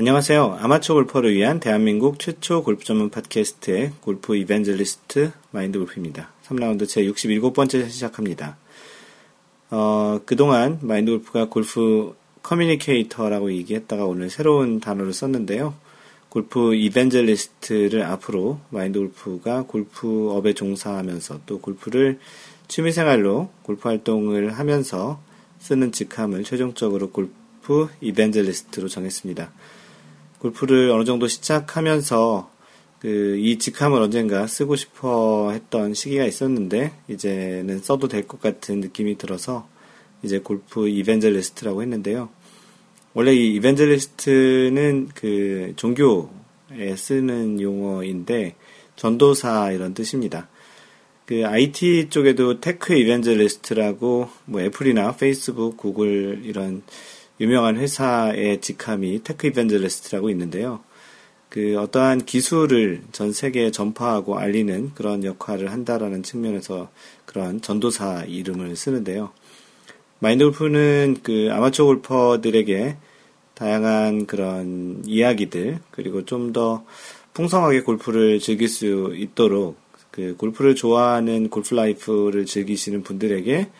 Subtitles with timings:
[0.00, 0.56] 안녕하세요.
[0.62, 6.32] 아마추어 골퍼를 위한 대한민국 최초 골프 전문 팟캐스트의 골프 evangelist 마인드 골프입니다.
[6.46, 8.56] 3라운드 제 67번째 시작합니다.
[9.68, 15.74] 어, 그동안 마인드 골프가 골프 communicator라고 얘기했다가 오늘 새로운 단어를 썼는데요.
[16.30, 22.18] 골프 evangelist를 앞으로 마인드 골프가 골프업에 종사하면서 또 골프를
[22.68, 25.20] 취미생활로 골프 활동을 하면서
[25.58, 29.52] 쓰는 직함을 최종적으로 골프 이벤젤리스트로 정했습니다.
[30.40, 32.50] 골프를 어느 정도 시작하면서
[33.00, 39.16] 그 이 직함을 언젠가 쓰고 싶어 했던 시기가 있었는데 이제는 써도 될 것 같은 느낌이
[39.16, 39.66] 들어서
[40.22, 42.28] 이제 골프 이벤젤리스트라고 했는데요.
[43.14, 48.54] 원래 이 이벤젤리스트는 그 종교에 쓰는 용어인데
[48.96, 50.48] 전도사 이런 뜻입니다.
[51.24, 56.82] 그 IT 쪽에도 tech evangelist라고 뭐 애플이나 페이스북, 구글 이런
[57.40, 60.80] 유명한 회사의 직함이 tech evangelist라고 있는데요.
[61.48, 66.90] 그 어떠한 기술을 전 세계에 전파하고 알리는 그런 역할을 한다라는 측면에서
[67.24, 69.32] 그런 전도사 이름을 쓰는데요.
[70.20, 72.96] 마인드 골프는 그 아마추어 골퍼들에게
[73.54, 76.84] 다양한 그런 이야기들 그리고 좀 더
[77.34, 79.76] 풍성하게 골프를 즐길 수 있도록
[80.10, 83.70] 그 골프를 좋아하는 골프 라이프를 즐기시는 분들에게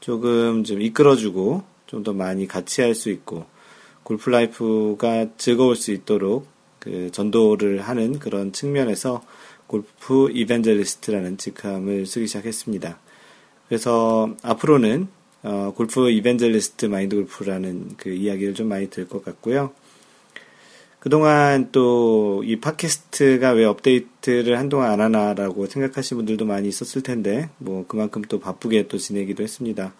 [0.00, 3.44] 조금 좀 이끌어주고 좀 더 많이 같이 할 수 있고
[4.02, 6.46] 골프 라이프가 즐거울 수 있도록
[6.80, 9.22] 그 전도를 하는 그런 측면에서
[9.68, 12.98] 골프 evangelist라는 직함을 쓰기 시작했습니다.
[13.68, 15.06] 그래서 앞으로는
[15.44, 19.72] 어, 골프 evangelist 마인드 골프라는 그 이야기를 좀 많이 들 것 같고요.
[20.98, 27.84] 그동안 또 이 팟캐스트가 왜 업데이트를 한동안 안 하나라고 생각하시는 분들도 많이 있었을 텐데, 뭐
[27.86, 29.94] 그만큼 또 바쁘게 또 지내기도 했습니다.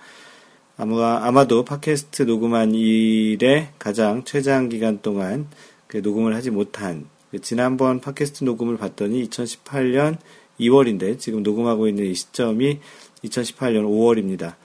[0.82, 5.46] 아마, 아마도 팟캐스트 녹음한 일에 가장 최장 기간 동안
[5.86, 10.16] 그 녹음을 하지 못한, 그 지난번 팟캐스트 녹음을 봤더니 2018년
[10.58, 12.80] 2월인데, 지금 녹음하고 있는 이 시점이
[13.22, 14.56] 2018년 5월입니다.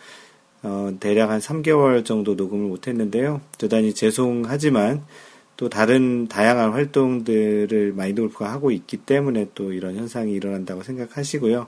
[0.64, 3.42] 어, 대략 한 3개월 정도 녹음을 못했는데요.
[3.60, 5.04] 대단히 죄송하지만
[5.56, 11.68] 또 다른 다양한 활동들을 마인드 골프가 하고 있기 때문에 또 이런 현상이 일어난다고 생각하시고요.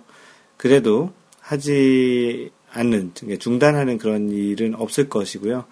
[0.58, 5.66] 그래도 하지 않는, 중단하는 그런 일은 없을 것이고요.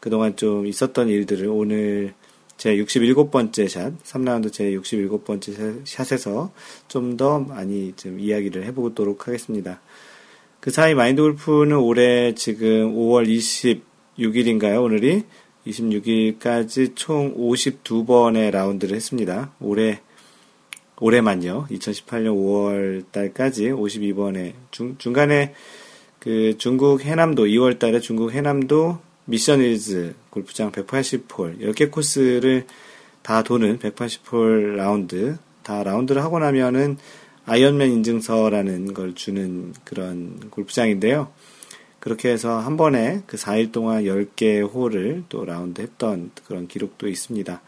[0.00, 2.14] 그동안 좀 있었던 일들을 오늘
[2.56, 6.52] 제 67번째 샷, 3라운드 제 67번째 샷에서
[6.88, 9.80] 좀 더 많이 좀 이야기를 해보도록 하겠습니다.
[10.60, 13.28] 그 사이 마인드 골프는 올해 지금 5월
[14.18, 14.82] 26일인가요?
[14.82, 15.24] 오늘이
[15.66, 19.52] 26일까지 총 52번의 라운드를 했습니다.
[19.60, 20.00] 올해
[20.98, 21.66] 올해만요.
[21.70, 25.54] 2018년 5월 달까지 52번에 중, 중간에
[26.26, 32.66] 그 중국 해남도 2월 달에 중국 해남도 미션힐스 골프장 180홀 10개 코스를
[33.22, 36.98] 다 도는 180홀 라운드 다 라운드를 하고 나면은
[37.44, 41.30] 아이언맨 인증서라는 걸 주는 그런 골프장인데요.
[42.00, 47.62] 그렇게 해서 한 번에 그 4일 동안 10개 홀을 또 라운드 했던 그런 기록도 있습니다.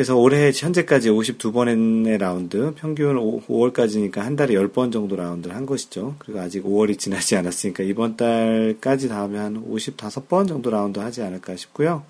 [0.00, 6.14] 그래서 올해 현재까지 52번의 라운드, 평균 5, 월까지니까한 달에 10번 정도 라운드를 한 것이죠.
[6.20, 11.54] 그리고 아직 5월이 지나지 않았으니까 이번 달까지 다 하면 한 55번 정도 라운드 하지 않을까
[11.54, 12.06] 싶고요.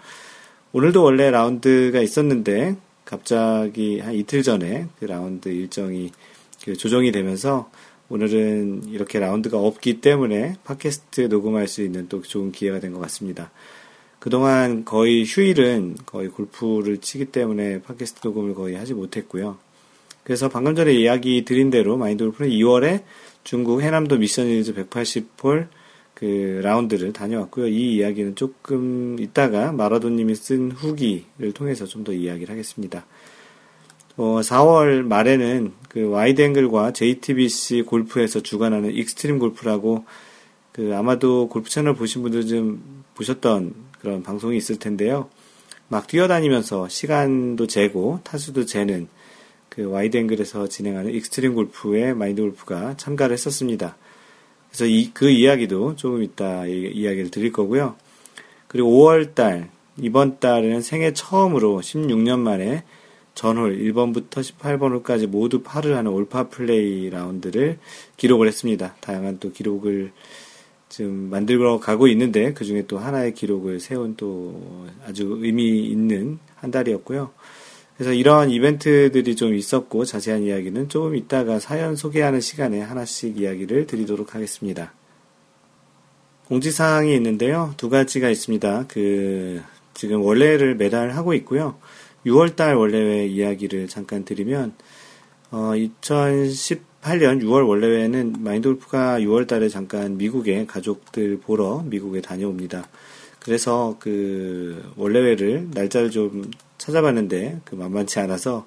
[0.71, 6.13] 오늘도 원래 라운드가 있었는데 갑자기 한 이틀 전에 그 라운드 일정이
[6.65, 7.73] 그 조정이 되면서
[8.09, 13.51] 오늘은 이렇게 라운드가 없기 때문에 팟캐스트 녹음할 수 있는 또 좋은 기회가 된 것 같습니다.
[14.21, 19.59] 그동안 거의 휴일은 거의 골프를 치기 때문에 팟캐스트 녹음을 거의 하지 못했고요.
[20.23, 23.03] 그래서 방금 전에 이야기 드린 대로 마인드 골프는 2월에
[23.43, 25.69] 중국 해남도 미션 일즈 180홀
[26.15, 27.69] 그 라운드를 다녀왔고요.
[27.69, 33.07] 이 이야기는 조금 이따가 마라도님이 쓴 후기를 통해서 좀 더 이야기를 하겠습니다.
[34.19, 40.05] 어, 4월 말에는 그 와이드 앵글과 JTBC 골프에서 주관하는 익스트림 골프라고
[40.73, 45.29] 그 아마도 골프 채널 보신 분들 좀 보셨던 그런 방송이 있을 텐데요.
[45.89, 49.09] 막 뛰어다니면서 시간도 재고 타수도 재는
[49.69, 53.97] 그 와이드 앵글에서 진행하는 익스트림 골프에 마인드 골프가 참가를 했었습니다.
[54.69, 57.97] 그래서 이, 그 이야기도 조금 이따 이야기를 드릴 거고요.
[58.69, 59.69] 그리고 5월 달,
[59.99, 62.85] 이번 달에는 생애 처음으로 16년 만에
[63.35, 67.79] 전홀 1번부터 18번 홀까지 모두 파를 하는 올파 플레이 라운드를
[68.17, 68.95] 기록을 했습니다.
[69.01, 70.13] 다양한 또 기록을
[70.91, 76.71] 지금 만들어 가고 있는데 그 중에 또 하나의 기록을 세운 또 아주 의미 있는 한
[76.73, 77.31] 달이었고요.
[77.97, 84.35] 그래서 이러한 이벤트들이 좀 있었고 자세한 이야기는 조금 이따가 사연 소개하는 시간에 하나씩 이야기를 드리도록
[84.35, 84.93] 하겠습니다.
[86.49, 87.73] 공지사항이 있는데요.
[87.77, 88.87] 두 가지가 있습니다.
[88.89, 89.63] 그
[89.95, 91.79] 지금 원래를 매달 하고 있고요.
[92.27, 94.75] 6월달 원래회 이야기를 잠깐 드리면
[95.53, 102.89] 어, 2018년 6월 원래회는 마인드골프가 6월 달에 잠깐 미국에 가족들 보러 미국에 다녀옵니다.
[103.41, 106.49] 그래서 그 원래회를 날짜를 좀
[106.79, 108.67] 찾아봤는데 그 만만치 않아서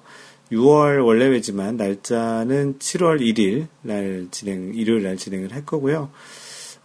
[0.52, 6.10] 6월 원래회지만 날짜는 7월 1일 날 진행 일요일 날 진행을 할 거고요.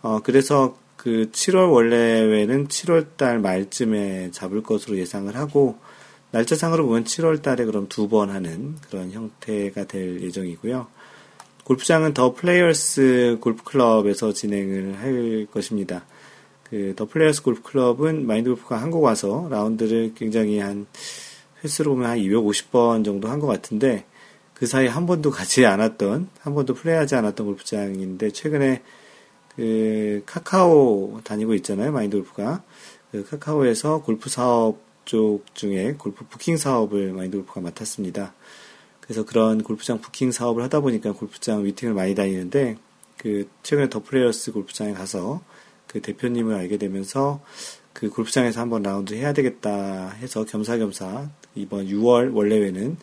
[0.02, 5.78] 어 그래서 그 7월 월례회는 7월 달 말쯤에 잡을 것으로 예상을 하고
[6.32, 10.88] 날짜상으로 보면 7월 달에 그럼 두 번 하는 그런 형태가 될 예정이고요.
[11.64, 16.06] 골프장은 더 플레이어스 골프 클럽에서 진행을 할 것입니다.
[16.70, 20.86] 그 더 플레이어스 골프 클럽은 마인드 골프가 한국 와서 라운드를 굉장히 한
[21.64, 24.06] 횟수로 보면 한 250번 정도 한 것 같은데
[24.54, 28.82] 그 사이에 한 번도 가지 않았던 한 번도 플레이하지 않았던 골프장인데 최근에
[29.56, 32.62] 그 카카오 다니고 있잖아요 마인드 골프가
[33.12, 38.36] 그 카카오에서 골프 사업 쪽 중에 골프 부킹 사업을 마인드 골프가 맡았습니다.
[39.02, 42.78] 그래서 그런 골프장 부킹 사업을 하다 보니까 골프장 미팅을 많이 다니는데
[43.18, 45.42] 그 최근에 더 플레이어스 골프장에 가서
[45.88, 47.42] 그 대표님을 알게 되면서
[47.92, 52.98] 그 골프장에서 한번 라운드 해야 되겠다 해서 겸사겸사 이번 6월 월례회는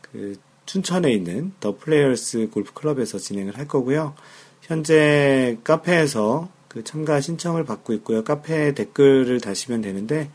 [0.00, 0.34] 그
[0.66, 4.16] 춘천에 있는 더 플레이어스 골프 클럽에서 진행을 할 거고요.
[4.62, 8.24] 현재 카페에서 그 참가 신청을 받고 있고요.
[8.24, 10.28] 카페 댓글을 다시면 되는데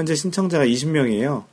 [0.00, 1.44] 현재 신청자가 20명이에요.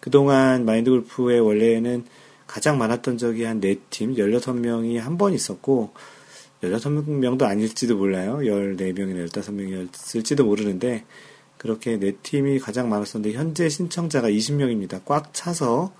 [0.00, 2.06] 그동안 마인드 골프의 원래는
[2.46, 5.92] 가장 많았던 적이 한 4팀, 16명이 한 번 있었고,
[6.62, 8.38] 16명도 아닐지도 몰라요.
[8.38, 11.04] 14명이나 15명이었을지도 모르는데,
[11.58, 15.04] 그렇게 네 팀이 가장 많았었는데 현재 신청자가 20명입니다.
[15.04, 15.92] 꽉 차서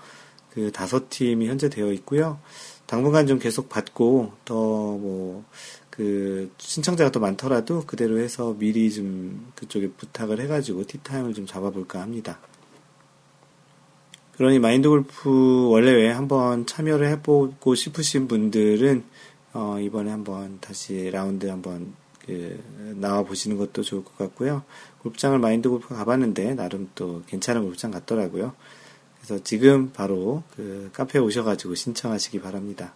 [0.49, 2.39] 그 다섯 팀이 현재 되어 있고요.
[2.87, 5.45] 당분간 좀 계속 받고 더 뭐
[5.95, 12.39] 그 신청자가 더 많더라도 그대로 해서 미리 좀 그쪽에 부탁을 해가지고 티타임을 좀 잡아볼까 합니다.
[14.35, 19.03] 그러니 마인드 골프 원래왜 한번 참여를 해보고 싶으신 분들은
[19.53, 21.93] 어 이번에 한번 다시 라운드 한번
[22.25, 22.59] 그
[22.95, 24.63] 나와 보시는 것도 좋을 것 같고요.
[25.03, 28.55] 골프장을 마인드 골프 가봤는데 나름 또 괜찮은 골프장 같더라고요.
[29.17, 32.95] 그래서 지금 바로 그 카페에 오셔가지고 신청하시기 바랍니다.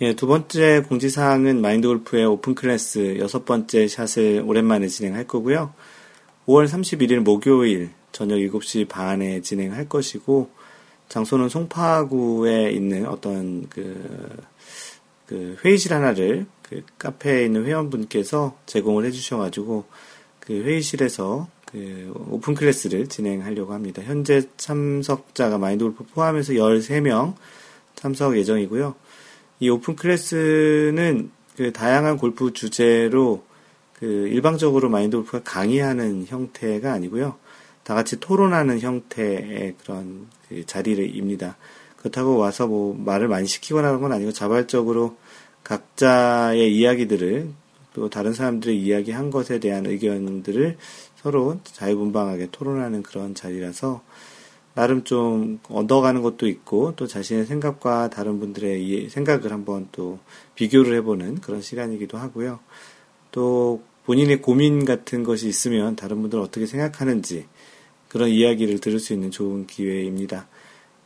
[0.00, 5.74] 예, 두 번째 공지사항은 마인드 골프의 오픈 클래스 여섯 번째 샷을 오랜만에 진행할 거고요.
[6.46, 10.50] 5월 31일 목요일 저녁 7시 반에 진행할 것이고,
[11.08, 14.36] 장소는 송파구에 있는 어떤 그,
[15.26, 19.84] 그 회의실 하나를 그 카페에 있는 회원분께서 제공을 해주셔가지고,
[20.38, 24.00] 그 회의실에서 그 오픈 클래스를 진행하려고 합니다.
[24.04, 27.34] 현재 참석자가 마인드 골프 포함해서 13명
[27.96, 28.94] 참석 예정이고요.
[29.60, 33.42] 이 오픈 클래스는 그 다양한 골프 주제로
[33.94, 37.36] 그 일방적으로 마인드 골프가 강의하는 형태가 아니고요.
[37.82, 41.56] 다 같이 토론하는 형태의 그런 그 자리입니다.
[41.96, 45.16] 그렇다고 와서 뭐 말을 많이 시키거나 하는 건 아니고 자발적으로
[45.64, 47.48] 각자의 이야기들을
[47.94, 50.76] 또 다른 사람들의 이야기한 것에 대한 의견들을
[51.16, 54.02] 서로 자유분방하게 토론하는 그런 자리라서
[54.78, 60.20] 나름 좀 얻어가는 것도 있고 또 자신의 생각과 다른 분들의 생각을 한번 또
[60.54, 62.60] 비교를 해보는 그런 시간이기도 하고요.
[63.32, 67.46] 또 본인의 고민 같은 것이 있으면 다른 분들은 어떻게 생각하는지
[68.06, 70.46] 그런 이야기를 들을 수 있는 좋은 기회입니다.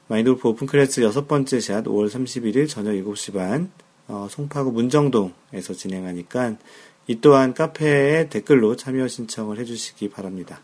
[0.08, 3.70] 마인드골프 오픈 클래스 여섯 번째 샷 5월 31일 저녁 7시 반
[4.06, 6.58] 어, 송파구 문정동에서 진행하니까
[7.06, 10.60] 이 또한 카페에 댓글로 참여 신청을 해주시기 바랍니다.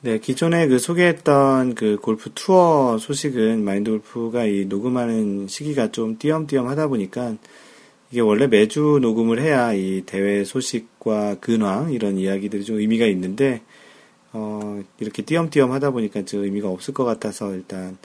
[0.00, 6.68] 네, 기존에 그 소개했던 그 골프 투어 소식은 마인드 골프가 이 녹음하는 시기가 좀 띄엄띄엄
[6.68, 7.34] 하다 보니까
[8.12, 13.62] 이게 원래 매주 녹음을 해야 이 대회 소식과 근황 이런 이야기들이 좀 의미가 있는데
[14.32, 17.98] 어, 이렇게 띄엄띄엄 하다 보니까 좀 의미가 없을 것 같아서 일단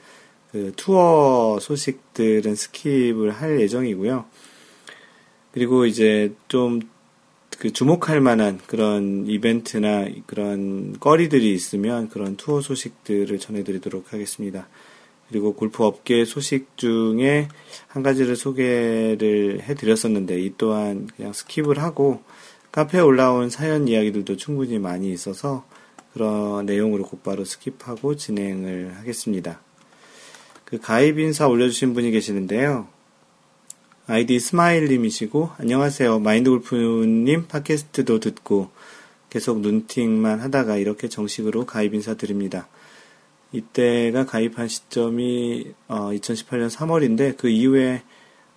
[0.51, 4.25] 그 투어 소식들은 skip을 할 예정이고요.
[5.51, 6.79] 그리고 이제 좀
[7.63, 14.67] 그 주목할 만한 그런 이벤트나 그런 거리들이 있으면 그런 투어 소식들을 전해드리도록 하겠습니다.
[15.29, 17.47] 그리고 골프 업계 소식 중에
[17.87, 22.21] 한 가지를 소개를 해드렸었는데 이 또한 그냥 skip을 하고
[22.73, 25.65] 카페에 올라온 사연 이야기들도 충분히 많이 있어서
[26.11, 29.61] 그런 내용으로 곧바로 skip하고 진행을 하겠습니다.
[30.65, 32.89] 그 가입 인사 올려주신 분이 계시는데요.
[34.05, 36.19] 아이디 스마일님이시고, 안녕하세요.
[36.19, 38.69] 마인드골프님 팟캐스트도 듣고
[39.29, 42.67] 계속 눈팅만 하다가 이렇게 정식으로 가입 인사 드립니다.
[43.53, 48.03] 이때가 가입한 시점이 어, 2018년 3월인데 그 이후에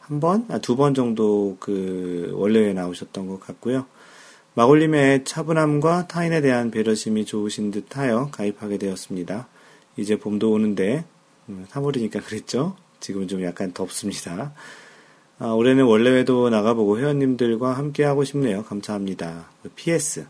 [0.00, 3.86] 한 번, 아, 두 번 정도 그 원래에 나오셨던 것 같고요.
[4.54, 9.46] 마골님의 차분함과 타인에 대한 배려심이 좋으신 듯 하여 가입하게 되었습니다.
[9.96, 11.04] 이제 봄도 오는데
[11.70, 12.76] 3월이니까 음, 그랬죠?
[12.98, 14.52] 지금은 좀 약간 덥습니다.
[15.38, 18.64] 아, 올해는 원래회도 나가보고 회원님들과 함께 하고 싶네요.
[18.64, 19.50] 감사합니다.
[19.74, 20.26] PS.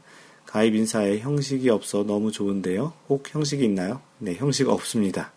[0.46, 2.92] 가입 인사에 형식이 없어 너무 좋은데요.
[3.08, 4.00] 혹 형식이 있나요?
[4.18, 5.32] 네, 형식 없습니다.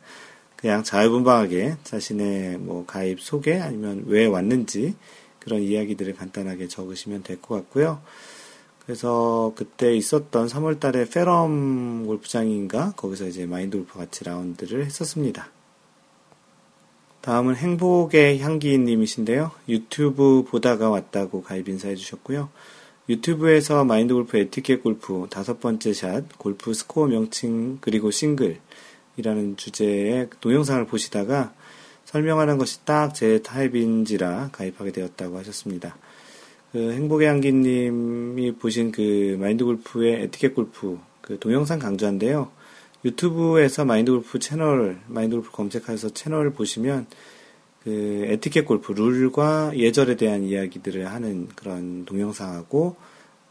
[0.55, 4.95] 그냥 자유분방하게 자신의 뭐 가입 소개 아니면 왜 왔는지
[5.39, 8.01] 그런 이야기들을 간단하게 적으시면 될 것 같고요.
[8.85, 15.49] 그래서 그때 있었던 3월 달에 페럼 골프장인가 거기서 이제 마인드 골프 같이 라운드를 했었습니다.
[17.21, 19.51] 다음은 행복의 향기님이신데요.
[19.67, 22.49] 유튜브 보다가 왔다고 가입 인사해 주셨고요.
[23.09, 30.85] 유튜브에서 마인드 골프 에티켓 골프 다섯 번째 샷, 골프 스코어 명칭 그리고 싱글이라는 주제의 동영상을
[30.85, 31.53] 보시다가
[32.05, 35.97] 설명하는 것이 딱 제 타입인지라 가입하게 되었다고 하셨습니다.
[36.71, 42.51] 그 행복의 향기님이 보신 그 마인드 골프의 에티켓 골프 그 동영상 강좌인데요.
[43.05, 47.07] 유튜브에서 마인드 골프 채널, 마인드 골프 검색해서 채널을 보시면
[47.83, 52.97] 그 에티켓 골프 룰과 예절에 대한 이야기들을 하는 그런 동영상하고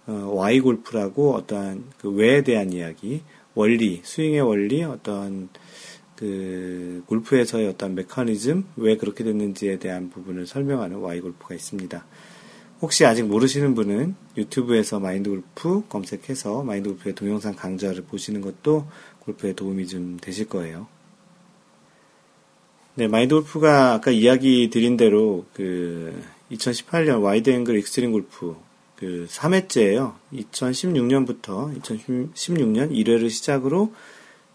[0.06, 3.22] 어, Why 골프라고 어떠한 그 왜에 대한 이야기,
[3.54, 5.48] 원리, 스윙의 원리, 어떤
[6.16, 12.04] 그 골프에서의 어떤 메커니즘, 왜 그렇게 됐는지에 대한 부분을 설명하는 Why 골프가 있습니다.
[12.80, 18.86] 혹시 아직 모르시는 분은 유튜브에서 마인드 골프 검색해서 마인드 골프의 동영상 강좌를 보시는 것도
[19.28, 20.86] 골프에 도움이 좀 되실 거예요.
[22.94, 26.20] 네, 마인드 골프가 아까 이야기 드린 대로 그
[26.50, 28.56] 2018년 와이드 앵글 익스트림 골프
[28.96, 30.14] 그 3회째예요.
[30.32, 33.92] 2016년부터 2016년 1회를 시작으로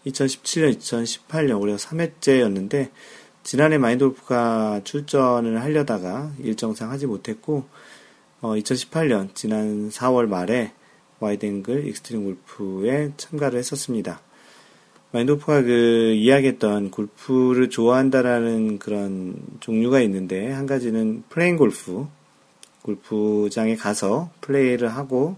[0.06, 2.90] 2017년, 2018년 올해 3회째였는데
[3.44, 7.64] 지난해 마인드 골프가 출전을 하려다가 일정상 하지 못했고
[8.40, 10.72] 어, 2018년 지난 4월 말에
[11.20, 14.20] 와이드 앵글 익스트림 골프에 참가를 했었습니다.
[15.14, 22.08] 마인드 골프가 그 이야기했던 골프를 좋아한다라는 그런 종류가 있는데 한 가지는 playing 골프
[22.82, 25.36] 골프장에 가서 플레이를 하고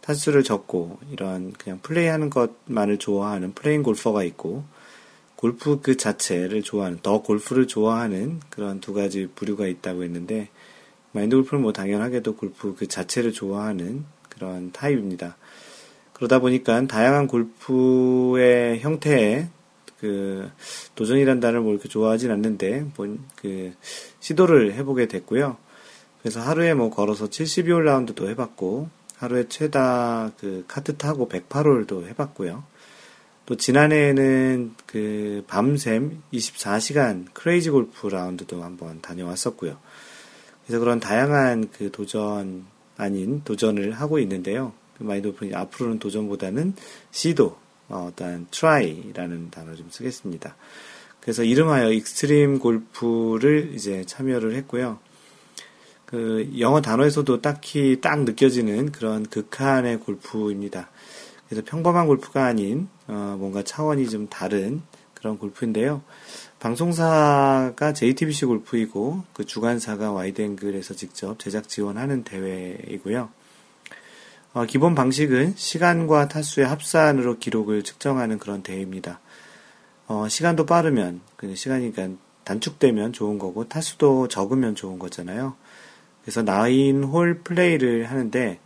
[0.00, 4.64] 타수를 적고 이런 그냥 플레이하는 것만을 좋아하는 playing 골퍼가 있고
[5.36, 10.48] 골프 그 자체를 좋아하는 the 골프를 좋아하는 그런 두 가지 부류가 있다고 했는데
[11.12, 15.36] 마인드 골프는 뭐 당연하게도 골프 그 자체를 좋아하는 그런 타입입니다.
[16.14, 19.48] 그러다 보니까 다양한 골프의 형태에
[20.00, 20.50] 그
[20.94, 22.86] 도전이란 단어를 뭐 이렇게 좋아하진 않는데
[23.36, 23.74] 그
[24.20, 25.56] 시도를 해보게 됐고요.
[26.20, 32.64] 그래서 하루에 뭐 걸어서 72홀 라운드도 해봤고 하루에 최다 그 카트 타고 108홀도 해봤고요.
[33.46, 39.76] 또 지난해에는 그 밤샘 24시간 crazy 골프 라운드도 한번 다녀왔었고요.
[40.64, 42.64] 그래서 그런 다양한 그 도전
[42.96, 44.72] 아닌 도전을 하고 있는데요.
[44.98, 46.74] 마인드 골프는 앞으로는 도전보다는
[47.10, 47.56] 시도,
[47.88, 50.56] 어, 떤 try라는 단어를 좀 쓰겠습니다.
[51.20, 54.98] 그래서 이름하여 익스트림 골프를 이제 참여를 했고요.
[56.06, 60.90] 그 영어 단어에서도 딱히 딱 느껴지는 그런 극한의 골프입니다.
[61.48, 64.82] 그래서 평범한 골프가 아닌 어, 뭔가 차원이 좀 다른
[65.14, 66.02] 그런 골프인데요.
[66.60, 73.30] 방송사가 JTBC 골프이고 그 주관사가 와이드앵글에서 직접 제작 지원하는 대회이고요.
[74.54, 79.18] 어, 기본 방식은 시간과 타수의 합산으로 기록을 측정하는 그런 대회입니다.
[80.06, 85.56] 어, 시간도 빠르면, 그 시간이 그러니까 단축되면 좋은 거고, 타수도 적으면 좋은 거잖아요.
[86.22, 88.60] 그래서 나인 홀 플레이를 하는데,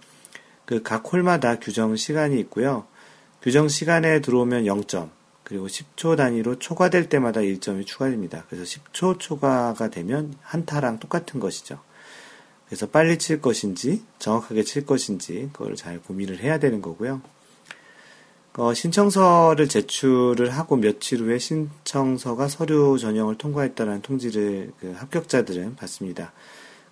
[0.67, 2.87] 그 각 홀마다 규정 시간이 있고요.
[3.41, 5.09] 규정 시간에 들어오면 0점,
[5.43, 8.45] 그리고 10초 단위로 초과될 때마다 1점이 추가됩니다.
[8.51, 11.81] 그래서 10초 초과가 되면 한타랑 똑같은 것이죠.
[12.69, 17.23] 그래서 빨리 칠 것인지 정확하게 칠 것인지 그걸 잘 고민을 해야 되는 거고요.
[18.59, 26.33] 어, 신청서를 제출을 하고 며칠 후에 신청서가 서류 전형을 통과했다는 통지를 그 합격자들은 받습니다.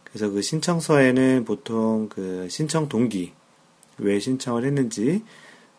[0.05, 3.33] 그래서 그 신청서에는 보통 그 신청 동기,
[3.99, 5.25] 왜 신청을 했는지,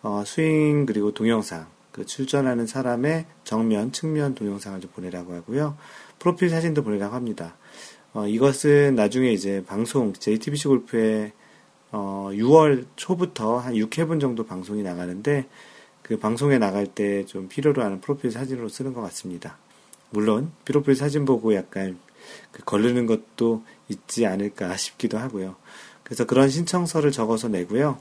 [0.04, 5.78] 어, 스윙 그리고 동영상, 그 출전하는 사람의 정면, 측면 동영상을 좀 보내라고 하고요.
[6.20, 7.56] 프로필 사진도 보내라고 합니다.
[8.18, 11.34] 어, 이것은 나중에 이제 방송, JTBC 골프에
[11.92, 15.46] 어, 6월 초부터 한 6회분 정도 방송이 나가는데
[16.02, 19.60] 그 방송에 나갈 때 좀 필요로 하는 프로필 사진으로 쓰는 것 같습니다.
[20.10, 22.00] 물론 프로필 사진 보고 약간
[22.52, 25.56] 그 걸르는 것도 있지 않을까 싶기도 하고요.
[26.02, 28.00] 그래서 그런 신청서를 적어서 내고요.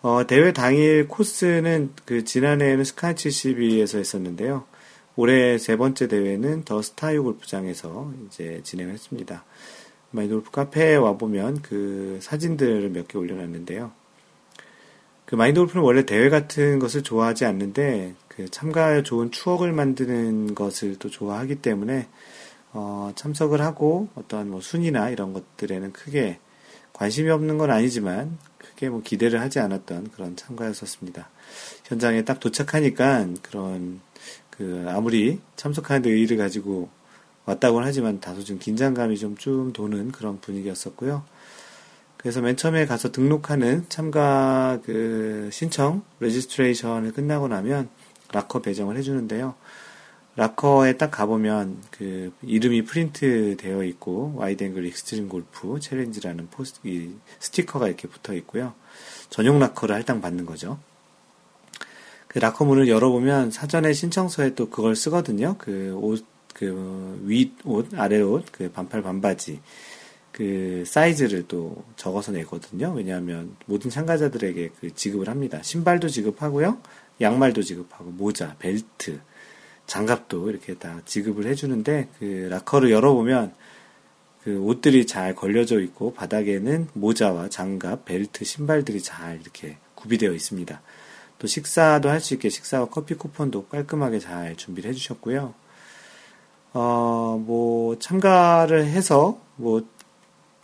[0.00, 4.64] 어, 대회 당일 코스는 그 지난해에는 스카이 72에서 했었는데요.
[5.20, 9.44] 올해 세 번째 대회는 더 스타휴 골프장에서 이제 진행했습니다.
[10.12, 13.90] 마인드 골프 카페에 와보면 그 사진들을 몇 개 올려놨는데요.
[15.24, 21.00] 그 마인드 골프는 원래 대회 같은 것을 좋아하지 않는데 그 참가에 좋은 추억을 만드는 것을
[21.00, 22.06] 또 좋아하기 때문에
[22.72, 26.38] 어, 참석을 하고 어떤 뭐 순위나 이런 것들에는 크게
[26.92, 31.28] 관심이 없는 건 아니지만 크게 뭐 기대를 하지 않았던 그런 참가였었습니다.
[31.86, 34.00] 현장에 딱 도착하니까 그런
[34.58, 36.90] 그 아무리 참석하는데 의의를 가지고
[37.46, 41.22] 왔다고는 하지만 다소 좀 긴장감이 좀좀 도는 그런 분위기였었고요.
[42.18, 47.88] 그래서 맨 처음에 가서 등록하는 참가 그 신청 registration을 끝나고 나면
[48.32, 49.54] 락커 배정을 해주는데요.
[50.34, 57.86] 락커에 딱 가보면 그 이름이 프린트 되어 있고 와이드 앵글 익스트림 골프 챌린지라는 포스트잇 스티커가
[57.86, 58.74] 이렇게 붙어 있고요.
[59.30, 60.78] 전용 락커를 할당 받는 거죠.
[62.28, 65.56] 그 락커 문을 열어보면 사전에 신청서에 또 그걸 쓰거든요.
[65.58, 69.60] 그 옷, 그 윗 옷, 아래 옷, 그 반팔 반바지,
[70.32, 72.92] 그 사이즈를 또 적어서 내거든요.
[72.94, 75.60] 왜냐하면 모든 참가자들에게 그 지급을 합니다.
[75.62, 76.78] 신발도 지급하고요.
[77.20, 79.20] 양말도 지급하고 모자, 벨트,
[79.86, 83.54] 장갑도 이렇게 다 지급을 해주는데 그 락커를 열어보면
[84.44, 90.80] 그 옷들이 잘 걸려져 있고 바닥에는 모자와 장갑, 벨트, 신발들이 잘 이렇게 구비되어 있습니다.
[91.38, 95.54] 또 식사도 할 수 있게 식사와 커피 쿠폰도 깔끔하게 잘 준비를 해주셨고요.
[96.74, 99.86] 어, 뭐 참가를 해서 뭐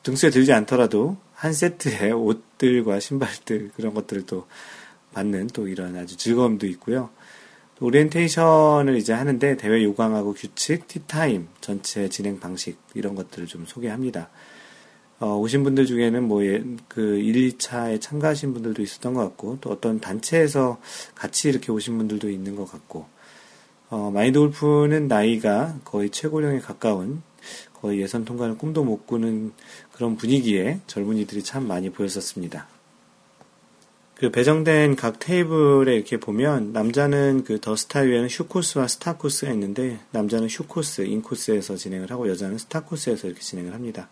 [0.03, 4.47] 등수에 들지 않더라도 한 세트의 옷들과 신발들 그런 것들을 또
[5.13, 7.11] 받는 또 이런 아주 즐거움도 있고요.
[7.81, 14.31] 오리엔테이션을 이제 하는데 대회 요강하고 규칙, 티타임, 전체 진행 방식 이런 것들을 좀 소개합니다.
[15.21, 19.71] 어, 오신 분들 중에는 뭐, 예, 그 1, 2차에 참가하신 분들도 있었던 것 같고, 또
[19.71, 20.81] 어떤 단체에서
[21.15, 23.07] 같이 이렇게 오신 분들도 있는 것 같고,
[23.91, 27.23] 어, 마인드 골프는 나이가 거의 최고령에 가까운
[27.75, 29.53] 거의 예선 통과는 꿈도 못 꾸는
[29.93, 32.67] 그런 분위기에 젊은이들이 참 많이 보였었습니다.
[34.17, 40.49] 그 배정된 각 테이블에 이렇게 보면 남자는 그 더 스타휴에는 휴코스와 스타 코스가 있는데 남자는
[40.49, 44.09] 휴코스, 인코스에서 진행을 하고 여자는 스타 코스에서 이렇게 진행을 합니다.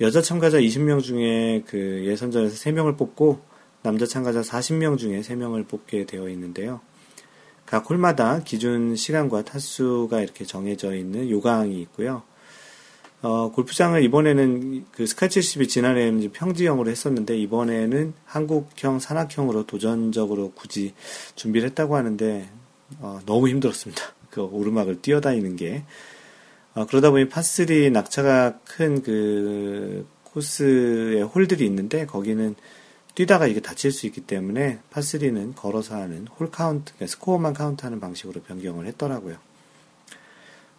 [0.00, 3.40] 여자 참가자 20명 중에 그 예선전에서 3명을 뽑고
[3.82, 6.80] 남자 참가자 40명 중에 3명을 뽑게 되어 있는데요.
[7.64, 12.22] 각 홀마다 기준 시간과 타수가 이렇게 정해져 있는 요강이 있고요.
[13.22, 20.92] 어, 골프장을 이번에는 그 스카이 72 지난해에는 평지형으로 했었는데 이번에는 한국형 산악형으로 도전적으로 굳이
[21.34, 22.48] 준비를 했다고 하는데
[22.98, 24.02] 어, 너무 힘들었습니다.
[24.30, 25.84] 그 오르막을 뛰어다니는 게
[26.74, 32.54] 어, 그러다 보니 파3 낙차가 큰 그 코스의 홀들이 있는데 거기는
[33.14, 38.42] 뛰다가 이게 다칠 수 있기 때문에 파3는 걸어서 하는 홀 카운트, 그러니까 스코어만 카운트하는 방식으로
[38.42, 39.36] 변경을 했더라고요.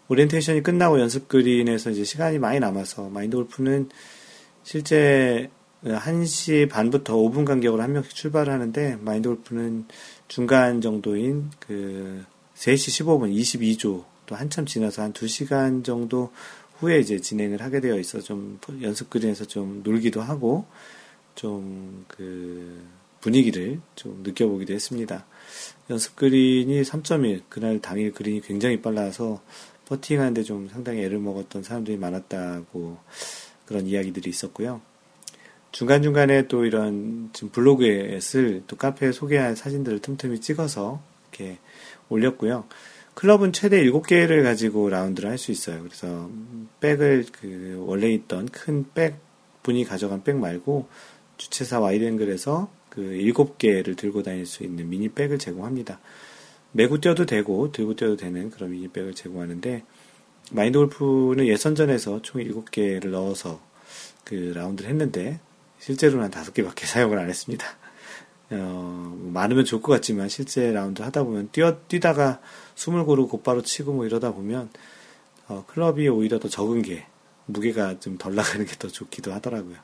[0.10, 3.90] 오리엔테이션이 끝나고 연습 그린에서 이제 시간이 많이 남아서 마인드 골프는
[4.64, 5.50] 실제
[5.86, 9.86] 1시 반부터 5분 간격으로 한 명씩 출발을 하는데 마인드 골프는
[10.28, 12.24] 중간 정도인 그
[12.56, 16.32] 3시 15분 22조 또 한참 지나서 한 2시간 정도
[16.80, 20.66] 후에 이제 진행을 하게 되어 있어 좀 연습 그린에서 좀 놀기도 하고
[21.36, 22.86] 좀 그
[23.26, 25.26] 분위기를 좀 느껴보기도 했습니다.
[25.90, 29.42] 연습 그린이 3.1 그날 당일 그린이 굉장히 빨라서
[29.86, 32.98] 퍼팅하는데 좀 상당히 애를 먹었던 사람들이 많았다고
[33.66, 34.80] 그런 이야기들이 있었고요.
[35.72, 41.58] 중간중간에 또 이런 지금 블로그에 쓸 또 카페에 소개한 사진들을 틈틈이 찍어서 이렇게
[42.10, 42.66] 올렸고요.
[43.16, 45.84] 클럽은 최대 7개를 가지고 라운드를 할 수 있어요.
[45.84, 46.30] 그래서
[46.80, 49.16] 백을 그 원래 있던 큰 백
[49.64, 50.88] 분이 가져간 백 말고
[51.38, 56.00] 주최사 와이드앵글에서 그 7개를 들고 다닐 수 있는 미니 백을 제공합니다.
[56.72, 59.84] 메고 뛰어도 되고 들고 뛰어도 되는 그런 미니 백을 제공하는데
[60.52, 63.62] 마인드 골프는 예선전에서 총 7개를 넣어서
[64.24, 65.40] 그 라운드를 했는데
[65.80, 67.66] 실제로는 한 5개밖에 사용을 안 했습니다.
[68.52, 72.40] 어, 뭐 많으면 좋을 것 같지만 실제 라운드 하다 보면 뛰어 뛰다가
[72.76, 74.70] 숨을 고르고 곧바로 치고 뭐 이러다 보면
[75.48, 77.06] 어, 클럽이 오히려 더 적은 게
[77.48, 79.78] 무게가 좀 덜 나가는 게 더 좋기도 하더라고요.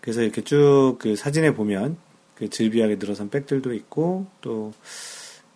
[0.00, 1.96] 그래서 이렇게 쭉 그 사진에 보면
[2.36, 4.72] 그 질비하게 늘어선 백들도 있고 또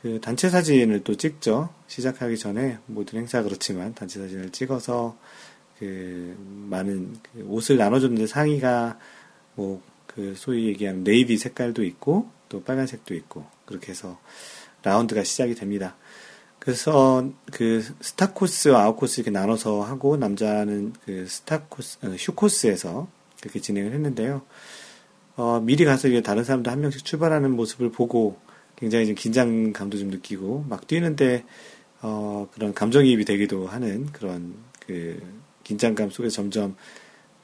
[0.02, 1.70] 그 단체 사진을 또 찍죠.
[1.86, 5.16] 시작하기 전에 모든 행사 그렇지만 단체 사진을 찍어서
[5.78, 6.36] 그
[6.68, 8.98] 많은 그 옷을 나눠줬는데 상의가
[9.54, 9.80] 뭐
[10.14, 14.20] 그 소위 얘기하는 네이비 색깔도 있고 또 빨간색도 있고 그렇게 해서
[14.82, 15.96] 라운드가 시작이 됩니다.
[16.58, 22.34] 그래서 그 스타 코스와 아웃 코스 이렇게 나눠서 하고 남자는 그 스타 코스 어, 슈
[22.34, 23.08] 코스에서
[23.40, 24.42] 그렇게 진행을 했는데요.
[25.36, 28.38] 어, 미리 가서 이게 다른 사람들 한 명씩 출발하는 모습을 보고
[28.76, 31.44] 굉장히 좀 긴장감도 좀 느끼고 막 뛰는데
[32.02, 34.54] 어, 그런 감정이입이 되기도 하는 그런
[34.86, 35.20] 그
[35.64, 36.76] 긴장감 속에 점점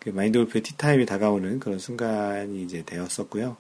[0.00, 3.56] 그 마인드 골프의 티타임이 다가오는 그런 순간이 이제 되었었고요.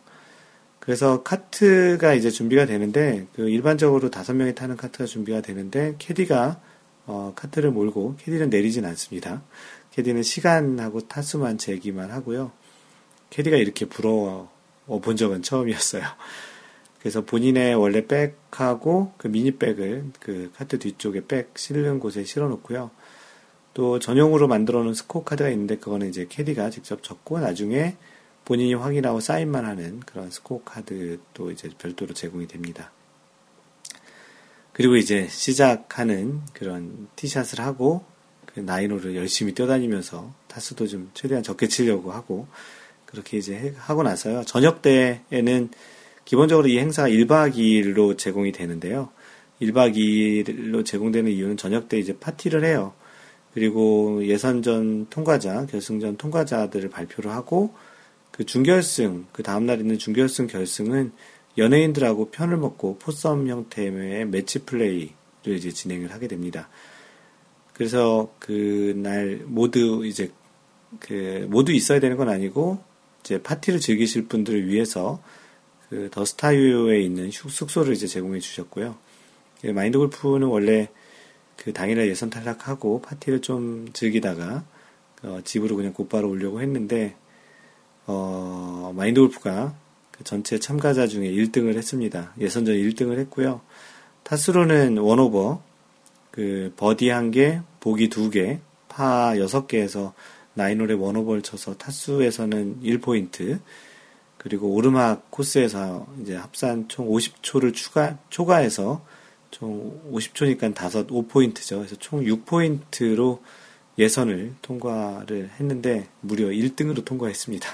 [0.78, 6.60] 그래서 카트가 이제 준비가 되는데 그 일반적으로 다섯 명이 타는 카트가 준비가 되는데 캐디가
[7.06, 9.42] 어, 카트를 몰고 캐디는 내리진 않습니다.
[9.92, 12.52] 캐디는 시간하고 타수만 재기만 하고요.
[13.28, 14.50] 캐디가 이렇게 부러워
[15.02, 16.02] 본 적은 처음이었어요.
[17.00, 22.90] 그래서 본인의 원래 백하고 그 미니백을 그 카트 뒤쪽에 백 실는 곳에 실어 놓고요.
[23.74, 27.96] 또 전용으로 만들어 놓은 스코어 카드가 있는데 그거는 이제 캐디가 직접 적고 나중에
[28.44, 32.90] 본인이 확인하고 사인만 하는 그런 스코어 카드도 이제 별도로 제공이 됩니다.
[34.72, 38.04] 그리고 이제 시작하는 그런 티샷을 하고
[38.46, 42.48] 그 나인홀을 열심히 뛰어다니면서 타수도 좀 최대한 적게 치려고 하고
[43.06, 44.44] 그렇게 이제 하고 나서요.
[44.44, 45.70] 저녁 때에는
[46.24, 49.10] 기본적으로 이 행사가 1박 2일로 제공이 되는데요.
[49.60, 52.94] 1박 2일로 제공되는 이유는 저녁 때 이제 파티를 해요.
[53.54, 57.74] 그리고 예선전 통과자, 결승전 통과자들을 발표를 하고
[58.30, 61.12] 그 준결승, 그 다음날 있는 준결승 결승은
[61.58, 65.10] 연예인들하고 편을 먹고 포썸 형태의 매치 플레이를
[65.48, 66.68] 이제 진행을 하게 됩니다.
[67.74, 70.30] 그래서 그날 모두 이제
[71.00, 72.78] 그 모두 있어야 되는 건 아니고
[73.20, 75.22] 이제 파티를 즐기실 분들을 위해서
[75.88, 78.96] 그 더스타유에 있는 숙소를 이제 제공해 주셨고요.
[79.64, 80.88] 예, 마인드 골프는 원래
[81.62, 84.64] 그 당일날 예선 탈락하고 파티를 좀 즐기다가
[85.22, 87.16] 어, 집으로 그냥 곧바로 오려고 했는데
[88.06, 89.74] 어, 마인드 골프가
[90.10, 92.32] 그 전체 참가자 중에 1등을 했습니다.
[92.38, 93.60] 예선전 1등을 했고요.
[94.22, 95.62] 타수로는 one over,
[96.30, 100.12] 그 버디 1개, 보기 2개, 파 6개에서
[100.54, 103.60] 나인홀에 원오버를 쳐서 타수에서는 1포인트,
[104.38, 109.04] 그리고 오르막 코스에서 이제 합산 총 50초를 추가, 초과해서
[109.50, 110.72] 총 50초니까
[111.10, 111.78] 5, 5포인트죠.
[111.78, 113.40] 그래서 총 6포인트로
[113.98, 117.68] 예선을 통과를 했는데 무려 1등으로 통과했습니다.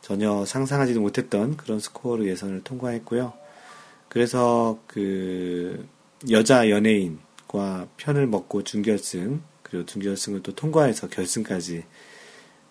[0.00, 3.32] 전혀 상상하지도 못했던 그런 스코어로 예선을 통과했고요.
[4.08, 5.86] 그래서 그
[6.30, 11.84] 여자 연예인과 편을 먹고 준결승 그리고 준결승을 또 통과해서 결승까지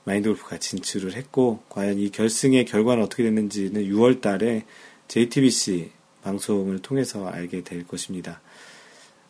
[0.04, 4.65] 마인드 골프가 진출을 했고 과연 이 결승의 결과는 어떻게 됐는지는 6월 달에
[5.08, 5.92] JTBC
[6.23, 8.41] 방송을 통해서 알게 될 것입니다.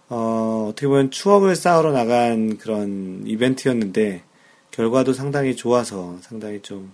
[0.09, 4.23] 어, 어떻게 보면 추억을 쌓으러 나간 그런 이벤트였는데
[4.71, 6.93] 결과도 상당히 좋아서 상당히 좀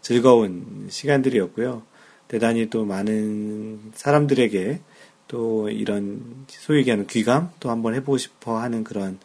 [0.00, 1.82] 즐거운 시간들이었고요.
[2.28, 4.80] 대단히 또 많은 사람들에게
[5.28, 9.18] 또 이런 소위 얘기하는 귀감 또 한번 해보고 싶어 하는 그런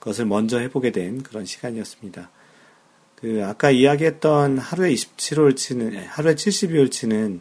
[0.00, 2.30] 것을 먼저 해보게 된 그런 시간이었습니다.
[3.16, 7.40] 그 아까 이야기했던 하루에 27홀 치는 예, 하루에 72홀 치는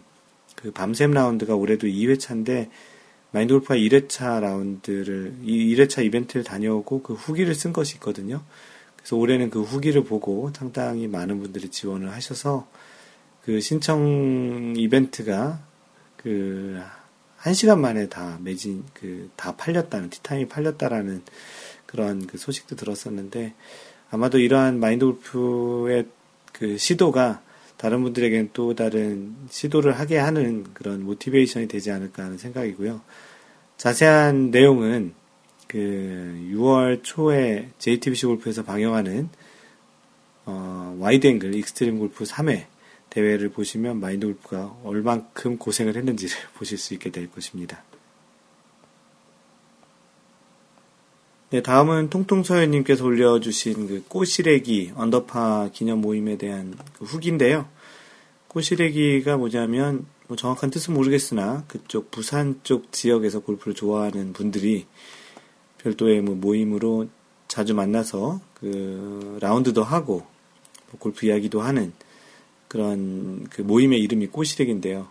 [0.61, 2.69] 그 밤샘 라운드가 올해도 2회차인데
[3.31, 8.41] 마인드 골프가 1회차 라운드를 1회차 이벤트를 다녀오고 그 후기를 쓴 것이 있거든요.
[8.97, 12.67] 그래서 올해는 그 후기를 보고 상당히 많은 분들이 지원을 하셔서
[13.45, 15.59] 그 신청 이벤트가
[16.17, 16.81] 그
[17.41, 21.23] 1시간 만에 다 매진 그 다 팔렸다는 티타임이 팔렸다라는
[21.85, 23.53] 그런 그 소식도 들었었는데
[24.11, 26.07] 아마도 이러한 마인드 골프의
[26.51, 27.41] 그 시도가
[27.79, 32.99] 다른 분들에게는 또 다른 시도를 하게 하는 그런 모티베이션이 되지 않을까 하는 생각이고요.
[33.77, 35.13] 자세한 내용은
[35.65, 35.77] 그
[36.51, 39.29] 6월 초에 JTBC 골프에서 방영하는
[40.45, 42.65] 어, 와이드 앵글 익스트림 골프 3회
[43.11, 47.81] 대회를 보시면 마인드 골프가 얼만큼 고생을 했는지를 보실 수 있게 될 것입니다.
[51.51, 57.67] 네, 다음은 통통서연님께서 올려주신 그 꼬시래기 언더파 기념 모임에 대한 그 후기인데요.
[58.49, 64.85] 꼬시래기가 뭐냐면 뭐 정확한 뜻은 모르겠으나 그쪽 부산 쪽 지역에서 골프를 좋아하는 분들이
[65.79, 67.07] 별도의 뭐 모임으로
[67.47, 70.27] 자주 만나서 그 라운드도 하고
[70.91, 71.93] 뭐 골프 이야기도 하는
[72.67, 75.07] 그런 그 모임의 이름이 꼬시래기인데요.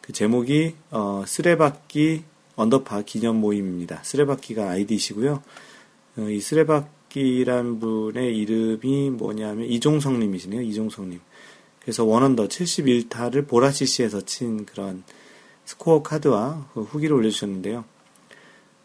[0.00, 2.24] 그 제목이 어, 쓰레받기
[2.56, 4.02] 언더파 기념 모임입니다.
[4.02, 5.44] 쓰레받기가 아이디시고요.
[6.18, 10.62] 어, 이 쓰레받기란 분의 이름이 뭐냐면 이종성님이시네요.
[10.62, 11.20] 이종성님.
[11.80, 15.04] 그래서 원언더 71타를 보라 CC에서 친 그런
[15.64, 17.84] 스코어 카드와 그 후기를 올려주셨는데요.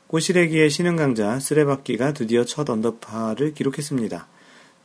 [0.08, 4.28] 꼬시래기의 신흥 강자 쓰레받기가 드디어 첫 언더파를 기록했습니다.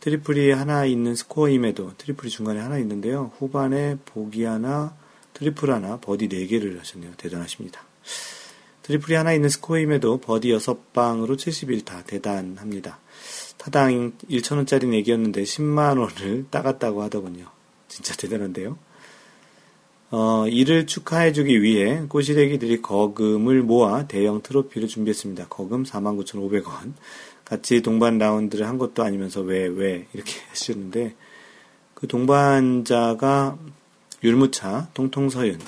[0.00, 3.32] 트리플이 하나 있는 스코어임에도 트리플이 중간에 하나 있는데요.
[3.38, 4.96] 후반에 보기 하나,
[5.32, 7.12] 트리플 하나, 버디 4개를 하셨네요.
[7.16, 7.82] 대단하십니다.
[8.86, 13.00] 트리플이 하나 있는 스코어임에도 버디 6방으로 71타 대단합니다.
[13.56, 17.46] 타당 1천원짜리 내기였는데 10만원을 따갔다고 하더군요.
[17.88, 18.78] 진짜 대단한데요.
[20.12, 25.48] 어, 이를 축하해주기 위해 꼬시래기들이 거금을 모아 대형 트로피를 준비했습니다.
[25.48, 26.92] 거금 49,500원.
[27.44, 31.16] 같이 동반 라운드를 한 것도 아니면서 왜, 왜, 이렇게 하셨는데,
[31.94, 33.58] 그 동반자가
[34.22, 35.58] 율무차, 통통서윤,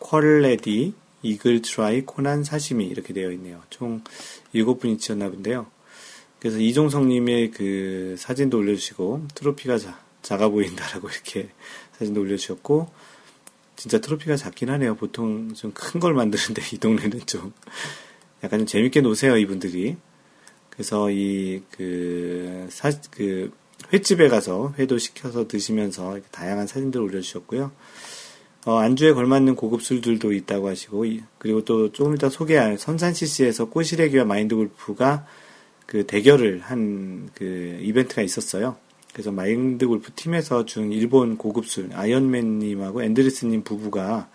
[0.00, 0.94] 퀄레디,
[1.28, 3.62] 이글 트라이, 코난 사시미 이렇게 되어 있네요.
[3.70, 4.02] 총
[4.52, 5.66] 일곱 분이 지었나 본데요.
[6.38, 11.48] 그래서 이종성님의 그 사진도 올려주시고 트로피가 자, 작아 보인다라고 이렇게
[11.98, 12.88] 사진도 올려주셨고
[13.76, 14.94] 진짜 트로피가 작긴 하네요.
[14.96, 17.52] 보통 좀 큰 걸 만드는데 이 동네는 좀
[18.44, 19.96] 약간 좀 재밌게 노세요 이분들이.
[20.70, 23.50] 그래서 이그 사 그
[23.92, 27.72] 횟집에 가서 회도 시켜서 드시면서 다양한 사진들을 올려주셨고요.
[28.66, 31.04] 어, 안주에 걸맞는 고급 술들도 있다고 하시고,
[31.38, 35.24] 그리고 또 조금 이따 소개할 선산 CC에서 꼬시래기와 마인드 골프가
[35.86, 38.76] 그 대결을 한 그 이벤트가 있었어요.
[39.12, 44.28] 그래서 마인드 골프 팀에서 준 일본 고급술, 아이언맨님하고 앤드리스님 부부가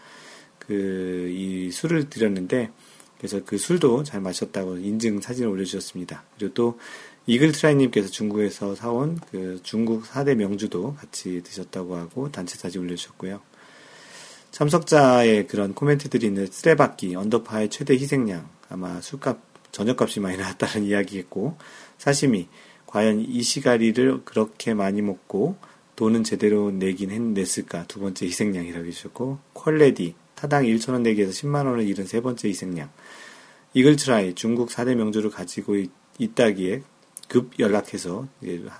[0.59, 2.71] 그 이 술을 드렸는데,
[3.17, 6.23] 그래서 그 술도 잘 마셨다고 인증 사진을 올려주셨습니다.
[6.37, 6.79] 그리고 또
[7.27, 13.41] 이글트라이님께서 중국에서 사온 그 중국 4대 명주도 같이 드셨다고 하고 단체 사진 올려주셨고요.
[14.51, 19.39] 참석자의 그런 코멘트들이 있는 쓰레받기, 언더파의 최대 희생양, 아마 술값,
[19.71, 21.57] 저녁값이 많이 나왔다는 이야기겠고,
[21.97, 22.47] 사시미,
[22.85, 25.55] 과연 이 시가리를 그렇게 많이 먹고
[25.95, 27.85] 돈은 제대로 내긴 했, 냈을까?
[27.87, 32.89] 두 번째 희생양이라고 해주셨고, 퀄레디, 타당 1천원 내기에서 10만원을 잃은 세 번째 희생양,
[33.73, 36.83] 이글트라이, 중국 4대 명주를 가지고 있, 있다기에
[37.29, 38.27] 급 연락해서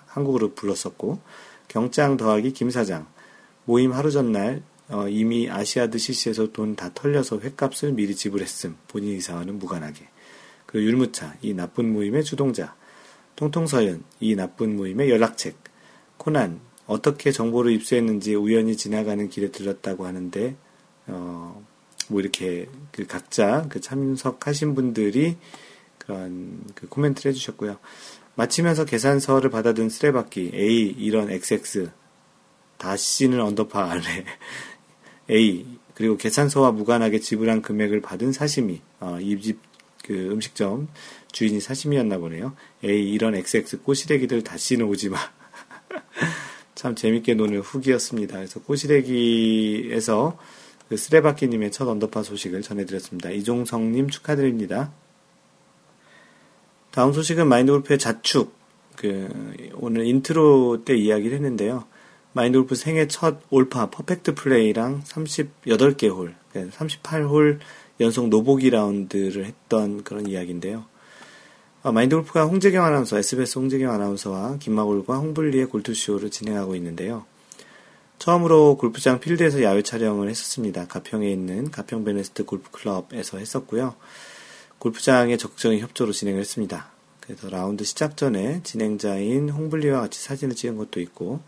[0.07, 1.21] 한국으로 불렀었고,
[1.69, 3.07] 경장 더하기 김 사장,
[3.63, 8.75] 모임 하루 전날 어, 이미 아시아드 CC에서 돈 다 털려서 횟값을 미리 지불했음.
[8.87, 10.07] 본인 이상하는 무관하게.
[10.65, 12.75] 그리고 율무차, 이 나쁜 모임의 주동자.
[13.35, 15.57] 통통서연, 이 나쁜 모임의 연락책.
[16.17, 20.55] 코난, 어떻게 정보를 입수했는지 우연히 지나가는 길에 들렀다고 하는데,
[21.07, 21.65] 어,
[22.09, 25.37] 뭐 이렇게 그 각자 그 참석하신 분들이
[25.97, 27.77] 그런 그 코멘트를 해주셨고요.
[28.35, 31.91] 마치면서 계산서를 받아든 쓰레받기 A 이런 XX
[32.77, 34.25] 다시는 언더파 안에
[35.29, 39.59] A 그리고 계산서와 무관하게 지불한 금액을 받은 사시미 어, 이집
[40.03, 40.87] 그 음식점
[41.31, 42.55] 주인이 사시미였나 보네요.
[42.83, 45.17] 에이 이런 XX 꼬시래기들 다시는 오지 마.
[46.75, 48.37] 참 재밌게 노는 후기였습니다.
[48.37, 50.37] 그래서 꼬시래기에서
[50.89, 53.29] 그 쓰레받기님의 첫 언더파 소식을 전해드렸습니다.
[53.29, 54.91] 이종성님 축하드립니다.
[56.91, 58.53] 다음 소식은 마인드 골프의 자축.
[58.97, 59.29] 그
[59.75, 61.85] 오늘 인트로 때 이야기를 했는데요.
[62.33, 67.59] 마인드 골프 생애 첫 all par perfect play랑 38개 홀, 38홀
[67.99, 70.85] 연속 no bogey 라운드를 했던 그런 이야기인데요.
[71.83, 77.25] 어, 마인드 골프가 홍재경 아나운서, SBS 홍재경 아나운서와 김마골과 홍블리의 골프쇼를 진행하고 있는데요.
[78.17, 80.87] 처음으로 골프장 필드에서 야외 촬영을 했었습니다.
[80.87, 83.95] 가평에 있는 가평 베네스트 골프클럽에서 했었고요.
[84.77, 86.91] 골프장에 적극적인 협조로 진행을 했습니다.
[87.19, 91.41] 그래서 라운드 시작 전에 진행자인 홍블리와 같이 사진을 찍은 것도 있고,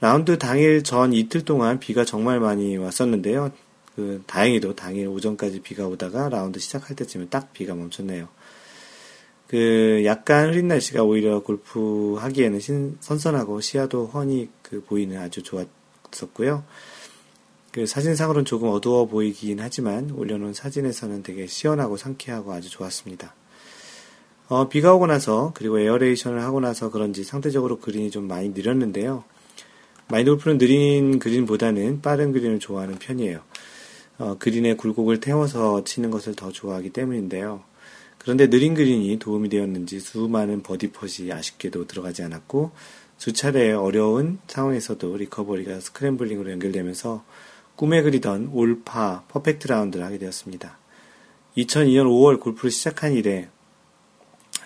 [0.00, 3.50] 라운드 당일 전 이틀 동안 비가 정말 많이 왔었는데요.
[3.96, 8.28] 그 다행히도 당일 오전까지 비가 오다가 라운드 시작할 때쯤에 딱 비가 멈췄네요.
[9.48, 16.62] 그 약간 흐린 날씨가 오히려 골프 하기에는 신, 선선하고 시야도 훤히 그 보이는 아주 좋았었고요.
[17.72, 23.34] 그 사진상으로는 조금 어두워 보이긴 하지만 올려놓은 사진에서는 되게 시원하고 상쾌하고 아주 좋았습니다.
[24.48, 29.24] 어, 비가 오고 나서 그리고 에어레이션을 하고 나서 그런지 상대적으로 그린이 좀 많이 느렸는데요.
[30.10, 33.42] 마인드 골프는 느린 그린보다는 빠른 그린을 좋아하는 편이에요.
[34.18, 37.62] 어, 그린에 굴곡을 태워서 치는 것을 더 좋아하기 때문인데요.
[38.16, 42.72] 그런데 느린 그린이 도움이 되었는지 수많은 버디 putt이 아쉽게도 들어가지 않았고
[43.16, 47.24] 수 차례 어려운 상황에서도 recovery가 scrambling으로 연결되면서
[47.76, 50.78] 꿈에 그리던 all par perfect 라운드를 하게 되었습니다.
[51.56, 53.48] 2002년 5월 골프를 시작한 이래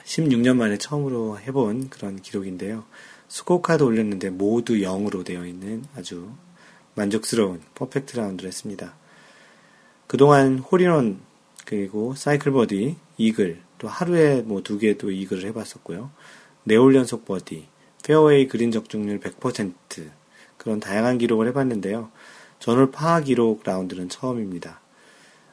[0.04, 2.84] 16년 만에 처음으로 해본 그런 기록인데요.
[3.32, 6.28] 스코어카드 올렸는데 모두 0으로 되어 있는 아주
[6.94, 8.94] 만족스러운 퍼펙트 라운드를 했습니다.
[10.06, 11.22] 그동안 홀인원
[11.64, 16.10] 그리고 사이클 버디, 이글 또 하루에 뭐 두 개 또 이글을 해봤었고요.
[16.64, 17.68] 네홀 연속 버디,
[18.04, 19.72] 페어웨이 그린 적중률 100%
[20.58, 22.10] 그런 다양한 기록을 해봤는데요.
[22.58, 24.82] 전홀 파 하는 기록 라운드는 처음입니다.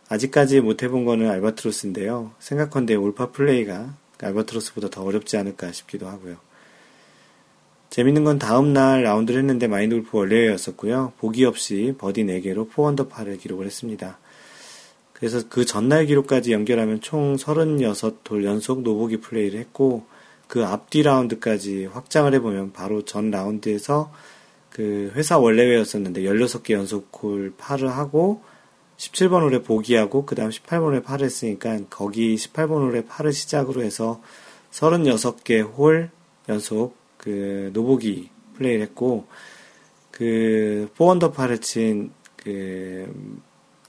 [0.10, 2.34] 아직까지 못 해본 거는 알바트로스인데요.
[2.40, 6.49] 생각컨대 올파 플레이가 알바트로스보다 더 어렵지 않을까 싶기도 하고요.
[7.90, 11.14] 재밌는 건 다음날 라운드를 했는데 마인드 골프 월례회였었고요.
[11.18, 14.20] 보기 없이 버디 4개로 4언더 파를 기록을 했습니다.
[15.14, 20.06] 그래서 그 전날 기록까지 연결하면 총 36홀 연속 노보기 플레이를 했고
[20.48, 24.12] 그 앞뒤 라운드까지 확장을 해보면 바로 전 라운드에서
[24.70, 28.42] 그 회사 월례회였었는데 16개 연속 홀 파를 하고
[28.98, 34.22] 17번 홀에 보기하고 그 다음 18번 홀에 파를 했으니까 거기 18번 홀에 파를 시작으로 해서
[34.72, 36.12] 36개 홀
[36.48, 39.28] 연속 그 노보기 플레이를 했고
[40.10, 43.14] 그 포언더파를 친그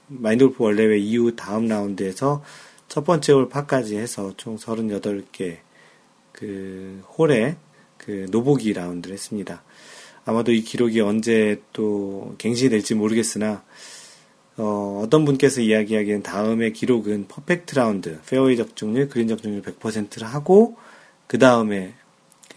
[0.07, 2.43] 마인드 골프 월례회 이후 다음 라운드에서
[2.87, 5.57] 첫 번째 홀 파까지 해서 총 38개
[6.33, 7.55] 그 홀에
[7.97, 9.63] 그 노보기 라운드를 했습니다.
[10.25, 13.63] 아마도 이 기록이 언제 또 갱신이 될지 모르겠으나
[14.57, 20.75] 어, 어떤 분께서 이야기하기엔 다음의 기록은 퍼펙트 라운드, 페어웨이 적중률, 그린 적중률 100%를 하고
[21.27, 21.93] 그 다음에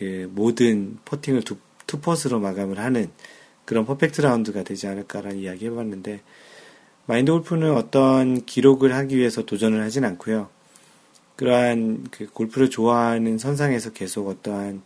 [0.05, 1.57] 그 모든 퍼팅을 두,
[1.87, 3.11] two putts로 마감을 하는
[3.65, 6.21] 그런 퍼펙트 라운드가 되지 않을까라는 이야기 해봤는데
[7.07, 10.51] 마인드 골프는 어떤 기록을 하기 위해서 도전을 하진 않고요.
[11.37, 14.83] 그러한 그 골프를 좋아하는 선상에서 계속 어떠한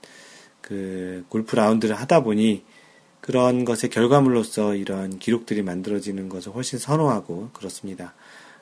[0.61, 2.65] 그 골프 라운드를 하다 보니
[3.21, 8.15] 그런 것의 결과물로서 이러한 기록들이 만들어지는 것을 훨씬 선호하고 그렇습니다.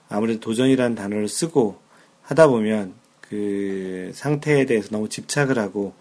[0.08, 1.78] 아무래도 도전이라는 단어를 쓰고
[2.22, 5.94] 하다 보면 그 상태에 대해서 너무 집착을 하고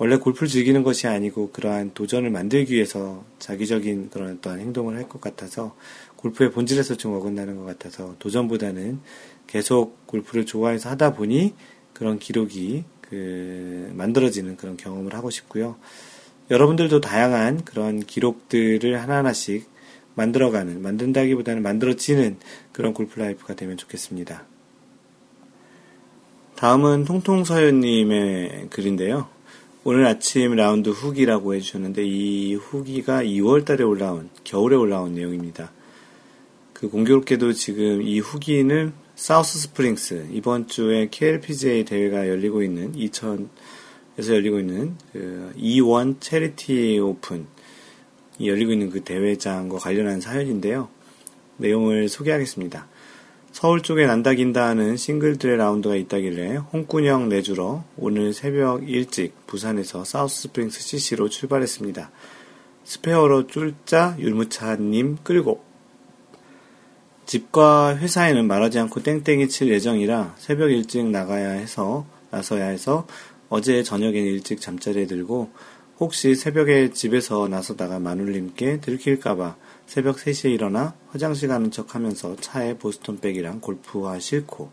[0.00, 5.20] 원래 골프를 즐기는 것이 아니고 그러한 도전을 만들기 위해서 자기적인 그런 어떤 행동을 할 것
[5.20, 5.76] 같아서
[6.16, 8.98] 골프의 본질에서 좀 어긋나는 것 같아서 도전보다는
[9.46, 11.52] 계속 골프를 좋아해서 하다 보니
[11.92, 15.76] 그런 기록이 그 만들어지는 그런 경험을 하고 싶고요.
[16.50, 19.68] 여러분들도 다양한 그런 기록들을 하나하나씩
[20.14, 22.38] 만들어가는, 만든다기보다는 만들어지는
[22.72, 24.44] 그런 골프 라이프가 되면 좋겠습니다.
[26.56, 29.28] 다음은 통통서연님의 글인데요.
[29.82, 35.72] 오늘 아침 라운드 후기라고 해주셨는데 이 후기가 2월 달에 올라온, 겨울에 올라온 내용입니다.
[36.74, 44.58] 그 공교롭게도 지금 이 후기는 사우스 스프링스, 이번 주에 KLPGA 대회가 열리고 있는 이천에서 열리고
[44.58, 47.46] 있는 그 E1 체리티 오픈이
[48.44, 50.90] 열리고 있는 그 대회장과 관련한 사연인데요.
[51.56, 52.86] 내용을 소개하겠습니다.
[53.52, 60.80] 서울 쪽에 난다긴다 하는 싱글들의 라운드가 있다길래 혼구녕 내주러 오늘 새벽 일찍 부산에서 사우스 스프링스
[60.80, 62.10] CC로 출발했습니다.
[62.84, 65.62] 스페어로 쫄자 율무차님 끌고
[67.26, 73.06] 집과 회사에는 말하지 않고 땡땡이 칠 예정이라 새벽 일찍 나가야 해서 나서야 해서
[73.48, 75.50] 어제 저녁엔 일찍 잠자리에 들고
[75.98, 79.56] 혹시 새벽에 집에서 나서다가 마눌님께 들킬까봐
[79.90, 84.70] 새벽 3시에 일어나 화장실 가는 척 하면서 차에 보스턴백이랑 골프화 싣고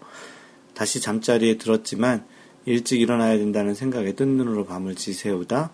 [0.75, 2.23] 다시 잠자리에 들었지만
[2.65, 5.71] 일찍 일어나야 된다는 생각에 뜬 눈으로 밤을 지새우다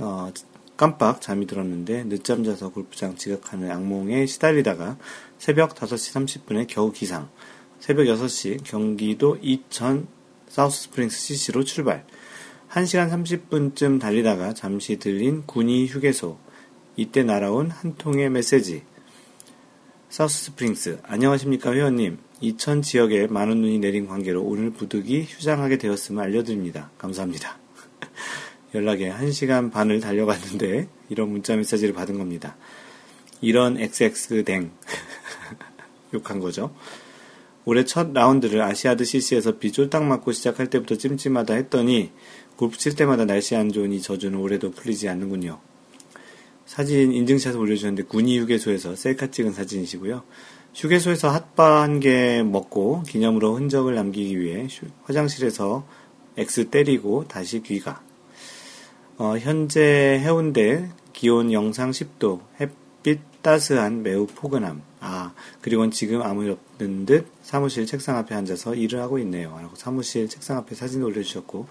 [0.00, 0.32] 어,
[0.76, 4.98] 깜빡 잠이 들었는데 늦잠 자서 골프장 지각하는 악몽에 시달리다가
[5.38, 7.28] 새벽 5시 30분에 겨우 기상.
[7.78, 10.08] 새벽 6시 경기도 이천
[10.48, 12.04] 사우스 스프링스 CC로 출발.
[12.70, 16.47] 1시간 30분쯤 달리다가 잠시 들린 군위 휴게소
[16.98, 18.82] 이때 날아온 한 통의 메시지.
[20.08, 22.18] 사우스 스프링스, 안녕하십니까 회원님.
[22.40, 26.90] 이천 지역에 많은 눈이 내린 관계로 오늘 부득이 휴장하게 되었음을 알려드립니다.
[26.98, 27.56] 감사합니다.
[28.74, 32.56] 연락에 1시간 반을 달려갔는데 이런 문자 메시지를 받은 겁니다.
[33.40, 34.72] 이런 XX댕.
[36.14, 36.74] 욕한 거죠.
[37.64, 42.10] 올해 첫 라운드를 아시아드 CC에서 비 쫄딱 맞고 시작할 때부터 찜찜하다 했더니
[42.56, 45.60] 골프 칠 때마다 날씨 안이 저주는 올해도 풀리지 않는군요.
[46.68, 50.22] 사진 인증샷을 올려주셨는데 군이 휴게소에서 셀카 찍은 사진이시고요.
[50.74, 54.68] 휴게소에서 핫바 한 개 먹고 기념으로 흔적을 남기기 위해
[55.04, 55.86] 화장실에서
[56.36, 58.02] X 때리고 다시 귀가.
[59.16, 64.82] 어, 현재 해운대 기온 영상 10도 햇빛 따스한 매우 포근함.
[65.00, 69.58] 아 그리고 지금 아무 일 없는 듯 사무실 책상 앞에 앉아서 일을 하고 있네요.
[69.58, 71.66] 라고 사무실 책상 앞에 사진 올려주셨고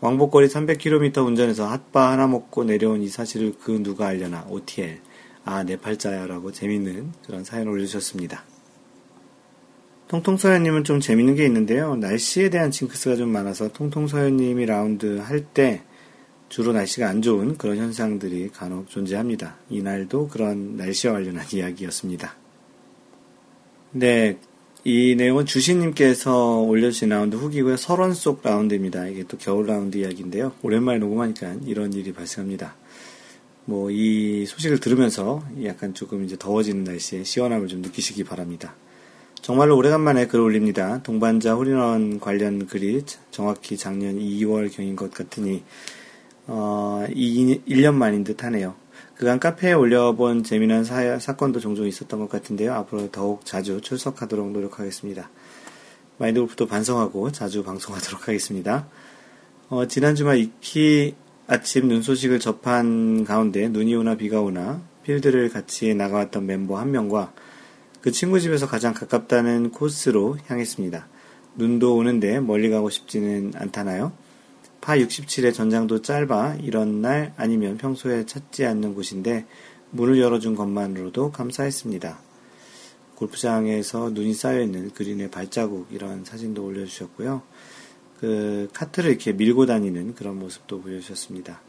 [0.00, 5.00] 왕복거리 300km 운전해서 핫바 하나 먹고 내려온 이 사실을 그 누가 알려나 OTL
[5.44, 8.44] 아 네팔자야라고 재밌는 그런 사연을 올려주셨습니다.
[10.08, 11.94] 통통서연님은 좀 재밌는 게 있는데요.
[11.96, 15.82] 날씨에 대한 징크스가 좀 많아서 통통서연님이 라운드 할 때
[16.50, 19.56] 주로 날씨가 안 좋은 그런 현상들이 간혹 존재합니다.
[19.70, 22.34] 이날도 그런 날씨와 관련한 이야기였습니다.
[23.92, 24.36] 네,
[24.82, 27.76] 이 내용은 주신님께서 올려주신 라운드 후기고요.
[27.76, 29.08] 설원 속 라운드입니다.
[29.08, 30.52] 이게 또 겨울 라운드 이야기인데요.
[30.62, 32.74] 오랜만에 녹음하니까 이런 일이 발생합니다.
[33.66, 38.74] 뭐, 이 소식을 들으면서 약간 조금 이제 더워지는 날씨에 시원함을 좀 느끼시기 바랍니다.
[39.42, 41.02] 정말로 오래간만에 글을 올립니다.
[41.02, 45.62] 동반자 홀인원 관련 글이 정확히 작년 2월경인 것 같으니,
[46.46, 48.74] 어, 2, 1년 만인 듯 하네요.
[49.20, 52.72] 그간 카페에 올려본 재미난 사, 사건도 종종 있었던 것 같은데요.
[52.72, 55.28] 앞으로 더욱 자주 출석하도록 노력하겠습니다.
[56.16, 58.88] 마인드 골프도 반성하고 자주 방송하도록 하겠습니다.
[59.68, 61.16] 어, 지난 주말 익히
[61.46, 67.34] 아침 눈 소식을 접한 가운데 눈이 오나 비가 오나 필드를 같이 나가왔던 멤버 한 명과
[68.00, 71.06] 그 친구 집에서 가장 가깝다는 코스로 향했습니다.
[71.56, 74.12] 눈도 오는데 멀리 가고 싶지는 않다나요?
[74.80, 79.46] 파 67의 전장도 짧아 이런 날 아니면 평소에 찾지 않는 곳인데
[79.90, 82.20] 문을 열어준 것만으로도 감사했습니다.
[83.16, 87.42] 골프장에서 눈이 쌓여있는 그린의 발자국 이런 사진도 올려주셨고요.
[88.18, 91.60] 그 카트를 이렇게 밀고 다니는 그런 모습도 보여주셨습니다.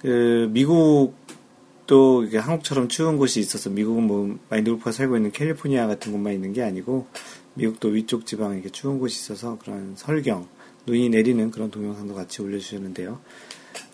[0.00, 6.12] 그 미국도 이게 한국처럼 추운 곳이 있어서 미국은 뭐 마인드 골프가 살고 있는 캘리포니아 같은
[6.12, 7.06] 곳만 있는 게 아니고
[7.54, 10.46] 미국도 위쪽 지방에 이렇게 추운 곳이 있어서 그런 설경
[10.86, 13.20] 눈이 내리는 그런 동영상도 같이 올려주셨는데요.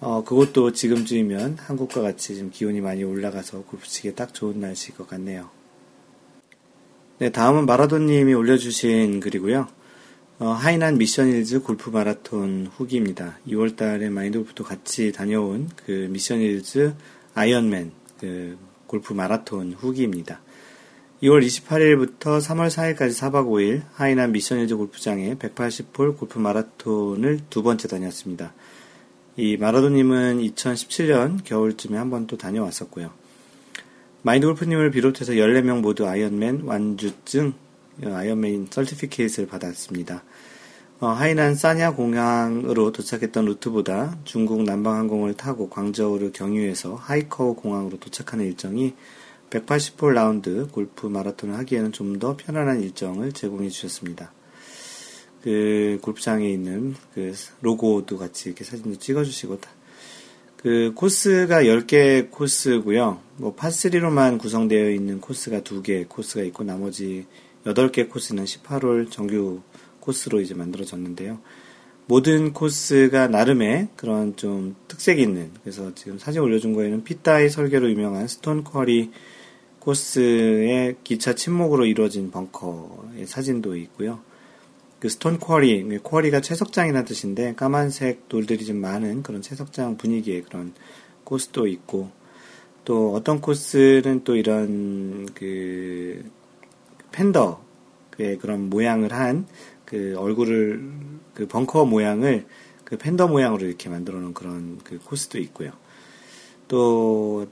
[0.00, 5.08] 어, 그것도 지금쯤이면 한국과 같이 지금 기온이 많이 올라가서 골프 치기에 딱 좋은 날씨일 것
[5.08, 5.50] 같네요.
[7.18, 9.68] 네, 다음은 마라도님이 올려주신 글이고요.
[10.40, 13.38] 어, 하이난 미션힐즈 골프 마라톤 후기입니다.
[13.46, 16.94] 2월 달에 마인드 골프도 같이 다녀온 그 미션힐즈
[17.34, 20.40] 아이언맨 그 골프 마라톤 후기입니다.
[21.22, 28.52] 2월 28일부터 3월 4일까지 4박 5일 하이난 미션힐즈 골프장에 180홀 골프 마라톤을 두 번째 다녔습니다.
[29.36, 33.12] 이 마라도님은 2017년 겨울쯤에 한 번 또 다녀왔었고요.
[34.22, 37.54] 마인드 골프님을 비롯해서 14명 모두 아이언맨 완주증,
[38.04, 40.24] 어, 아이언맨 certificate를 받았습니다.
[40.98, 48.94] 어, 하이난 사냐 공항으로 도착했던 루트보다 중국 남방항공을 타고 광저우를 경유해서 하이커우 공항으로 도착하는 일정이
[49.52, 54.32] 180홀 라운드 골프 마라톤을 하기에는 좀 더 편안한 일정을 제공해 주셨습니다.
[55.42, 59.58] 그 골프장에 있는 그 로고도 같이 이렇게 사진도 찍어 주시고
[60.56, 63.20] 그 코스가 10개 코스고요.
[63.38, 67.26] 뭐 파3로만 구성되어 있는 코스가 2개 코스가 있고 나머지
[67.64, 69.62] 8개 코스는 18홀 정규
[69.98, 71.40] 코스로 이제 만들어졌는데요.
[72.06, 77.90] 모든 코스가 나름의 그런 좀 특색이 있는 그래서 지금 사진 올려준 거에는 피트 다이 설계로
[77.90, 79.10] 유명한 스톤 쿼리
[79.82, 84.20] 코스의 기차 침묵으로 이루어진 벙커의 사진도 있고요.
[85.00, 90.72] 그 스톤 쿼리, 쿼리가 채석장이라는 뜻인데 까만색 돌들이 좀 많은 그런 채석장 분위기의 그런
[91.24, 92.10] 코스도 있고
[92.84, 96.24] 또 어떤 코스는 또 이런 그
[97.10, 99.46] 팬더의 그런 모양을 한
[99.92, 100.90] 그 얼굴을
[101.34, 102.46] 그 벙커 모양을
[102.82, 105.72] 그 팬더 모양으로 이렇게 만들어 놓은 그런 그 코스도 있고요.
[106.66, 107.50] 또그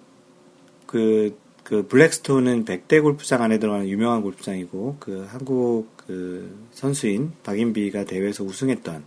[1.64, 9.04] 그 블랙스톤은 백대 골프장 안에 들어가는 유명한 골프장이고 그 한국 그 선수인 박인비가 대회에서 우승했던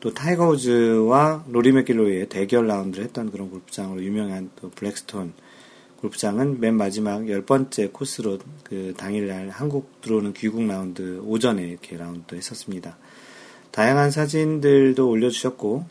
[0.00, 5.32] 또 타이거 우즈와 로리 맥길로이의 대결 라운드를 했던 그런 골프장으로 유명한 또 블랙스톤
[6.00, 12.34] 골프장은 맨 마지막 열 번째 코스로 그 당일날 한국 들어오는 귀국 라운드 오전에 이렇게 라운드
[12.34, 12.96] 했었습니다.
[13.70, 15.86] 다양한 사진들도 올려주셨고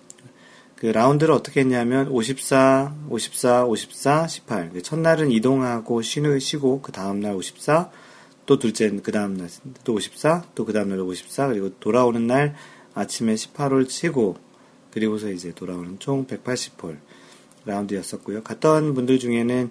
[0.81, 4.81] 그 라운드를 어떻게 했냐면 54, 54, 54, 18.
[4.81, 7.91] 첫날은 이동하고 쉬는 쉬고 그 다음 날 54,
[8.47, 9.47] 또 둘째 그 다음 날
[9.83, 12.55] 또 54, 또 그 다음 날 54 그리고 돌아오는 날
[12.95, 14.37] 아침에 18홀 치고
[14.89, 16.97] 그리고서 이제 돌아오는 총 180홀
[17.65, 18.41] 라운드였었고요.
[18.41, 19.69] 갔던 분들 중에는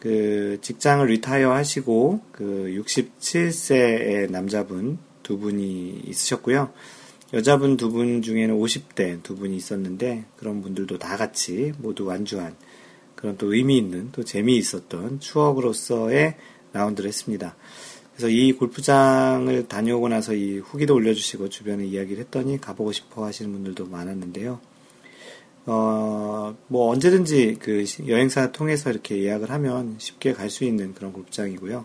[0.00, 6.72] 그 직장을 리타이어 하시고 그 67세의 남자분 두 분이 있으셨고요.
[7.34, 12.56] 여자분 두 분 중에는 50대 두 분이 있었는데 그런 분들도 다 같이 모두 완주한
[13.14, 16.36] 그런 또 의미 있는 또 재미있었던 추억으로서의
[16.72, 17.54] 라운드를 했습니다.
[18.12, 23.86] 그래서 이 골프장을 다녀오고 나서 이 후기도 올려주시고 주변에 이야기를 했더니 가보고 싶어 하시는 분들도
[23.86, 24.60] 많았는데요.
[25.66, 31.84] 어, 뭐 언제든지 그 여행사 통해서 이렇게 예약을 하면 쉽게 갈 수 있는 그런 골프장이고요.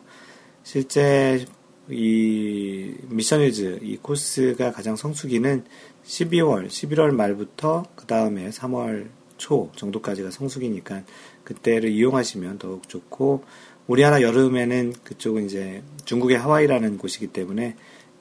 [0.63, 1.45] 실제
[1.89, 5.65] 이 미션일즈 이 코스가 가장 성수기는
[6.05, 11.03] 12월, 11월 말부터 그 다음에 3월 초 정도까지가 성수기니까
[11.43, 13.43] 그때를 이용하시면 더욱 좋고
[13.87, 17.75] 우리나라 여름에는 그쪽은 이제 중국의 하와이라는 곳이기 때문에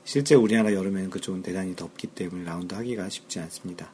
[0.05, 3.93] 실제 우리나라 여름에는 그쪽은 대단히 덥기 때문에 라운드 하기가 쉽지 않습니다.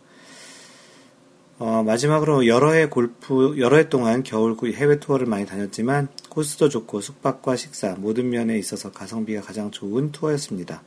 [1.61, 7.01] 어, 마지막으로 여러 해 골프, 여러 해 동안 겨울 해외 투어를 많이 다녔지만 코스도 좋고
[7.01, 10.83] 숙박과 식사 모든 면에 있어서 가성비가 가장 좋은 투어였습니다.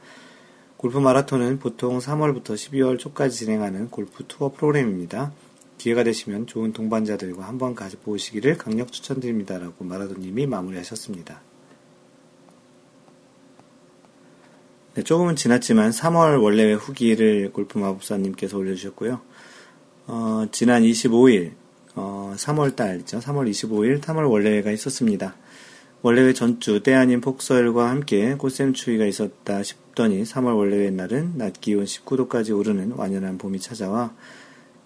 [0.77, 5.33] 골프 마라톤은 보통 3월부터 12월 초까지 진행하는 골프 투어 프로그램입니다.
[5.77, 11.41] 기회가 되시면 좋은 동반자들과 한번 가보시기를 강력 추천드립니다 라고 마라도님이 마무리하셨습니다.
[14.93, 19.21] 네, 조금은 지났지만 3월 원래의 후기를 골프 마법사님께서 올려주셨고요.
[20.07, 21.51] 어, 지난 25일,
[21.95, 23.21] 어, 3월달이죠.
[23.21, 25.35] 3월 25일 3월 원래회가 있었습니다.
[26.01, 32.57] 원래회 전주 때 아닌 폭설과 함께 꽃샘추위가 있었다 싶더니 3월 원래회 날은 낮 기온 19도까지
[32.57, 34.15] 오르는 완연한 봄이 찾아와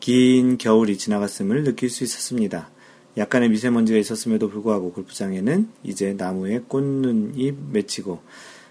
[0.01, 2.69] 긴 겨울이 지나갔음을 느낄 수 있었습니다.
[3.17, 8.21] 약간의 미세먼지가 있었음에도 불구하고 골프장에는 이제 나무에 꽃눈이 맺히고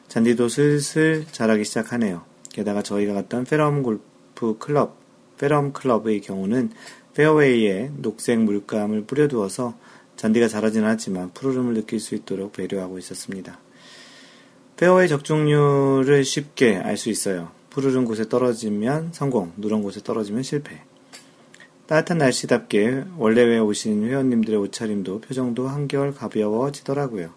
[0.08, 2.24] 잔디도 슬슬 자라기 시작하네요.
[2.52, 5.03] 게다가 저희가 갔던 페럼 골프 클럽
[5.38, 6.70] 페럼 클럽의 경우는
[7.14, 9.74] 페어웨이에 녹색 물감을 뿌려두어서
[10.16, 13.58] 잔디가 자라지는 않지만 푸르름을 느낄 수 있도록 배려하고 있었습니다.
[14.76, 17.50] 페어웨이 적중률을 쉽게 알 수 있어요.
[17.70, 20.80] 푸르른 곳에 떨어지면 성공, 누런 곳에 떨어지면 실패.
[21.86, 27.30] 따뜻한 날씨답게 원래회 오신 회원님들의 옷차림도 표정도 한결 가벼워지더라고요.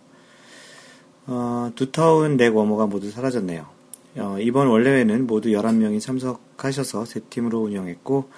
[1.28, 3.66] 어, 두터운 넥 워머가 모두 사라졌네요.
[4.18, 8.30] 어, 이번 원래회는 모두 11명이 참석 하셔서 세 팀으로 운영했고,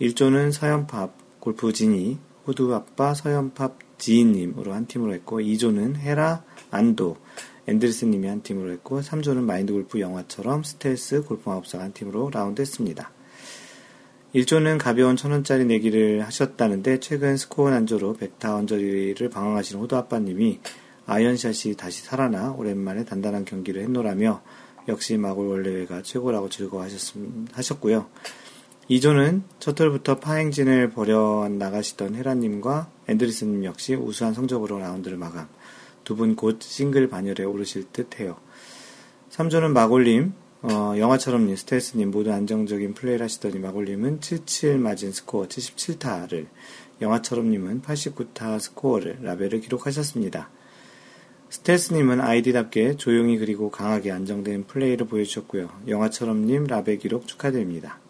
[0.00, 7.16] 1조는 서현팝, 골프진이, 호두아빠, 서현팝, 지인님으로 한 팀으로 했고, 2조는 헤라, 안도,
[7.66, 13.10] 앤드리스님이 한 팀으로 했고, 3조는 마인드 골프 영화처럼 스텔스 골프마법사가 한 팀으로 라운드 했습니다.
[14.34, 20.58] 1조는 가벼운 천원짜리 내기를 하셨다는데 최근 스코어 난조로 백타 언저리를 방황하시는 호두아빠님이
[21.06, 24.42] 아이언샷이 다시 살아나 오랜만에 단단한 경기를 했노라며
[24.88, 28.06] 역시 마골 월례회가 최고라고 즐거워하셨고요.
[28.90, 35.48] 2조는 첫 홀부터 파행진을 벌여 나가시던 헤라님과 앤드류스님 역시 우수한 성적으로 라운드를 마감.
[36.04, 38.36] 두 분 곧 싱글 반열에 오르실 듯 해요.
[39.30, 46.46] 3조는 마골님, 어, 영화처럼님, 스테이스님 모두 안정적인 플레이를 하시더니 마골님은 77 맞은 스코어 77타를,
[47.00, 50.50] 영화처럼님은 89타 스코어를 라베를 기록하셨습니다.
[51.54, 55.70] 스테이스님은 아이디답게 조용히 그리고 강하게 안정된 플레이를 보여주셨고요.
[55.86, 58.00] 영화처럼님 라베 기록 축하드립니다.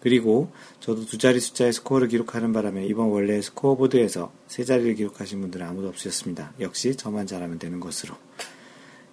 [0.00, 5.66] 그리고 저도 두 자리 숫자의 스코어를 기록하는 바람에 이번 월례 스코어보드에서 세 자리를 기록하신 분들은
[5.66, 6.52] 아무도 없으셨습니다.
[6.60, 8.14] 역시 저만 잘하면 되는 것으로.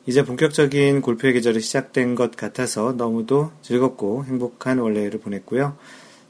[0.05, 5.77] 이제 본격적인 골프의 계절이 시작된 것 같아서 너무도 즐겁고 행복한 월례를 보냈고요.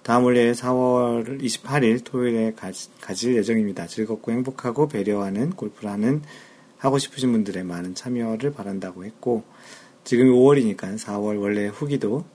[0.03, 2.53] 다음 월례 4월 28일 토요일에
[3.01, 3.87] 가질 예정입니다.
[3.87, 6.21] 즐겁고 행복하고 배려하는 골프를 하는
[6.81, 9.43] 하고 싶으신 분들의 많은 참여를 바란다고 했고
[10.03, 12.25] 지금 5월이니까 4월 원래 후기도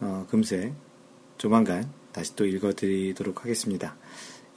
[0.00, 0.74] 어, 금세
[1.38, 3.96] 조만간 다시 또 읽어드리도록 하겠습니다.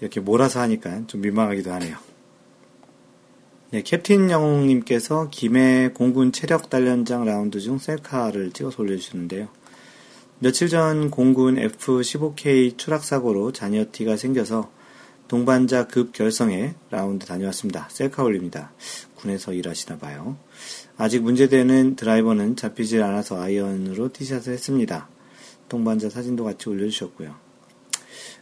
[0.02, 1.98] 이렇게 몰아서 하니까 좀 민망하기도 하네요.
[3.72, 9.48] 네, 캡틴 영웅님께서 김해 공군 체력 단련장 라운드 중 셀카를 찍어서 올려주시는데요.
[10.40, 14.70] 며칠 전 공군 F-15K 추락사고로 잔여티가 생겨서
[15.30, 17.88] 동반자 급 결성에 라운드 다녀왔습니다.
[17.90, 18.72] 셀카 올립니다.
[19.18, 20.38] 군에서 일하시나 봐요.
[20.98, 25.10] 아직 문제되는 드라이버는 잡히질 않아서 아이언으로 티샷을 했습니다.
[25.70, 27.36] 동반자 사진도 같이 올려주셨고요.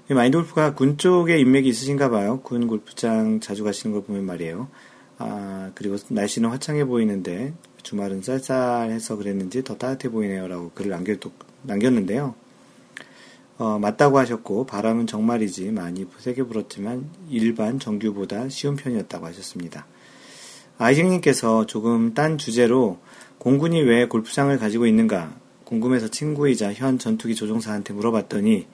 [0.10, 2.42] 마인드 골프가 군 쪽에 인맥이 있으신가 봐요.
[2.42, 4.70] 군 골프장 자주 가시는 걸 보면 말이에요.
[5.18, 11.16] 아, 그리고 날씨는 화창해 보이는데 주말은 쌀쌀해서 그랬는지 더 따뜻해 보이네요 라고 글을 남겨,
[11.64, 12.36] 남겼는데요.
[13.58, 19.88] 어, 맞다고 하셨고 바람은 정말이지 많이 세게 불었지만 일반 정규보다 쉬운 편이었다고 하셨습니다.
[20.78, 23.00] 아이생님께서 조금 딴 주제로
[23.38, 28.68] 공군이 왜 골프장을 가지고 있는가 궁금해서 친구이자 현 전투기 조종사한테 물어봤더니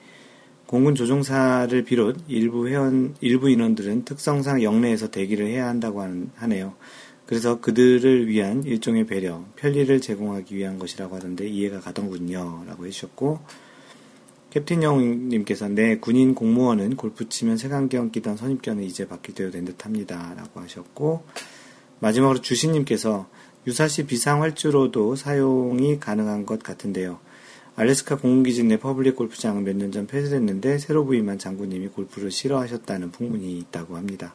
[0.66, 6.02] 공군 조종사를 비롯 일부 회원, 일부 인원들은 특성상 영내에서 대기를 해야 한다고
[6.34, 6.74] 하네요.
[7.26, 12.64] 그래서 그들을 위한 일종의 배려, 편리를 제공하기 위한 것이라고 하던데 이해가 가던군요.
[12.66, 13.40] 라고 해주셨고,
[14.50, 19.84] 캡틴 영님께서 내 군인 공무원은 골프 치면 색안경 끼던 선입견은 이제 바뀔 때도 된 듯
[19.84, 20.34] 합니다.
[20.36, 21.24] 라고 하셨고,
[22.02, 23.28] 마지막으로 주신님께서
[23.66, 27.20] 유사시 비상활주로도 사용이 가능한 것 같은데요.
[27.76, 33.56] 알래스카 공군기지 내 public 골프장은 몇 년 전 폐쇄됐는데 새로 부임한 장군님이 골프를 싫어하셨다는 풍문이
[33.58, 34.34] 있다고 합니다.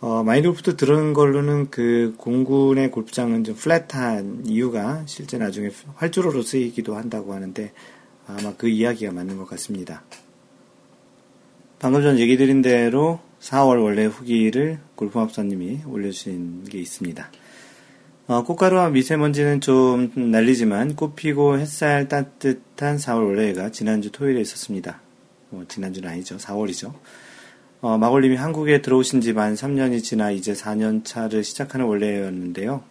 [0.00, 7.32] 어, 마인드골프도 들은 걸로는 그 공군의 골프장은 좀 flat한 이유가 실제 나중에 활주로로 쓰이기도 한다고
[7.34, 7.72] 하는데
[8.26, 10.04] 아마 그 이야기가 맞는 것 같습니다.
[11.78, 17.30] 방금 전 얘기 드린 대로 4월 원래 후기를 골프합사님이 올려주신 게 있습니다.
[18.28, 25.00] 어, 꽃가루와 미세먼지는 좀 날리지만 꽃피고 햇살 따뜻한 4월 원래가 지난주 토요일에 있었습니다.
[25.50, 26.36] 어, 지난주는 아니죠.
[26.36, 26.94] 4월이죠.
[27.80, 32.84] 어, 마골님이 한국에 들어오신 지 만 3년이 지나 이제 4년 차를 시작하는 원래였는데요.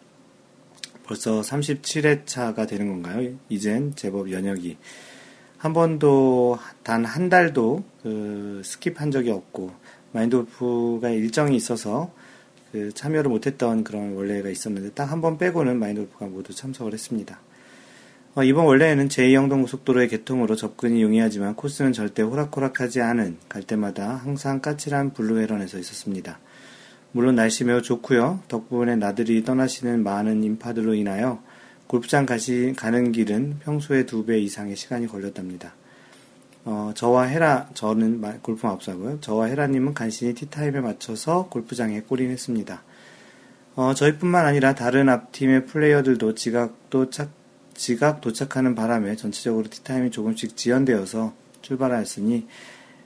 [1.06, 3.34] 벌써 37회 차가 되는 건가요?
[3.48, 4.78] 이젠 제법 연역이.
[5.58, 9.72] 한 번도 단 한 달도 그 skip한 적이 없고
[10.14, 12.12] 마인드골프가 일정이 있어서
[12.72, 17.40] 그 참여를 못했던 그런 월례가 있었는데 딱 한 번 빼고는 마인드골프가 모두 참석을 했습니다.
[18.34, 24.62] 어, 이번 월례에는 제2영동 고속도로의 개통으로 접근이 용이하지만 코스는 절대 호락호락하지 않은 갈 때마다 항상
[24.62, 26.40] 까칠한 블루헤런에서 있었습니다.
[27.12, 28.40] 물론 날씨 매우 좋고요.
[28.48, 31.44] 덕분에 나들이 떠나시는 많은 인파들로 인하여
[31.88, 35.74] 골프장 가시, 가는 길은 평소의 두 배 이상의 시간이 걸렸답니다.
[36.64, 39.20] 어, 저와 헤라, 저는 골프 마법사고요.
[39.22, 42.84] 저와 헤라님은 간신히 티타임에 맞춰서 골프장에 꼬린했습니다.
[43.76, 47.32] 어, 저희뿐만 아니라 다른 앞팀의 플레이어들도 지각도 착,
[47.74, 52.48] 지각 도착하는 바람에 전체적으로 티타임이 조금씩 지연되어서 출발하였으니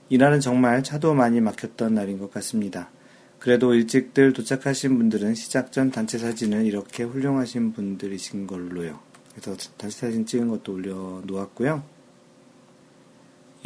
[0.08, 2.90] 이날은 정말 차도 많이 막혔던 날인 것 같습니다.
[3.38, 8.98] 그래도 일찍들 도착하신 분들은 시작 전 단체 사진을 이렇게 훌륭하신 분들이신 걸로요.
[9.32, 11.95] 그래서 단체 사진 찍은 것도 올려놓았고요.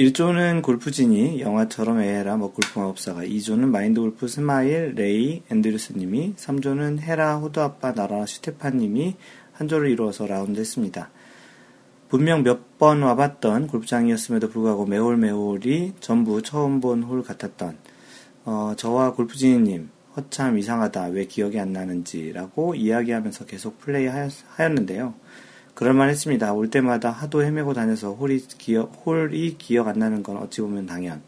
[0.00, 9.16] 1조는 골프진이 영화처럼 애해라 먹골프마법사가 2조는 마인드골프 스마일 레이 앤드류스님이 3조는 헤라 호두아빠 나라 슈테파님이
[9.52, 11.10] 한 조를 이루어서 라운드 했습니다.
[12.08, 17.76] 분명 몇 번 와봤던 골프장이었음에도 불구하고 매홀매홀이 전부 처음 본 홀 같았던
[18.46, 25.12] 어, 저와 골프진이님 허참 이상하다 왜 기억이 안 나는지라고 이야기하면서 계속 플레이 하였는데요.
[25.80, 26.52] 그럴만 했습니다.
[26.52, 31.22] 올 때마다 하도 헤매고 다녀서 홀이 기억, 홀이 기억 안 나는 건 어찌 보면 당연.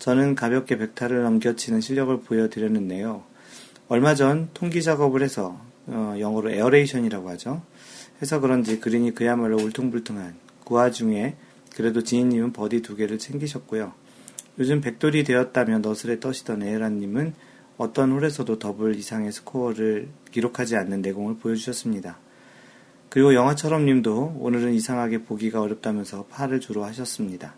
[0.00, 3.22] 저는 가볍게 백타를 넘겨치는 실력을 보여드렸는데요.
[3.86, 7.62] 얼마 전 통기 작업을 해서 어, 영어로 aeration이라고 하죠.
[8.20, 11.36] 해서 그런지 그린이 그야말로 울퉁불퉁한 그 와중에
[11.76, 13.92] 그래도 지인님은 버디 두 개를 챙기셨고요.
[14.58, 17.32] 요즘 백돌이 되었다며 너스레 떠시던 헤라님은
[17.76, 22.18] 어떤 홀에서도 더블 이상의 스코어를 기록하지 않는 내공을 보여주셨습니다.
[23.10, 27.54] 그리고 영화처럼 님도 오늘은 이상하게 보기가 어렵다면서 팔을 주로 하셨습니다.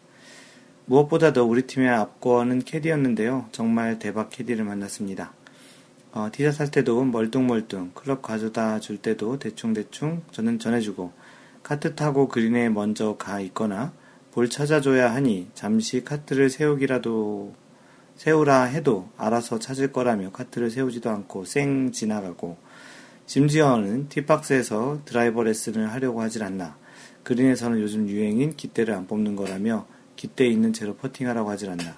[0.86, 3.46] 무엇보다도 우리 팀의 앞권은 캐디였는데요.
[3.52, 5.32] 정말 대박 캐디를 만났습니다.
[6.12, 11.12] 어, 티샷 할 때도 멀뚱멀뚱, 클럽 가져다 줄 때도 대충대충 저는 전해주고,
[11.62, 13.92] 카트 타고 그린에 먼저 가 있거나,
[14.32, 17.54] 볼 찾아줘야 하니 잠시 카트를 세우기라도
[18.16, 22.56] 세우라 해도 알아서 찾을 거라며 카트를 세우지도 않고 쌩 지나가고,
[23.30, 26.76] 심지어는 티박스에서 드라이버 레슨을 하려고 하질 않나.
[27.22, 31.96] 그린에서는 요즘 유행인 깃대를 안 뽑는 거라며 깃대 있는 채로 퍼팅하라고 하질 않나.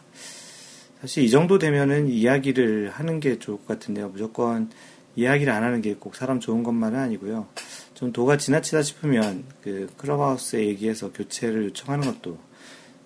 [1.00, 4.10] 사실 이 정도 되면은 이야기를 하는 게 좋을 것 같은데요.
[4.10, 4.68] 무조건
[5.16, 7.48] 이야기를 안 하는 게 꼭 사람 좋은 것만은 아니고요.
[7.94, 12.38] 좀 도가 지나치다 싶으면 그 클럽하우스에 얘기해서 교체를 요청하는 것도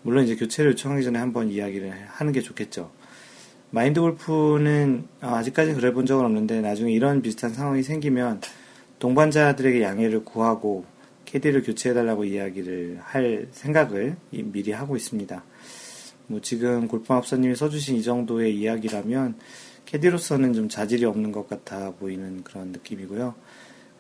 [0.02, 2.90] 물론 이제 교체를 요청하기 전에 한번 이야기를 하는 게 좋겠죠.
[3.76, 8.40] 마인드 골프는 아, 아직까지 그래 본 적은 없는데 나중에 이런 비슷한 상황이 생기면
[9.00, 10.86] 동반자들에게 양해를 구하고
[11.26, 15.44] 캐디를 교체해달라고 이야기를 할 생각을 미리 하고 있습니다.
[16.28, 19.34] 뭐 지금 골프합사님이 써주신 이 정도의 이야기라면
[19.84, 23.34] 캐디로서는 좀 자질이 없는 것 같아 보이는 그런 느낌이고요.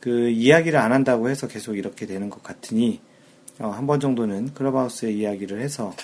[0.00, 3.02] 그 이야기를 안 한다고 해서 계속 이렇게 되는 것 같으니
[3.58, 5.94] 어, 한 번 정도는 클럽하우스에 이야기를 해서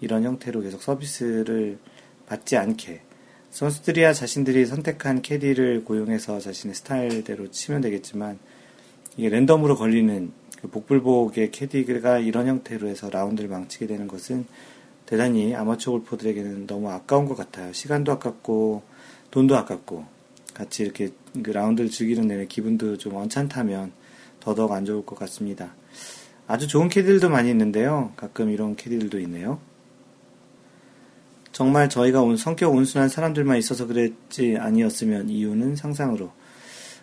[0.00, 1.76] 이런 형태로 계속 서비스를
[2.24, 3.02] 받지 않게
[3.58, 8.38] 선수들이야 자신들이 선택한 캐디를 고용해서 자신의 스타일대로 치면 되겠지만
[9.16, 10.30] 이게 랜덤으로 걸리는
[10.60, 14.46] 그 복불복의 캐디가 이런 형태로 해서 라운드를 망치게 되는 것은
[15.06, 17.72] 대단히 아마추어 골퍼들에게는 너무 아까운 것 같아요.
[17.72, 18.84] 시간도 아깝고
[19.32, 20.04] 돈도 아깝고
[20.54, 21.08] 같이 이렇게
[21.42, 23.90] 그 라운드를 즐기는 내내 기분도 좀 언짢다면
[24.38, 25.74] 더더욱 안 좋을 것 같습니다.
[26.46, 28.12] 아주 좋은 캐디들도 많이 있는데요.
[28.14, 29.58] 가끔 이런 캐디들도 있네요.
[31.58, 36.30] 정말 저희가 온 성격 온순한 사람들만 있어서 그랬지 아니었으면 이유는 상상으로.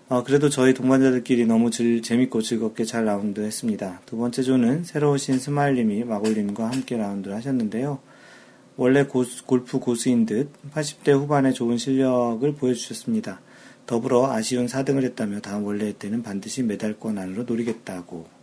[0.07, 3.99] 어, 그래도 저희 동반자들끼리 너무 즐, 재밌고 즐겁게 잘 라운드 했습니다.
[4.05, 7.99] 두 번째 조는 새로 오신 스마일님이 마골님과 함께 라운드를 하셨는데요.
[8.77, 13.41] 원래 고수, 골프 고수인 듯 80대 후반에 좋은 실력을 보여주셨습니다.
[13.85, 18.34] 더불어 아쉬운 4등을 했다며 다음 월례 때는 반드시 메달권 안으로 노리겠다고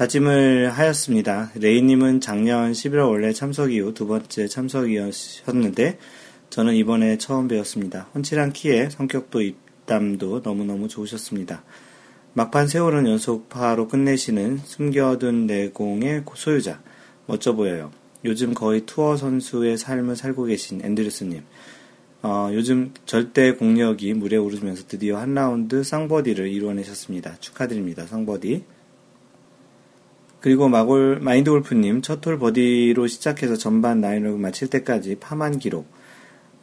[0.00, 1.50] 다짐을 하였습니다.
[1.56, 5.98] 레이님은 작년 11월 월례 참석 이후 두 번째 참석이었는데
[6.48, 8.08] 저는 이번에 처음 뵈었습니다.
[8.14, 11.64] 훤칠한 키에 성격도 입담도 너무너무 좋으셨습니다.
[12.32, 16.80] 막판 세 홀은 연속 파로 끝내시는 숨겨둔 내공의 소유자
[17.26, 17.90] 멋져 보여요.
[18.24, 21.42] 요즘 거의 투어 선수의 삶을 살고 계신 앤드류스님.
[22.22, 27.36] 어, 요즘 절대 공력이 물이 오르면서 드디어 한 라운드 쌍버디를 이루어내셨습니다.
[27.40, 28.06] 축하드립니다.
[28.06, 28.79] 쌍버디.
[30.40, 35.86] 그리고 마골, 마인드 골프님 첫홀 버디로 시작해서 전반 nine을 마칠 때까지 파만 기록.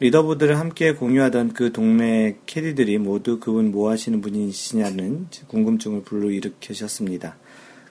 [0.00, 7.36] leaderboard를 함께 공유하던 그 동네 캐디들이 모두 그분 뭐 하시는 분이시냐는 궁금증을 불러일으키셨습니다.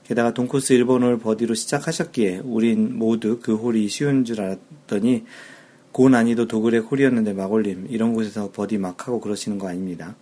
[0.05, 5.25] 게다가 동코스 1번 홀 버디로 시작하셨기에 우린 모두 그 홀이 쉬운 줄 알았더니
[5.91, 10.15] 고난이도 dogleg 홀이었는데 마골님 이런 곳에서 버디 막 하고 그러시는 거 아닙니다.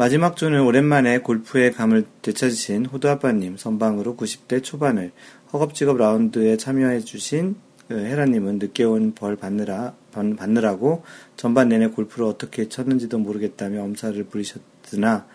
[0.00, 5.12] 마지막 조는 오랜만에 골프의 감을 되찾으신 호두아빠님 선방으로 90대 초반을
[5.52, 11.04] 허겁지겁 라운드에 참여해주신 그 헤라님은 늦게 온 벌 받느라, 받느라고
[11.36, 15.26] 전반 내내 골프를 어떻게 쳤는지도 모르겠다며 엄살을 부리셨으나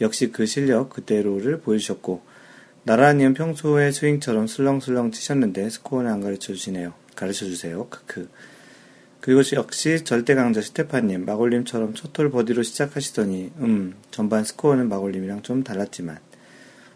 [0.00, 2.22] 역시 그 실력 그대로를 보여주셨고
[2.84, 6.92] 나라님은 평소의 스윙처럼 슬렁슬렁 치셨는데 스코어는 안 가르쳐 주시네요.
[7.16, 7.88] 가르쳐 주세요.
[7.88, 8.28] 크크.
[9.22, 16.18] 그리고 역시 절대 강자 스테파님, 마골님처럼 첫홀 버디로 시작하시더니, 음, 전반 스코어는 마골님이랑 좀 달랐지만,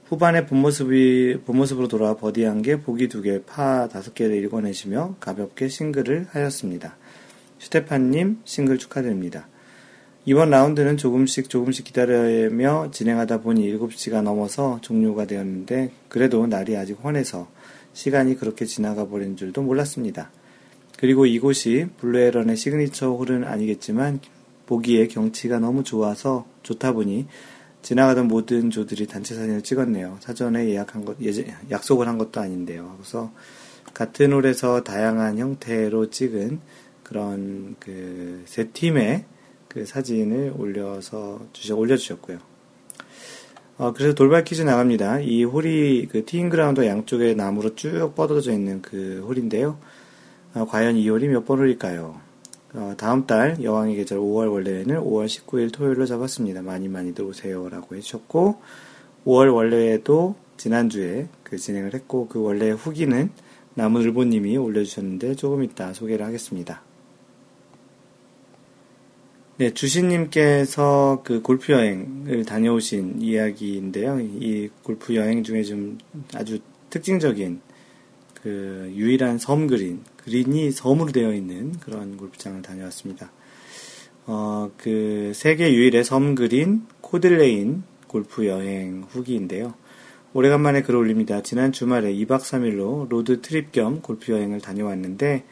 [0.09, 4.43] 후반에 본 모습이, 본 모습으로 돌아와 버디 한 개 보기 두 개, 파 다섯 개를
[4.43, 6.97] 일궈내시며 가볍게 싱글을 하였습니다.
[7.61, 9.47] 슈테판님 싱글 축하드립니다.
[10.25, 17.49] 이번 라운드는 조금씩 조금씩 기다리며 진행하다 보니 7시가 넘어서 종료가 되었는데 그래도 날이 아직 환해서
[17.93, 20.33] 시간이 그렇게 지나가 버린 줄도 몰랐습니다.
[20.99, 24.21] 그리고 이곳이 블루헤런의 시그니처 홀은 아니겠지만
[24.67, 27.27] 보기에 경치가 너무 좋아서 좋다 보니
[27.83, 30.19] 지나가던 모든 조들이 단체 사진을 찍었네요.
[30.21, 32.95] 사전에 예약한 것, 예제, 약속을 한 것도 아닌데요.
[32.99, 33.33] 그래서
[33.95, 36.61] 같은 홀에서 다양한 형태로 찍은
[37.05, 39.25] 그런 그 세 팀의
[39.69, 42.39] 그 사진을 올려서 주셔 올려주셨고요.
[43.79, 45.21] 어, 그래서 돌발 퀴즈 나갑니다.
[45.21, 49.79] 이 홀이 그 teeing ground 양쪽에 나무로 쭉 뻗어져 있는 그 홀인데요.
[50.57, 52.19] 어, 과연 이 홀이 몇번 홀일까요?
[52.73, 56.63] 어, 다음 달 여왕의 계절 5월 월례회는 5월 19일 토요일로 잡았습니다.
[56.63, 58.59] 많이 많이들 오세요라고 해주셨고
[59.27, 63.31] 5월 월례회도 지난주에 그 진행을 했고 그 월례 후기는
[63.75, 66.81] 나무늘보님이 올려주셨는데 조금 이따 소개를 하겠습니다.
[69.59, 74.21] 네, 주신님께서 그 골프 여행을 다녀오신 이야기인데요.
[74.21, 75.99] 이 골프 여행 중에 좀
[76.35, 77.61] 아주 특징적인
[78.33, 83.31] 그 유일한 섬 그린, 그린이 섬으로 되어 있는 그런 골프장을 다녀왔습니다.
[84.27, 89.75] 어, 그 세계 유일의 섬 그린 코들레인 골프 여행 후기인데요.
[90.33, 91.43] 오래간만에 글을 올립니다.
[91.43, 95.45] 지난 주말에 2박 3일로 road trip 겸 골프 여행을 다녀왔는데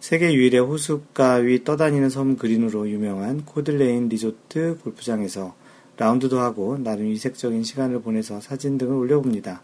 [0.00, 5.54] 세계 유일의 호숫가 위 떠다니는 섬 그린으로 유명한 코들레인 리조트 골프장에서
[5.98, 9.62] 라운드도 하고 나름 이색적인 시간을 보내서 사진 등을 올려봅니다.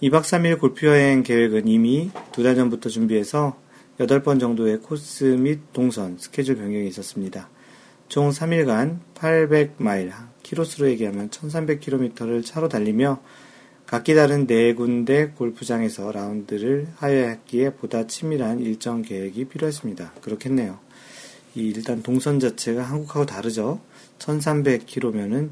[0.00, 3.63] 2박 3일 골프 여행 계획은 이미 두 달 전부터 준비해서
[3.98, 7.48] 8번 정도의 코스 및 동선, 스케줄 변경이 있었습니다.
[8.08, 13.20] 총 3일간 800마일, 키로수로 얘기하면 1300km를 차로 달리며
[13.86, 20.14] 각기 다른 네 군데 골프장에서 라운드를 하여야 했기에 보다 치밀한 일정 계획이 필요했습니다.
[20.20, 20.78] 그렇겠네요.
[21.54, 23.80] 이 일단 동선 자체가 한국하고 다르죠.
[24.18, 25.50] 1300km면은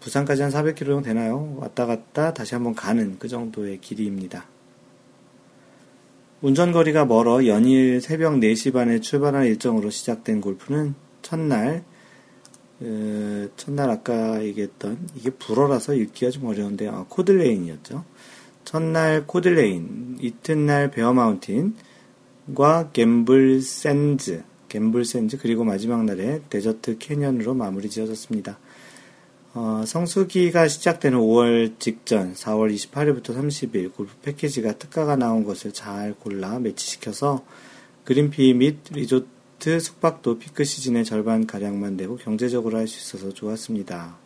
[0.00, 1.56] 부산까지 한 400km 정도 되나요?
[1.58, 4.46] 왔다 갔다 다시 한번 가는 그 정도의 길이입니다.
[6.42, 11.84] 운전거리가 멀어 연일 새벽 4시 반에 출발한 일정으로 시작된 골프는 첫날
[12.78, 18.04] 그 첫날 아까 얘기했던 이게 불어라서 읽기가 좀 어려운데 아, 코들레인이었죠.
[18.64, 21.72] 첫날 코들레인, 이튿날 베어마운틴과
[22.92, 28.58] 갬블 샌즈, 갬블 샌즈 그리고 마지막 날에 데저트 캐년으로 마무리 지어졌습니다.
[29.58, 36.58] 어, 성수기가 시작되는 5월 직전 4월 28일부터 30일 골프 패키지가 특가가 나온 것을 잘 골라
[36.58, 37.42] 매치시켜서
[38.04, 44.18] 그린피 및 리조트 숙박도 피크 시즌의 절반 가량만 내고 경제적으로 할 수 있어서 좋았습니다.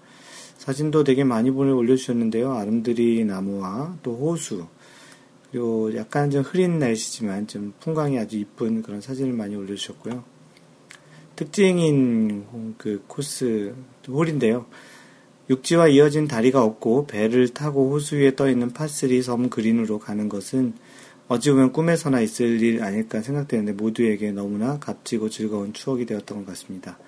[0.58, 2.52] 사진도 되게 많이 보내 올려주셨는데요.
[2.52, 4.66] 아름드리 나무와 또 호수
[5.52, 10.24] 그리고 약간 좀 흐린 날씨지만 좀 풍광이 아주 이쁜 그런 사진을 많이 올려주셨고요.
[11.36, 13.76] 특징인 그 코스
[14.08, 14.66] 홀인데요.
[15.51, 20.74] 육지와 이어진 다리가 없고 배를 타고 호수 위에 떠 있는 파스리 섬 그린으로 가는 것은
[21.26, 26.98] 어찌 보면 꿈에서나 있을 일 아닐까 생각되는데 모두에게 너무나 값지고 즐거운 추억이 되었던 것 같습니다.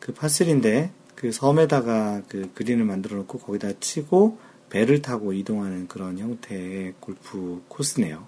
[0.00, 6.94] 그 파슬인데 그 섬에다가 그 그린을 만들어 놓고 거기다 치고 배를 타고 이동하는 그런 형태의
[6.98, 8.26] 골프 코스네요.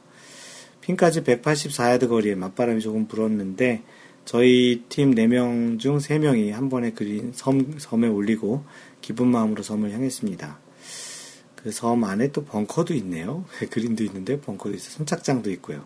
[0.83, 3.83] 핀까지 184야드 거리에 맞바람이 조금 불었는데
[4.25, 8.65] 저희 팀 4명 중 3명이 한 번에 그린 섬, 섬에 올리고
[9.01, 10.61] 기쁜 마음으로 섬을 향했습니다.
[11.63, 13.45] 그 섬 안에 또 벙커도 있네요.
[13.71, 14.91] 그림도 있는데 벙커도 있어.
[14.91, 15.85] 선착장도 있고요.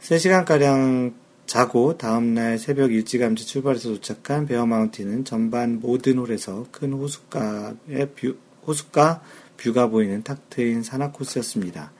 [0.00, 1.14] 3시간가량
[1.46, 9.22] 자고 다음날 새벽 일찌감치 출발해서 도착한 베어 마운틴은 전반 모든 홀에서 큰 호숫가의 view, 호숫가
[9.56, 11.92] view가 보이는 탁 트인 산악 코스였습니다.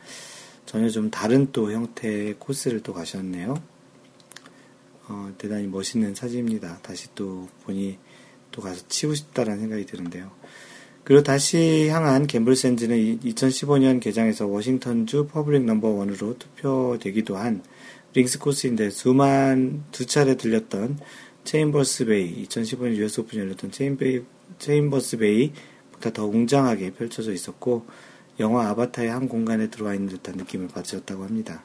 [0.66, 3.54] 전혀 좀 다른 또 형태의 코스를 또 가셨네요.
[5.08, 6.78] 어, 대단히 멋있는 사진입니다.
[6.82, 7.98] 다시 또 보니
[8.50, 10.30] 또 가서 치고 싶다라는 생각이 드는데요.
[11.04, 17.62] 그리고 다시 향한 갬블 샌즈는 2015년 개장해서 워싱턴주 public number one으로 투표되기도 한
[18.12, 20.98] links 코스인데 수만 두 차례 들렸던
[21.44, 24.20] 체인버스 베이 2015년 US Open 열렸던 체인베이,
[24.58, 27.86] 체인버스 베이보다 더 웅장하게 펼쳐져 있었고
[28.38, 31.64] 영화 아바타의 한 공간에 들어와 있는 듯한 느낌을 받으셨다고 합니다.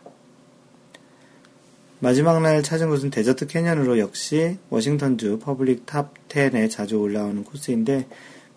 [2.03, 8.09] 마지막 날 찾은 곳은 데저트 캐년으로 역시 워싱턴주 public top 10에 자주 올라오는 코스인데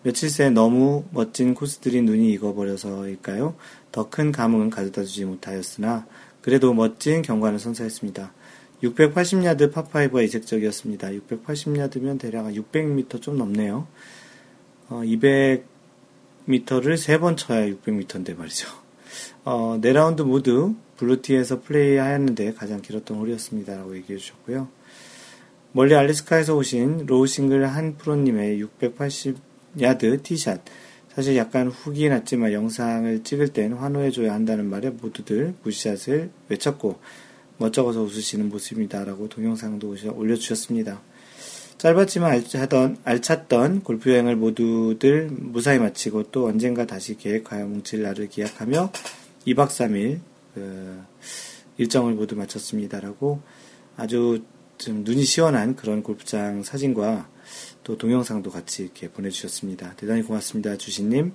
[0.02, 3.54] 며칠 새 너무 멋진 코스들이 눈이 익어버려서일까요?
[3.92, 6.08] 더 큰 감흥은 가져다 주지 못하였으나
[6.40, 8.32] 그래도 멋진 경관을 선사했습니다.
[8.82, 11.10] 680야드 파5가 이색적이었습니다.
[11.10, 13.86] 680야드면 대략 600m 좀 넘네요.
[14.88, 18.66] 어, 200m를 세번 쳐야 600m인데 말이죠.
[19.44, 23.76] 어, 네 라운드 모두 blue tee에서 플레이 하였는데 가장 길었던 홀이었습니다.
[23.76, 24.68] 라고 얘기해 주셨고요.
[25.72, 30.62] 멀리 알래스카에서 오신 low single 한 프로님의 680야드 티샷.
[31.14, 36.98] 사실 약간 훅이 났지만 영상을 찍을 땐 환호해줘야 한다는 말에 모두들 good shot을 외쳤고
[37.56, 41.00] 멋쩍어서 웃으시는 모습입니다 라고 동영상도 올려주셨습니다.
[41.78, 48.92] 짧았지만 알찼던, 알찼던 골프 여행을 모두들 무사히 마치고 또 언젠가 다시 계획하여 뭉칠 날을 기약하며
[49.46, 50.20] 2박 3일
[50.56, 51.04] 그
[51.76, 53.42] 일정을 모두 마쳤습니다라고
[53.98, 54.42] 아주
[54.78, 57.28] 좀 눈이 시원한 그런 골프장 사진과
[57.84, 59.92] 또 동영상도 같이 이렇게 보내주셨습니다.
[59.96, 61.32] 대단히 고맙습니다, 주신님.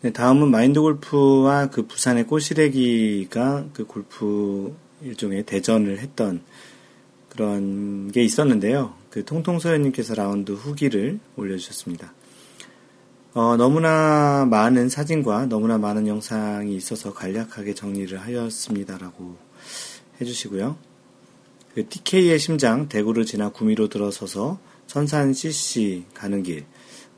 [0.00, 6.40] 네, 다음은 마인드 골프와 그 부산의 꼬시래기가 그 골프 일종의 대전을 했던
[7.28, 8.94] 그런 게 있었는데요.
[9.10, 12.14] 그 통통소연님께서 라운드 후기를 올려주셨습니다.
[13.34, 19.36] 어, 너무나 많은 사진과 너무나 많은 영상이 있어서 간략하게 정리를 하였습니다라고
[20.20, 20.76] 해주시고요.
[21.74, 26.64] 그 TK의 심장 대구를 지나 구미로 들어서서 선산 CC 가는 길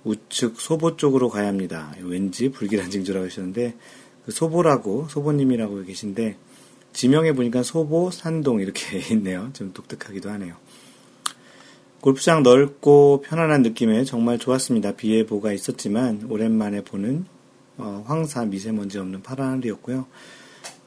[0.05, 1.95] 우측 소보 쪽으로 가야 합니다.
[2.01, 3.77] 왠지 불길한 징조라고 하셨는데
[4.27, 6.37] 그 소보라고 소보님이라고 계신데
[6.93, 9.51] 지명해 보니까 소보 산동 이렇게 있네요.
[9.53, 10.57] 좀 독특하기도 하네요.
[12.01, 14.93] 골프장 넓고 편안한 느낌에 정말 좋았습니다.
[14.93, 17.27] 비 예보가 있었지만 오랜만에 보는
[17.77, 20.07] 어, 황사 미세먼지 없는 파란 하늘이었고요.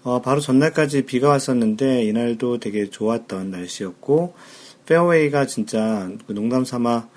[0.01, 4.33] 어, 바로 전날까지 비가 왔었는데 이날도 되게 좋았던 날씨였고
[4.87, 7.07] 페어웨이가 진짜 그 농담 삼아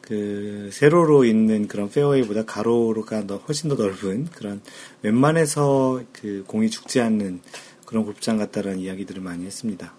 [0.00, 4.62] 그 세로로 있는 그런 페어웨이보다 가로로가 훨씬 더 넓은 그런
[5.02, 7.40] 웬만해서 그 공이 죽지 않는
[7.86, 9.94] 그런 골프장 같다라는 이야기들을 많이 했습니다.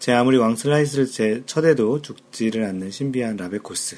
[0.00, 3.96] 제 아무리 왕슬라이스를 쳐대도 죽지를 않는 신비한 라베 코스.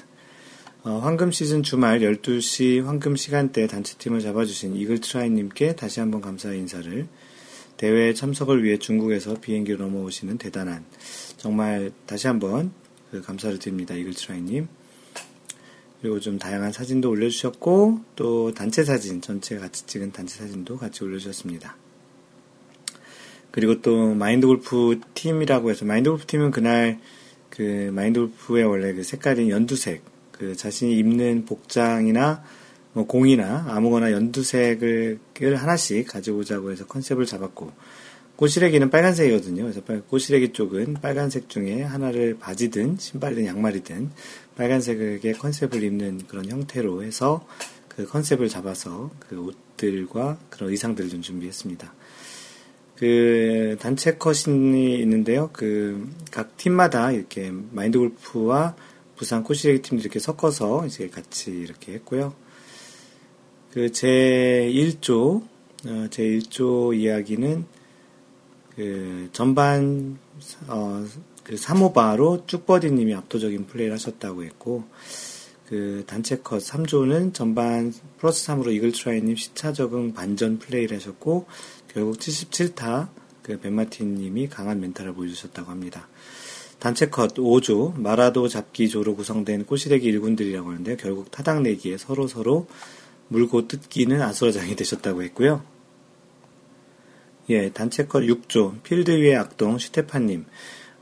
[0.83, 7.07] 어, 황금 시즌 주말 12시 황금 시간대 단체팀을 잡아주신 이글 트라이님께 다시 한번 감사의 인사를
[7.77, 10.85] 대회 참석을 위해 중국에서 비행기로 넘어오시는 대단한
[11.37, 12.73] 정말 다시 한번
[13.13, 13.95] 그 감사를 드립니다.
[13.95, 14.67] 이글 트라이님.
[16.01, 21.77] 그리고 좀 다양한 사진도 올려주셨고 또 단체 사진 전체 같이 찍은 단체 사진도 같이 올려주셨습니다.
[23.53, 26.99] 그리고 또 마인드 골프 팀이라고 해서 마인드 골프 팀은 그날
[27.51, 32.43] 그 마인드 골프의 원래 그 색깔인 연두색 그 자신이 입는 복장이나
[32.95, 35.19] 뭐 공이나 아무거나 연두색을
[35.57, 37.71] 하나씩 가져오자고 해서 컨셉을 잡았고
[38.37, 39.63] 꼬시래기는 빨간색이거든요.
[39.63, 44.11] 그래서 꼬시래기 쪽은 빨간색 중에 하나를 바지든 신발이든 양말이든
[44.57, 47.47] 빨간색의 컨셉을 입는 그런 형태로 해서
[47.89, 51.93] 그 컨셉을 잡아서 그 옷들과 그런 의상들을 좀 준비했습니다.
[53.03, 55.51] 그 단체 컷이 있는데요.
[55.53, 58.77] 그 각 팀마다 이렇게 마인드 골프와
[59.17, 62.33] 부산 코시레기 팀도 이렇게 섞어서 이제 같이 이렇게 했고요.
[63.73, 65.43] 그 제 1조
[65.87, 67.65] 어, 제 1조 이야기는
[68.77, 70.19] 그 전반
[70.69, 71.05] 어,
[71.43, 74.85] 그 3호바로 쭉버디님이 압도적인 플레이를 하셨다고 했고
[75.67, 81.47] 그 단체 컷 3조는 전반 플러스 3으로 이글 트라이님 시차 적응 반전 플레이를 하셨고
[81.93, 83.09] 결국 77타
[83.43, 86.09] 그 벤마틴님이 강한 멘탈을 보여주셨다고 합니다.
[86.79, 92.67] 단체 컷 5조 마라도 잡기 조로 구성된 꼬시래기 1군들이라고 하는데 결국 타당 내기에 서로 서로
[93.29, 95.63] 물고 뜯기는 아수라장이 되셨다고 했고요.
[97.51, 100.45] 예, 단체 컷 6조 필드 위의 악동 슈테파님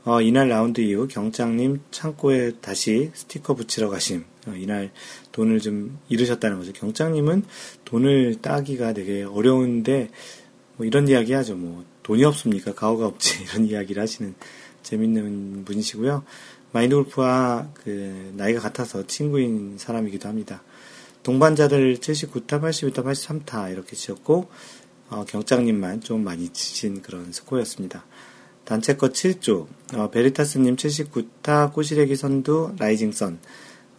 [0.03, 4.25] 어, 이날 라운드 이후 경장님 창고에 다시 스티커 붙이러 가심.
[4.47, 4.91] 어, 이날
[5.31, 6.73] 돈을 좀 잃으셨다는 거죠.
[6.73, 7.43] 경장님은
[7.85, 10.09] 돈을 따기가 되게 어려운데
[10.81, 11.55] 뭐 이런 이야기 하죠.
[11.55, 12.73] 뭐 돈이 없습니까?
[12.73, 13.43] 가오가 없지.
[13.45, 14.33] 이런 이야기를 하시는
[14.81, 16.23] 재밌는 분이시고요.
[16.71, 20.63] 마인드 골프와 그 나이가 같아서 친구인 사람이기도 합니다.
[21.21, 24.49] 동반자들 79타, 82타, 83타 이렇게 치셨고
[25.11, 28.03] 어, 경장님만 좀 많이 치신 그런 스코어였습니다.
[28.65, 33.37] 단체 컷 7조, 어, 베리타스님 79타, 꼬시래기 선두, 라이징 선,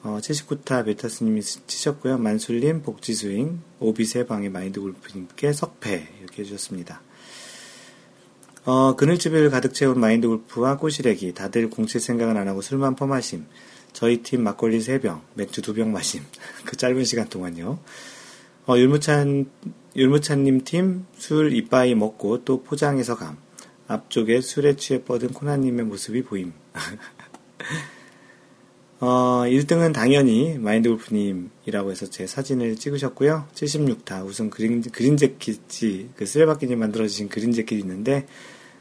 [0.05, 2.19] 어, 79타 베타스님이 치셨고요.
[2.19, 7.01] 만술님, 복지스윙, 오비세 방의 마인드 골프님께 석패 이렇게 해주셨습니다.
[8.65, 13.47] 어, 그늘집을 가득 채운 마인드 골프와 꼬시래기, 다들 공칠 생각은 안 하고 술만 퍼마심,
[13.93, 16.23] 저희 팀 막걸리 3병, 맥주 2병 마심,
[16.67, 17.79] 그 짧은 시간 동안요.
[18.67, 19.51] 어, 율무찬,
[19.95, 23.37] 율무찬님 팀 술 이빠이 먹고 또 포장해서 감.
[23.87, 26.53] 앞쪽에 술에 취해 뻗은 코나님의 모습이 보임.
[29.05, 33.49] 어, 1등은 당연히 마인드 골프님이라고 해서 제 사진을 찍으셨고요.
[33.53, 38.29] 76타 우선 그린, green jacket이, 그 쓰레받기님 만들어주신 green jacket이 있는데,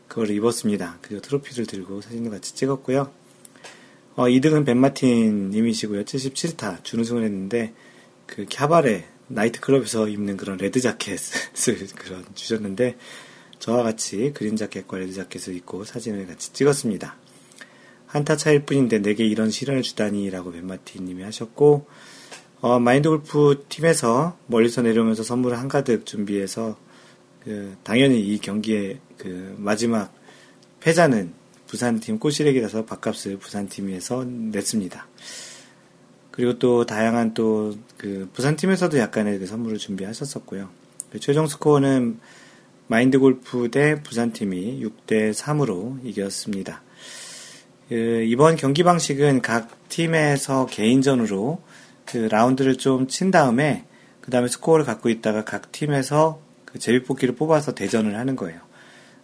[0.07, 0.99] 그걸 입었습니다.
[1.01, 3.11] 그리고 트로피를 들고 사진도 같이 찍었고요.
[4.15, 6.03] 어, 2등은 벤마틴 님이시고요.
[6.03, 7.73] 77타 준우승을 했는데,
[8.27, 12.95] 그 캬바레, 나이트클럽에서 입는 그런 red jacket을 그런 주셨는데,
[13.57, 17.15] 저와 같이 green jacket과 red jacket을 입고 사진을 같이 찍었습니다.
[18.11, 21.87] 한타 차일 뿐인데 내게 이런 시련을 주다니라고 벤마티님이 하셨고
[22.61, 26.77] 어, 마인드 골프 팀에서 멀리서 내려오면서 선물을 한가득 준비해서
[27.43, 30.13] 그, 당연히 이 경기의 그 마지막
[30.79, 31.33] 패자는
[31.67, 35.07] 부산팀 꼬시래기라서 밥값을 부산팀에서 냈습니다.
[36.31, 40.69] 그리고 또 다양한 또 그 부산팀에서도 약간의 그 선물을 준비하셨었고요.
[41.11, 42.19] 그 최종 스코어는
[42.87, 46.81] 마인드 골프 대 부산팀이 6대 3으로 이겼습니다.
[47.91, 51.61] 그 이번 경기 방식은 각 팀에서 개인전으로
[52.05, 53.83] 그 라운드를 좀 친 다음에
[54.21, 58.61] 그 다음에 스코어를 갖고 있다가 각 팀에서 그 제비뽑기를 뽑아서 대전을 하는 거예요.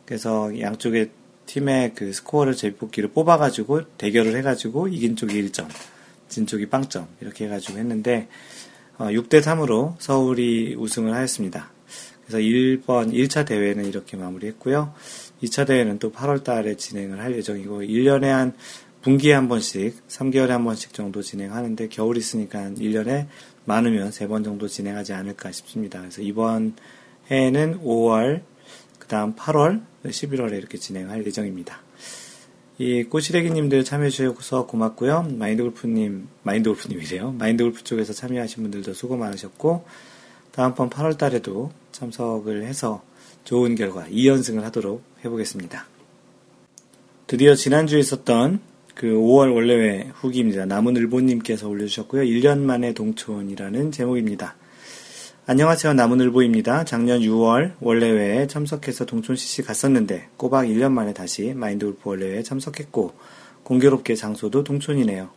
[0.06, 1.12] 그래서 양쪽의
[1.46, 5.70] 팀의 그 스코어를 제비뽑기를 뽑아가지고 대결을 해가지고 이긴 쪽이 1점,
[6.28, 8.28] 진 쪽이 빵점 이렇게 해가지고 했는데
[8.98, 11.72] 어, 6대 3으로 서울이 우승을 하였습니다.
[12.26, 14.94] 그래서 1번 1차 대회는 이렇게 마무리했고요.
[15.44, 18.54] 2차 대회는 또 8월 달에 진행을 할 예정이고 1년에 한
[19.02, 23.28] 분기에 한 번씩 3개월에 한 번씩 정도 진행하는데 겨울 있으니까 1년에
[23.66, 26.00] 많으면 3번 정도 진행하지 않을까 싶습니다.
[26.00, 26.76] 그래서 이번
[27.30, 28.42] 해에는 5월,
[29.00, 31.82] 그 다음 8월, 11월에 이렇게 진행할 예정입니다.
[32.80, 35.28] 이 꼬시래기님들 참여해주셔서 고맙고요.
[35.32, 37.32] 마인드골프님, 마인드골프님이래요.
[37.34, 39.86] 마인드골프 쪽에서 참여하신 분들도 수고 많으셨고,
[40.52, 43.04] 다음번 8월 달에도 참석을 해서
[43.48, 45.88] 좋은 결과 2연승을 하도록 해보겠습니다.
[47.28, 48.60] 드디어 지난주에 있었던
[48.94, 50.66] 그 5월 원래회 후기입니다.
[50.66, 52.24] 나무늘보님께서 올려주셨고요.
[52.24, 54.58] 1년 만에 동촌이라는 제목입니다.
[55.46, 55.94] 안녕하세요.
[55.94, 56.84] 나무늘보입니다.
[56.84, 63.14] 작년 6월 원래회에 참석해서 동촌CC 갔었는데 꼬박 1년 만에 다시 마인드골프 원래회에 참석했고
[63.64, 65.30] 공교롭게 장소도 동촌이네요.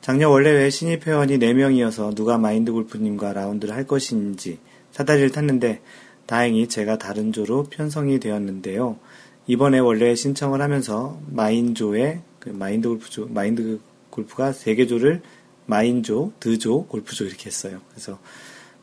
[0.00, 4.60] 작년 원래회 신입 회원이 4명이어서 누가 마인드골프님과 라운드를 할 것인지
[4.92, 5.82] 사다리를 탔는데
[6.28, 8.98] 다행히 제가 다른 조로 편성이 되었는데요.
[9.46, 15.22] 이번에 원래 신청을 하면서 마인조의 그 마인드 골프조, 마인드 골프가 3개 조를
[15.64, 17.80] 마인조, 드조, 골프조 이렇게 했어요.
[17.88, 18.18] 그래서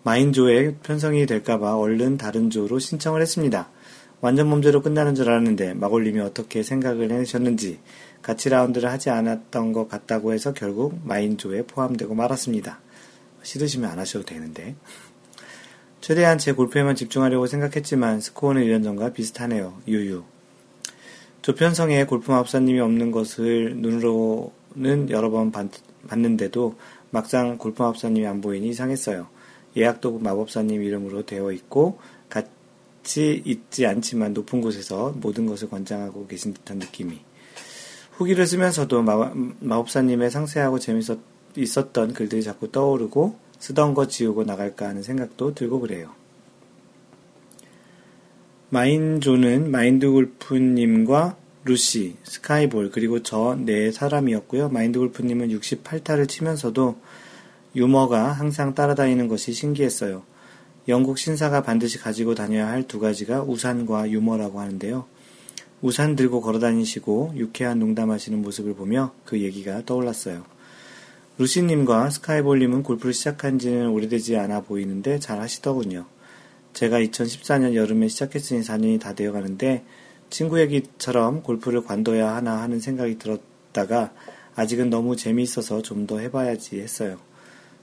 [0.01, 3.69] 마인조에 편성이 될까봐 얼른 다른 조로 신청을 했습니다.
[4.21, 7.79] 완전 몸제로 끝나는 줄 알았는데 마골님이 어떻게 생각을 해내셨는지
[8.23, 12.79] 같이 라운드를 하지 않았던 것 같다고 해서 결국 마인조에 포함되고 말았습니다.
[13.43, 14.75] 싫으시면 안 하셔도 되는데.
[16.05, 19.81] 최대한 제 골프에만 집중하려고 생각했지만 스코어는 1년 전과 비슷하네요.
[19.87, 20.23] 유유.
[21.41, 25.67] 조편성에 골프 마법사님이 없는 것을 눈으로는 여러 번 봤,
[26.07, 26.75] 봤는데도
[27.09, 29.25] 막상 골프 마법사님이 안 보이니 이상했어요.
[29.75, 31.97] 예약도 마법사님 이름으로 되어 있고
[32.29, 37.19] 같이 있지 않지만 높은 곳에서 모든 것을 권장하고 계신 듯한 느낌이.
[38.11, 41.17] 후기를 쓰면서도 마, 마법사님의 상세하고 재밌었
[41.57, 46.11] 있었던 글들이 자꾸 떠오르고 쓰던 거 지우고 나갈까 하는 생각도 들고 그래요.
[48.69, 54.69] 마인조는 마인드 골프님과 루시, 스카이볼, 그리고 저 네 사람이었고요.
[54.69, 56.99] 마인드 골프님은 68타를 치면서도
[57.75, 60.21] 유머가 항상 따라다니는 것이 신기했어요.
[60.87, 65.05] 영국 신사가 반드시 가지고 다녀야 할 두 가지가 우산과 유머라고 하는데요.
[65.81, 70.45] 우산 들고 걸어 다니시고 유쾌한 농담하시는 모습을 보며 그 얘기가 떠올랐어요.
[71.37, 76.05] 루시님과 스카이볼님은 골프를 시작한 지는 오래되지 않아 보이는데 잘 하시더군요.
[76.73, 79.83] 제가 2014년 여름에 시작했으니 4년이 다 되어 가는데
[80.29, 84.13] 친구 얘기처럼 골프를 관둬야 하나 하는 생각이 들었다가
[84.55, 87.17] 아직은 너무 재미있어서 좀 더 해봐야지 했어요.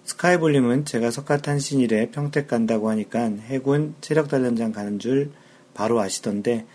[0.05, 5.31] 스카이볼님은 제가 석가탄신일에 평택 간다고 하니까 해군 체력단련장 가는 줄
[5.75, 6.67] 바로 아시던데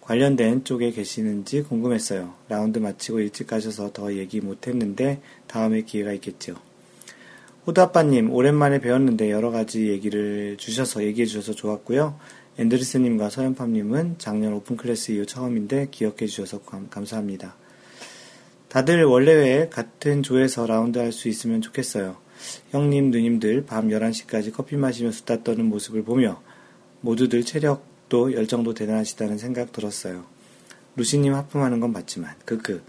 [0.00, 2.34] 관련된 쪽에 계시는지 궁금했어요.
[2.48, 6.54] 라운드 마치고 일찍 가셔서 더 얘기 못했는데 다음에 기회가 있겠죠.
[7.66, 12.18] 호두아빠님 오랜만에 뵈었는데 여러 가지 얘기를 주셔서 얘기해 주셔서 좋았고요.
[12.58, 17.54] 앤드리스님과 서현팜님은 작년 open class 이후 처음인데 기억해 주셔서 감, 감사합니다.
[18.68, 22.16] 다들 월례회 같은 조에서 라운드 할 수 있으면 좋겠어요.
[22.70, 26.40] 형님, 누님들 밤 11시까지 커피 마시며 수다 떠는 모습을 보며
[27.02, 30.26] 모두들 체력 도 열정도 대단하시다는 생각 들었어요.
[30.96, 32.82] 루시님 하품하는 건 맞지만, 크크.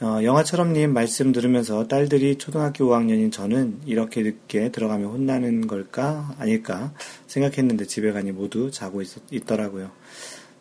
[0.00, 6.92] 어, 영화처럼님 말씀 들으면서 딸들이 초등학교 5학년인 저는 이렇게 늦게 들어가면 혼나는 걸까 아닐까
[7.26, 9.90] 생각했는데 집에 가니 모두 자고 있, 있더라고요.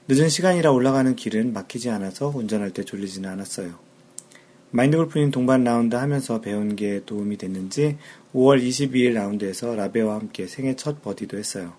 [0.07, 3.73] 늦은 시간이라 올라가는 길은 막히지 않아서 운전할 때 졸리지는 않았어요.
[4.71, 7.97] 마인드 골프인 동반 라운드 하면서 배운 게 도움이 됐는지
[8.33, 11.73] 5월 22일 라운드에서 라베와 함께 생애 첫 버디도 했어요.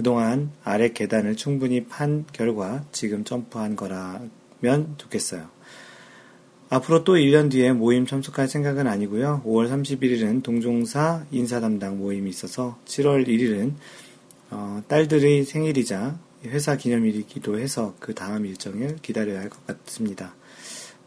[0.00, 5.46] 그동안 아래 계단을 충분히 판 결과 지금 점프한 거라면 좋겠어요.
[6.70, 9.42] 앞으로 또 1년 뒤에 모임 참석할 생각은 아니고요.
[9.44, 13.74] 5월 31일은 동종사 인사 담당 모임이 있어서 7월 1일은
[14.48, 20.34] 어, 딸들의 생일이자 회사 기념일이기도 해서 그 다음 일정을 기다려야 할 것 같습니다.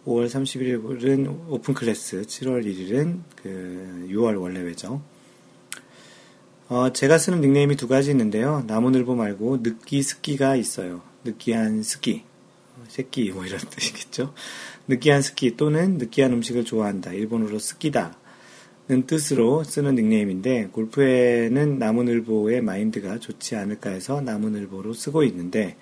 [0.06, 5.02] 5월 31일은 open class, 7월 1일은 그 6월 원래 회죠.
[6.74, 8.64] 어, 제가 쓰는 닉네임이 두 가지 있는데요.
[8.66, 11.04] 나무늘보 말고 느끼 스키가 있어요.
[11.24, 12.24] 느끼한 스키.
[12.78, 14.34] 어, 새끼 뭐 이런 뜻이겠죠.
[14.88, 17.14] 느끼한 스키 또는 느끼한 음식을 좋아한다.
[17.14, 18.18] 일본어로 好きだ.
[18.88, 25.78] 는 뜻으로 쓰는 닉네임인데 골프에는 나무늘보의 마인드가 좋지 않을까 해서 나무늘보로 쓰고 있는데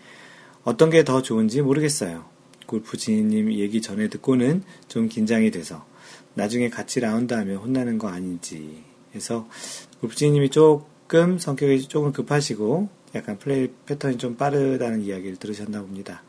[0.65, 2.25] 어떤 게 더 좋은지 모르겠어요.
[2.65, 5.85] 골프 지인님 얘기 전에 듣고는 좀 긴장이 돼서
[6.33, 8.83] 나중에 같이 라운드 하면 혼나는 거 아닌지
[9.15, 9.47] 해서
[10.01, 16.23] 골프 지인님이 조금 성격이 조금 급하시고 약간 플레이 패턴이 좀 빠르다는 이야기를 들으셨나 봅니다.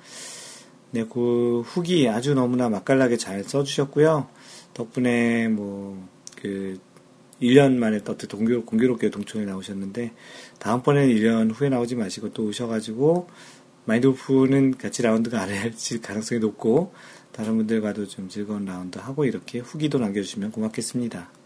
[0.90, 4.28] 네, 그 후기 아주 너무나 맛깔나게 잘 써주셨고요.
[4.74, 6.06] 덕분에 뭐,
[6.36, 6.78] 그,
[7.40, 10.12] 1년 만에 어떻게 공교, 공교롭게 동촌에 나오셨는데,
[10.58, 13.28] 다음번에는 1년 후에 나오지 마시고 또 오셔가지고,
[13.86, 16.92] 마인드 오프는 같이 라운드가 안할 가능성이 높고,
[17.32, 21.41] 다른 분들과도 좀 즐거운 라운드 하고 이렇게 후기도 남겨주시면 고맙겠습니다.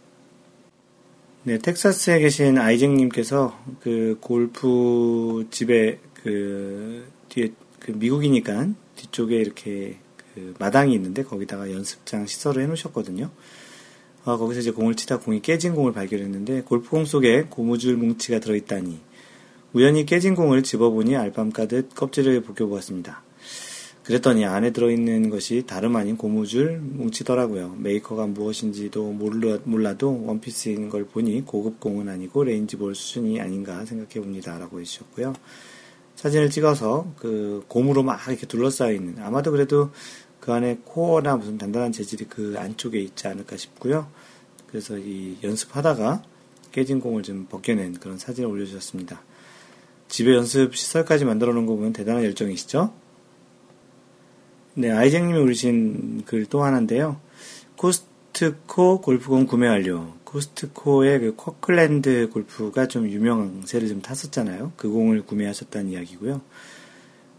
[1.47, 9.97] 네, 텍사스에 계신 아이잭님께서 그 골프 집에 그 뒤에 그 미국이니까 뒤쪽에 이렇게
[10.35, 13.31] 그 마당이 있는데 거기다가 연습장 시설을 해놓으셨거든요.
[14.25, 18.99] 어, 거기서 이제 공을 치다 공이 깨진 공을 발견했는데 골프공 속에 고무줄 뭉치가 들어있다니
[19.73, 23.23] 우연히 깨진 공을 집어보니 알밤 가듯 껍질을 벗겨보았습니다.
[24.07, 27.75] 그랬더니 안에 들어있는 것이 다름 아닌 고무줄 뭉치더라고요.
[27.79, 29.11] 메이커가 무엇인지도
[29.65, 34.59] 몰라도 one piece인 걸 보니 고급 공은 아니고 range ball 수준이 아닌가 생각해 봅니다.
[34.61, 35.33] 라고 해주셨고요.
[36.15, 39.91] 사진을 찍어서 그 고무로 막 이렇게 둘러싸여 있는 아마도 그래도
[40.39, 44.07] 그 안에 코어나 무슨 단단한 재질이 그 안쪽에 있지 않을까 싶고요.
[44.69, 46.23] 그래서 이 연습하다가
[46.71, 49.21] 깨진 공을 좀 벗겨낸 그런 사진을 올려주셨습니다.
[50.07, 53.06] 집에 연습 시설까지 만들어 놓은 거 보면 대단한 열정이시죠?
[54.79, 57.19] 네, 아이쟁님이 올리신 글 또 하나인데요.
[57.77, 60.13] 코스트코 골프공 구매 완료.
[60.25, 64.73] 코스트코의 그 커클랜드 골프가 좀 유명한 세를 좀 탔었잖아요.
[64.77, 66.43] 그 공을 구매하셨다는 이야기고요.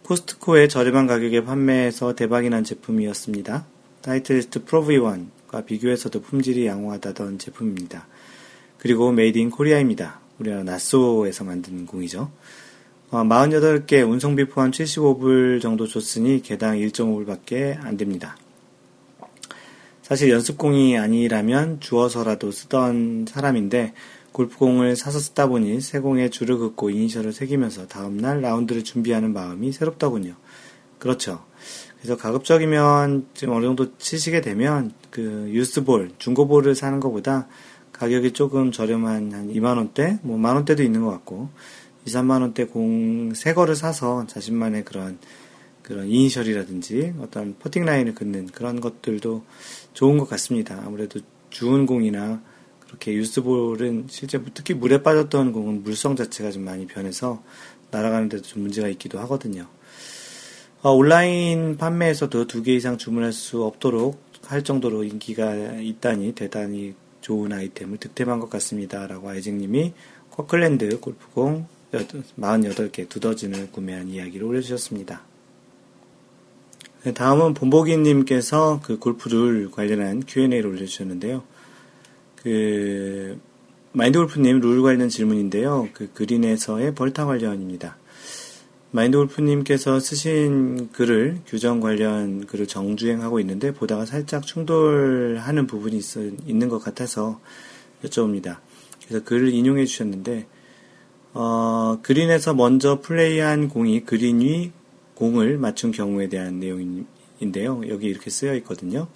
[0.01, 3.67] 코스트코의 저렴한 가격에 판매해서 대박이 난 제품이었습니다.
[4.01, 8.07] 타이틀리스트 Pro V1과 비교해서도 품질이 양호하다던 제품입니다.
[8.79, 10.21] 그리고 made in Korea입니다.
[10.39, 12.31] 우리나라 낫소에서 만든 공이죠.
[13.09, 18.35] 어, 48개 운송비 포함 75불 정도 줬으니 개당 1.5불밖에 안 됩니다.
[20.01, 23.93] 사실 연습공이 아니라면 주어서라도 쓰던 사람인데
[24.33, 30.35] 골프공을 사서 쓰다 보니 새 공에 줄을 긋고 이니셜을 새기면서 다음날 라운드를 준비하는 마음이 새롭더군요.
[30.99, 31.45] 그렇죠.
[31.97, 37.47] 그래서 가급적이면 지금 어느 정도 치시게 되면 그 유스볼, 중고볼을 사는 것보다
[37.93, 41.49] 가격이 조금 저렴한 한 2만원대, 뭐 만원대도 있는 것 같고
[42.07, 45.19] 2, 3만원대 공, 새 거를 사서 자신만의 그런,
[45.81, 49.43] 그런 이니셜이라든지 어떤 퍼팅 라인을 긋는 그런 것들도
[49.93, 50.81] 좋은 것 같습니다.
[50.85, 52.41] 아무래도 주운 공이나
[52.79, 57.43] 그렇게 유스볼은 실제 특히 물에 빠졌던 공은 물성 자체가 좀 많이 변해서
[57.91, 59.67] 날아가는데도 좀 문제가 있기도 하거든요.
[60.81, 67.51] 어, 온라인 판매에서도 두 개 이상 주문할 수 없도록 할 정도로 인기가 있다니 대단히 좋은
[67.51, 69.07] 아이템을 득템한 것 같습니다.
[69.07, 69.93] 라고 아이징님이
[70.31, 75.21] 커클랜드 골프공 48개 두더진을 구매한 이야기를 올려주셨습니다.
[77.03, 81.43] 네, 다음은 본보기님께서 그 골프룰 관련한 Q&A를 올려주셨는데요.
[82.35, 83.39] 그,
[83.93, 85.89] 마인드 골프님 룰 관련 질문인데요.
[85.93, 87.97] 그 그린에서의 벌타 관련입니다.
[88.91, 96.69] 마인드 골프님께서 쓰신 글을, 규정 관련 글을 정주행하고 있는데 보다가 살짝 충돌하는 부분이 있, 있는
[96.69, 97.39] 것 같아서
[98.03, 98.57] 여쭤봅니다.
[99.07, 100.47] 그래서 글을 인용해 주셨는데,
[101.39, 104.71] 어, 그린에서 먼저 플레이한 공이 그린 위
[105.13, 107.83] 공을 맞춘 경우에 대한 내용인데요.
[107.89, 109.07] 여기 이렇게 쓰여 있거든요.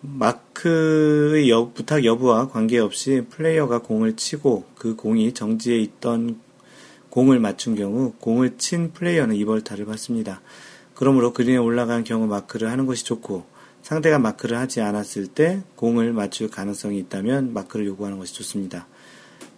[0.00, 6.40] 마크의 여, 부탁 여부와 관계없이 플레이어가 공을 치고 그 공이 정지해 있던
[7.10, 10.40] 공을 맞춘 경우 공을 친 플레이어는 이벌타를 받습니다.
[10.94, 13.44] 그러므로 그린에 올라간 경우 마크를 하는 것이 좋고
[13.82, 18.86] 상대가 마크를 하지 않았을 때 공을 맞출 가능성이 있다면 마크를 요구하는 것이 좋습니다.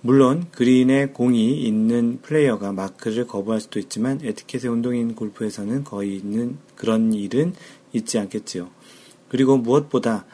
[0.02, 7.12] 물론 그린에 공이 있는 플레이어가 마크를 거부할 수도 있지만 에티켓의 운동인 골프에서는 거의 있는 그런
[7.12, 7.55] 일은
[7.93, 8.70] 있지 않겠지요.
[9.28, 10.24] 그리고 무엇보다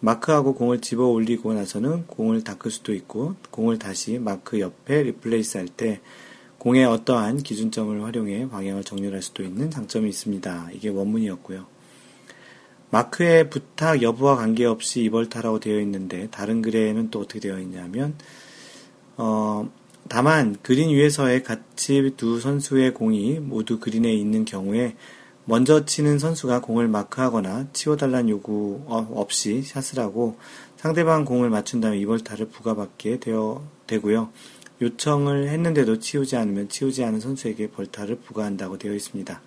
[0.00, 5.68] 마크하고 공을 집어 올리고 나서는 공을 닦을 수도 있고 공을 다시 마크 옆에 replace 할
[5.68, 6.00] 때
[6.58, 10.70] 공의 어떠한 기준점을 활용해 방향을 정렬할 수도 있는 장점이 있습니다.
[10.72, 11.66] 이게 원문이었고요.
[12.90, 18.14] 마크의 부탁 여부와 관계없이 이벌타라고 되어 있는데 다른 글에는 또 어떻게 되어 있냐면
[19.16, 19.68] 어,
[20.08, 24.96] 다만 그린 위에서의 같이 두 선수의 공이 모두 그린에 있는 경우에
[25.44, 30.36] 먼저 치는 선수가 공을 마크하거나 치워달라는 요구 어, 없이 샷을 하고
[30.76, 34.30] 상대방 공을 맞춘 다음에 이벌타를 부과받게 되어, 되고요.
[34.82, 39.40] 요청을 했는데도 치우지 않으면 치우지 않은 선수에게 벌타를 부과한다고 되어 있습니다.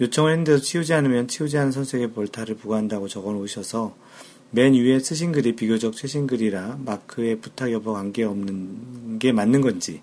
[0.00, 3.94] 요청을 했는데도 치우지 않으면 치우지 않은 선수에게 벌타를 부과한다고 적어 놓으셔서
[4.50, 10.02] 맨 위에 쓰신 글이 비교적 최신 글이라 마크의 부탁 여부 관계없는 게 맞는 건지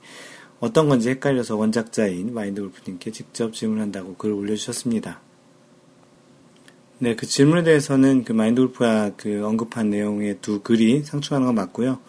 [0.60, 5.22] 어떤 건지 헷갈려서 원작자인 마인드 골프님께 직접 질문한다고 글을 올려주셨습니다.
[6.99, 11.99] 네, 그 질문에 대해서는 그 마인드 골프가 그 언급한 내용의 두 글이 상충하는 건 맞고요.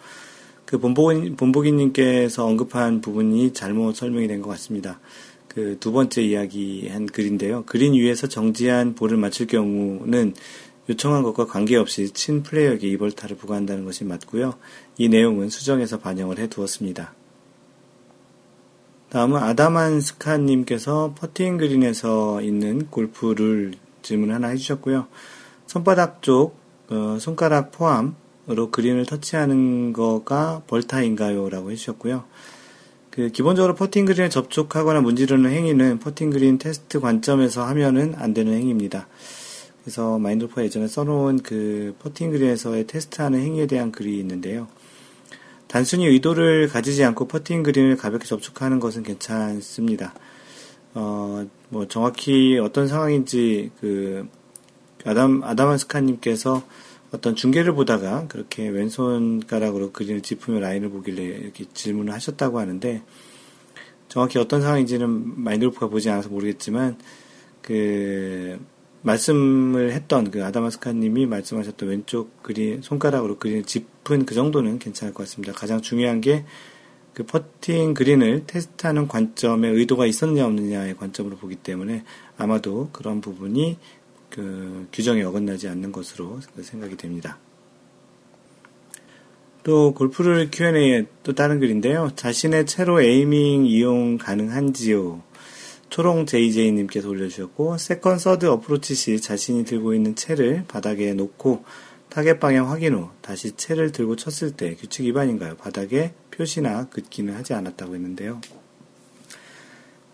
[0.65, 4.99] 그 본보기, 본보기님께서 언급한 부분이 잘못 설명이 된 것 같습니다.
[5.49, 7.63] 그 두 번째 이야기 한 글인데요.
[7.65, 10.33] 그린 위에서 정지한 볼을 맞출 경우는
[10.89, 14.53] 요청한 것과 관계없이 친 플레이어에게 이벌타를 부과한다는 것이 맞고요.
[14.97, 17.13] 이 내용은 수정해서 반영을 해 두었습니다.
[19.09, 25.07] 다음은 아다만 스카님께서 퍼팅 그린에서 있는 골프룰 질문 하나 해주셨고요.
[25.67, 26.57] 손바닥 쪽
[26.89, 31.49] 어, 손가락 포함으로 그린을 터치하는 거가 벌타인가요?
[31.49, 32.25] 라고 해주셨고요.
[33.09, 39.07] 그 기본적으로 퍼팅 그린에 접촉하거나 문지르는 행위는 퍼팅 그린 테스트 관점에서 하면은 안 되는 행위입니다.
[39.85, 44.67] 그래서 마인드 골프가 예전에 써놓은 그 퍼팅 그린에서의 테스트하는 행위에 대한 글이 있는데요.
[45.67, 50.15] 단순히 의도를 가지지 않고 퍼팅 그린을 가볍게 접촉하는 것은 괜찮습니다.
[50.95, 54.27] 어, 뭐 정확히 어떤 상황인지 그
[55.05, 56.63] 아담 아다만스카님께서
[57.11, 63.03] 어떤 중계를 보다가 그렇게 왼손가락으로 그린을 짚으며 라인을 보길래 이렇게 질문을 하셨다고 하는데
[64.07, 66.97] 정확히 어떤 상황인지는 마인드골프가 보지 않아서 모르겠지만
[67.61, 68.59] 그
[69.05, 75.53] 말씀을 했던 그 아다마스카님이 말씀하셨던 왼쪽 그린 손가락으로 그린을 짚은 그 정도는 괜찮을 것 같습니다.
[75.53, 76.45] 가장 중요한 게
[77.15, 82.03] 그 퍼팅 그린을 테스트하는 관점에 의도가 있었느냐 없느냐의 관점으로 보기 때문에
[82.37, 83.77] 아마도 그런 부분이
[84.29, 87.39] 그 규정에 어긋나지 않는 것으로 생각이 됩니다.
[89.63, 92.11] 또 골프룰 Q&A에 또 다른 글인데요.
[92.17, 95.23] 자신의 채로 aiming 이용 가능한지요?
[95.89, 101.63] 초롱 JJ님께서 올려주셨고, second, third 어프로치 시 자신이 들고 있는 채를 바닥에 놓고
[102.09, 105.55] 타겟 방향 확인 후 다시 채를 들고 쳤을 때 규칙 위반인가요?
[105.57, 108.41] 바닥에 표시나 긋기는 하지 않았다고 했는데요.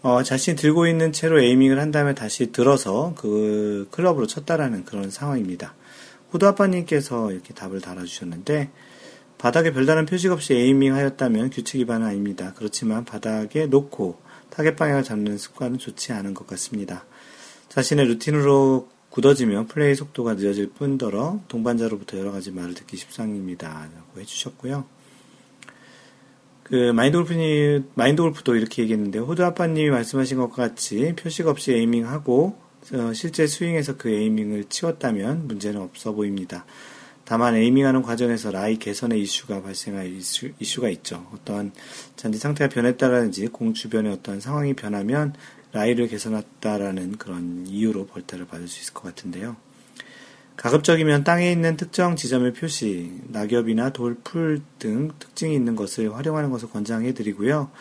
[0.03, 5.76] 어, 자신이 들고 있는 채로 aiming을 한 다음에 다시 들어서 그 클럽으로 쳤다라는 그런 상황입니다.
[6.34, 8.69] 호두 아빠님께서 이렇게 답을 달아주셨는데,
[9.38, 12.53] 바닥에 별다른 표식 없이 aiming 하였다면 규칙 위반은 아닙니다.
[12.56, 14.19] 그렇지만 바닥에 놓고
[14.51, 17.05] 타겟 방향을 잡는 습관은 좋지 않은 것 같습니다.
[17.69, 23.89] 자신의 루틴으로 굳어지면 플레이 속도가 늦어질 뿐더러 동반자로부터 여러 가지 말을 듣기 십상입니다.
[23.93, 24.85] 라고 해주셨고요.
[26.63, 32.57] 그 마인드 골프님, 마인드 골프도 이렇게 얘기했는데 호두 아빠님이 말씀하신 것과 같이 표식 없이 aiming하고
[32.93, 36.65] 어, 실제 스윙에서 그 aiming을 치웠다면 문제는 없어 보입니다.
[37.31, 41.25] 다만 aiming하는 과정에서 라이 개선의 이슈가 발생할 이슈, 이슈가 있죠.
[41.33, 41.71] 어떠한
[42.17, 45.33] 잔디 상태가 변했다라든지 공 주변의 어떤 상황이 변하면
[45.71, 49.55] 라이를 개선했다라는 그런 이유로 벌타를 받을 수 있을 것 같은데요.
[50.57, 56.69] 가급적이면 땅에 있는 특정 지점의 표시, 낙엽이나 돌, 풀 등 특징이 있는 것을 활용하는 것을
[56.69, 57.71] 권장해 드리고요.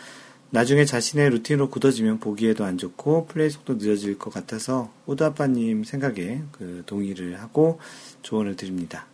[0.50, 6.40] 나중에 자신의 루틴으로 굳어지면 보기에도 안 좋고 플레이 속도 늦어질 것 같아서 오드 아빠님 생각에
[6.52, 7.80] 그 동의를 하고
[8.22, 9.08] 조언을 드립니다.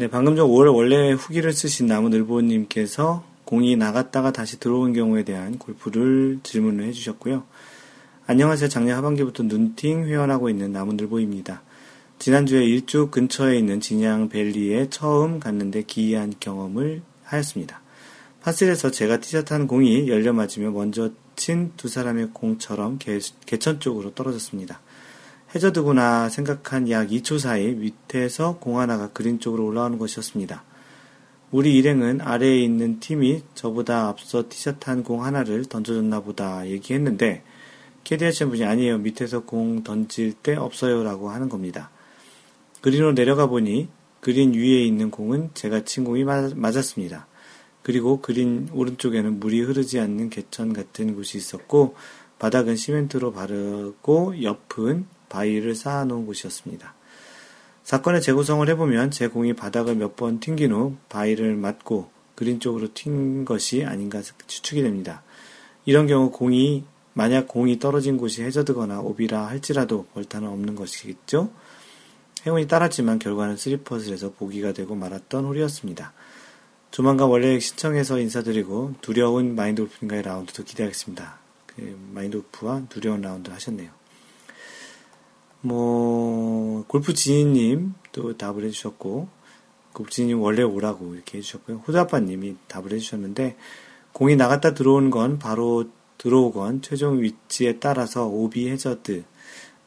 [0.00, 6.38] 네, 방금 전 5월 원래 후기를 쓰신 나무늘보님께서 공이 나갔다가 다시 들어온 경우에 대한 골프를
[6.44, 7.42] 질문을 해주셨고요.
[8.28, 8.68] 안녕하세요.
[8.68, 11.62] 작년 하반기부터 눈팅 회원하고 있는 나무늘보입니다.
[12.20, 17.80] 지난주에 일주 근처에 있는 진양 밸리에 처음 갔는데 기이한 경험을 하였습니다.
[18.40, 24.80] 파슬에서 제가 티샷한 공이 열려 맞으며 먼저 친 두 사람의 공처럼 개, 개천 쪽으로 떨어졌습니다.
[25.54, 30.62] 해저드구나 생각한 약 2초 사이 밑에서 공 하나가 그린 쪽으로 올라오는 것이었습니다.
[31.50, 37.42] 우리 일행은 아래에 있는 팀이 저보다 앞서 티셔츠한 공 하나를 던져줬나 보다 얘기했는데
[38.04, 38.98] 캐디하신 분이 아니에요.
[38.98, 41.02] 밑에서 공 던질 때 없어요.
[41.02, 41.90] 라고 하는 겁니다.
[42.82, 43.88] 그린으로 내려가 보니
[44.20, 47.26] 그린 위에 있는 공은 제가 친 공이 맞았습니다.
[47.82, 51.94] 그리고 그린 오른쪽에는 물이 흐르지 않는 개천 같은 곳이 있었고
[52.38, 56.94] 바닥은 시멘트로 바르고 옆은 바위를 쌓아놓은 곳이었습니다.
[57.84, 63.44] 사건의 재구성을 해보면 제 공이 바닥을 몇 번 튕긴 후 바위를 맞고 그린 쪽으로 튄
[63.44, 65.22] 것이 아닌가 추측이 됩니다.
[65.86, 66.84] 이런 경우 공이
[67.14, 71.50] 만약 공이 떨어진 곳이 해저드거나 오비라 할지라도 벌타는 없는 것이겠죠?
[72.46, 76.12] 행운이 따랐지만 결과는 쓰리퍼슬에서 보기가 되고 말았던 홀이었습니다.
[76.90, 81.38] 조만간 원래 신청해서 인사드리고 두려운 마인드 골프인과의 라운드도 기대하겠습니다.
[81.66, 83.97] 그 마인드 골프와 두려운 라운드 하셨네요.
[85.60, 89.28] 뭐, 골프 지인님 또 답을 해주셨고,
[89.92, 91.82] 골프 지인님 원래 오라고 이렇게 해주셨고요.
[91.86, 93.56] 호자아빠님이 답을 해주셨는데,
[94.12, 95.86] 공이 나갔다 들어오건 바로
[96.18, 99.24] 들어오건 최종 위치에 따라서 오비 해저드,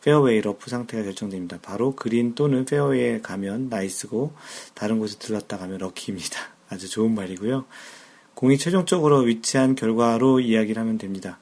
[0.01, 1.59] 페어웨이 러프 상태가 결정됩니다.
[1.61, 4.33] 바로 그린 또는 페어웨이에 가면 nice고
[4.73, 6.39] 다른 곳에 들렀다 가면 lucky입니다.
[6.69, 7.65] 아주 좋은 말이고요.
[8.33, 11.39] 공이 최종적으로 위치한 결과로 이야기를 하면 됩니다.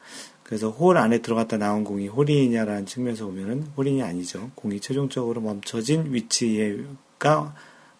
[0.49, 4.49] 그래서 홀 안에 들어갔다 나온 공이 홀이냐라는 측면에서 보면은 홀인이 아니죠.
[4.55, 7.53] 공이 최종적으로 멈춰진 위치가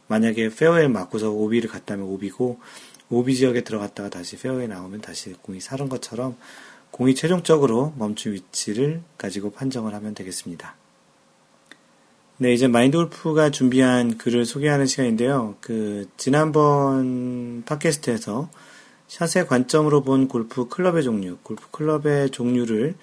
[0.07, 2.59] 만약에 페어웨이 맞고서 오비를 갔다면 오비고
[3.11, 6.38] 오비 지역에 들어갔다가 다시 페어웨이 나오면 다시 공이 살은 것처럼
[6.89, 10.76] 공이 최종적으로 멈춘 위치를 가지고 판정을 하면 되겠습니다.
[12.38, 15.55] 네, 이제 마인드 골프가 준비한 글을 소개하는 시간인데요.
[15.61, 18.49] 그, 지난번 팟캐스트에서
[19.10, 22.95] 샷의 관점으로 본 골프 클럽의 종류, 골프 클럽의 종류를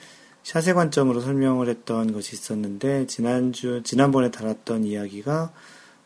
[0.44, 5.52] 샷의 관점으로 설명을 했던 것이 있었는데, 지난주, 지난번에 다뤘던 이야기가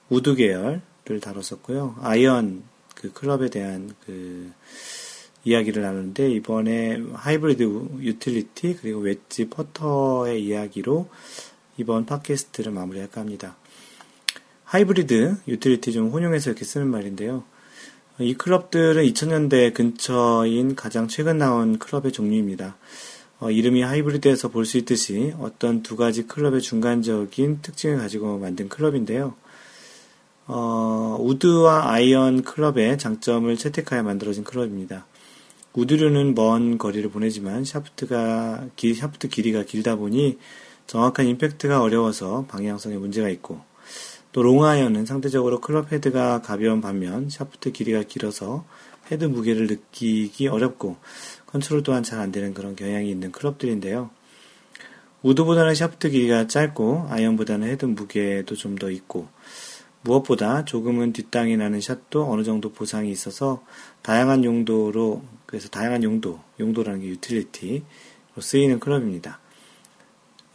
[0.08, 0.80] 우드 계열을
[1.20, 1.96] 다뤘었고요.
[2.00, 2.62] 아이언,
[2.94, 4.50] 그 클럽에 대한 그,
[5.44, 7.62] 이야기를 나누는데 이번에 하이브리드
[8.00, 11.08] 유틸리티 그리고 웨지 퍼터의 이야기로
[11.78, 13.56] 이번 팟캐스트를 마무리할까 합니다.
[14.64, 17.44] 하이브리드 유틸리티 좀 혼용해서 이렇게 쓰는 말인데요.
[18.20, 22.76] 이 클럽들은 2000년대 근처인 가장 최근 나온 클럽의 종류입니다.
[23.38, 29.34] 어, 이름이 하이브리드에서 볼 수 있듯이 어떤 두 가지 클럽의 중간적인 특징을 가지고 만든 클럽인데요.
[30.46, 35.06] 어, 우드와 아이언 클럽의 장점을 채택하여 만들어진 클럽입니다.
[35.72, 40.38] 우드류는 먼 거리를 보내지만 샤프트가 길, 샤프트 길이가 길다 보니
[40.86, 43.60] 정확한 임팩트가 어려워서 방향성에 문제가 있고
[44.32, 48.64] 또 롱아이언은 상대적으로 클럽 헤드가 가벼운 반면 샤프트 길이가 길어서
[49.10, 50.96] 헤드 무게를 느끼기 어렵고
[51.46, 54.10] 컨트롤 또한 잘 안되는 그런 경향이 있는 클럽들인데요.
[55.22, 59.28] 우드보다는 샤프트 길이가 짧고 아이언보다는 헤드 무게도 좀 더 있고
[60.02, 63.62] 무엇보다 조금은 뒷땅이 나는 샷도 어느 정도 보상이 있어서
[64.02, 67.82] 다양한 용도로 그래서 다양한 용도 용도라는 게 유틸리티로
[68.40, 69.40] 쓰이는 클럽입니다.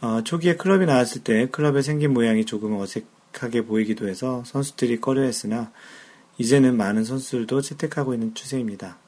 [0.00, 3.06] 어, 초기에 클럽이 나왔을 때 클럽의 생긴 모양이 조금 어색
[3.42, 5.72] 하게 보이기도 해서 선수들이 꺼려했으나
[6.38, 8.98] 이제는 많은 선수들도 채택하고 있는 추세입니다.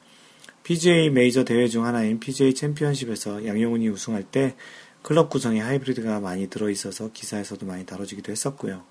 [0.63, 4.55] PGA 메이저 대회 중 하나인 PGA 챔피언십에서 양용훈이 우승할 때
[5.01, 8.83] 클럽 구성에 하이브리드가 많이 들어있어서 기사에서도 많이 다뤄지기도 했었고요.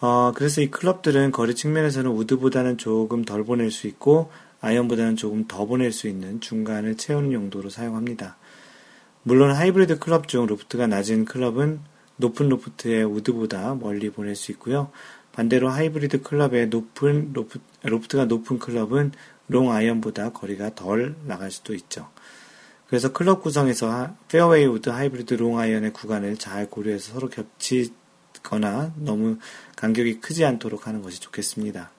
[0.00, 5.66] 어, 그래서 이 클럽들은 거리 측면에서는 우드보다는 조금 덜 보낼 수 있고 아이언보다는 조금 더
[5.66, 8.36] 보낼 수 있는 중간을 채우는 용도로 사용합니다.
[9.22, 11.80] 물론 하이브리드 클럽 중 로프트가 낮은 클럽은
[12.20, 14.90] 높은 로프트의 우드보다 멀리 보낼 수 있고요.
[15.32, 19.12] 반대로 하이브리드 클럽의 높은 로프, 로프트가 높은 클럽은
[19.48, 22.08] 롱 아이언보다 거리가 덜 나갈 수도 있죠.
[22.86, 27.92] 그래서 클럽 구성에서 페어웨이 우드 하이브리드 롱 아이언의 구간을 잘 고려해서 서로 겹치
[28.42, 29.38] 거나 너무
[29.76, 31.90] 간격이 크지 않도록 하는 것이 좋겠습니다.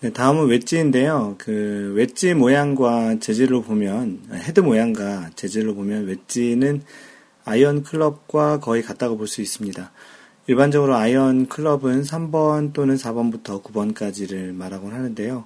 [0.00, 1.36] 네, 다음은 웨지인데요.
[1.38, 6.82] 그 웨지 모양과 재질로 보면 헤드 모양과 재질로 보면 웨지는
[7.44, 9.90] 아이언 클럽과 거의 같다고 볼 수 있습니다.
[10.46, 15.44] 일반적으로 아이언 클럽은 3번 또는 4번부터 9번까지를 말하곤 하는데요.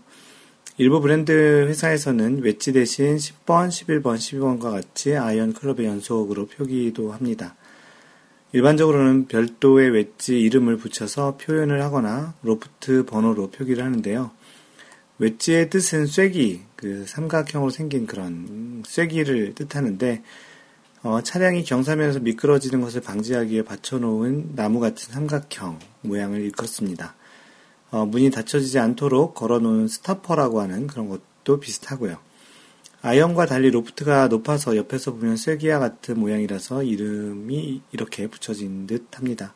[0.77, 7.57] 일부 브랜드 회사에서는 웨지 대신 10번, 11번, 12번과 같이 아이언 클럽의 연속으로 표기도 합니다.
[8.53, 14.31] 일반적으로는 별도의 웨지 이름을 붙여서 표현을 하거나 로프트 번호로 표기를 하는데요.
[15.19, 20.23] 웨지의 뜻은 쐐기, 그 삼각형으로 생긴 그런 쐐기를 뜻하는데,
[21.03, 27.15] 어, 차량이 경사면에서 미끄러지는 것을 방지하기 위해 받쳐놓은 나무 같은 삼각형 모양을 일컫습니다.
[27.91, 32.19] 어, 문이 닫혀지지 않도록 걸어놓은 stopper라고 하는 그런 것도 비슷하고요.
[33.01, 39.55] 아이언과 달리 로프트가 높아서 옆에서 보면 쐐기와 같은 모양이라서 이름이 이렇게 붙여진 듯 합니다.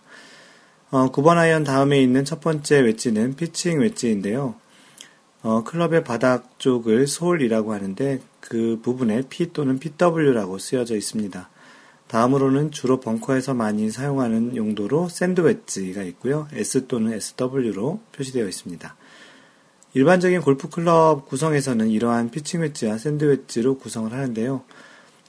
[0.93, 4.55] 어, 9번 아이언 다음에 있는 첫 번째 웨지는 피칭 웨지인데요.
[5.43, 11.49] 어, 클럽의 바닥 쪽을 sole이라고 하는데 그 부분에 P 또는 PW라고 쓰여져 있습니다.
[12.09, 16.47] 다음으로는 주로 벙커에서 많이 사용하는 용도로 샌드 웨지가 있고요.
[16.53, 18.95] S 또는 SW로 표시되어 있습니다.
[19.95, 24.63] 일반적인 골프 클럽 구성에서는 이러한 피칭 웨지와 샌드 웨지로 구성을 하는데요.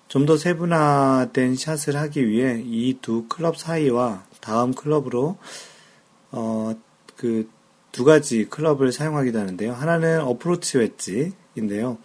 [0.09, 5.37] 좀 더 세분화된 샷을 하기 위해 이 두 클럽 사이와 다음 클럽으로
[6.31, 6.75] 어,
[7.15, 7.47] 그
[7.93, 9.71] 두 가지 클럽을 사용하기도 하는데요.
[9.71, 11.99] 하나는 어프로치 웨지인데요.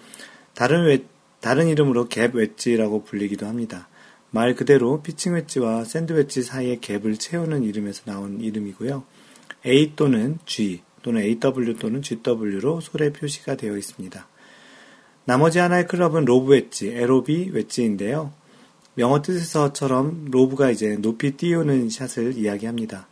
[0.59, 1.05] 다른 웨,
[1.41, 3.89] 다른 이름으로 갭 웨지라고 불리기도 합니다.
[4.33, 9.05] 말 그대로 피칭 웨지와 샌드 웨지 사이의 gap을 채우는 이름에서 나온 이름이고요.
[9.65, 14.27] A 또는 G, 또는 AW 또는 GW로 sole에 표시가 되어 있습니다.
[15.27, 18.33] 나머지 하나의 클럽은 lob 웨지, L-O-B 웨지인데요.
[18.95, 23.07] 영어 뜻에서처럼 lob이 이제 높이 띄우는 샷을 이야기합니다.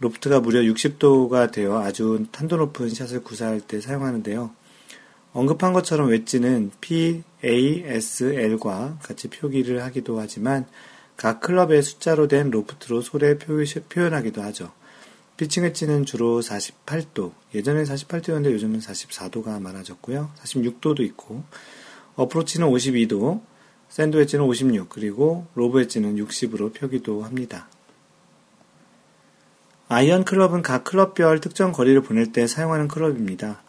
[0.00, 4.58] 로프트가 무려 60도가 되어 아주 탄도 높은 샷을 구사할 때 사용하는데요.
[5.32, 10.66] 언급한 것처럼 웨지는 P, A, S, L과 같이 표기를 하기도 하지만
[11.16, 14.72] 각 클럽의 숫자로 된 로프트로 sole에 표현하기도 하죠.
[15.36, 20.30] 피칭 웨지는 주로 48도, 예전에 48도였는데 요즘은 44도가 많아졌고요.
[20.42, 21.44] 46도도 있고,
[22.16, 23.40] 어프로치는 52도,
[23.88, 27.68] 샌드 웨지는 56, 그리고 lob 웨지는 60으로 표기도 합니다.
[29.88, 33.62] 아이언 클럽은 각 클럽별 특정 거리를 보낼 때 사용하는 클럽입니다.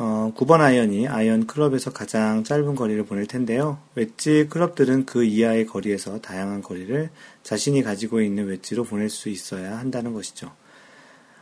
[0.00, 3.80] 어, 9번 아이언이 아이언 클럽에서 가장 짧은 거리를 보낼 텐데요.
[3.96, 7.10] 웨지 클럽들은 그 이하의 거리에서 다양한 거리를
[7.42, 10.52] 자신이 가지고 있는 웨지로 보낼 수 있어야 한다는 것이죠.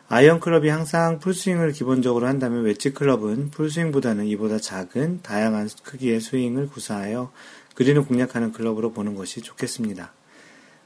[0.08, 7.32] 아이언 클럽이 항상 풀스윙을 기본적으로 한다면 웨지 클럽은 풀스윙보다는 이보다 작은 다양한 크기의 스윙을 구사하여
[7.74, 10.14] 그린을 공략하는 클럽으로 보는 것이 좋겠습니다.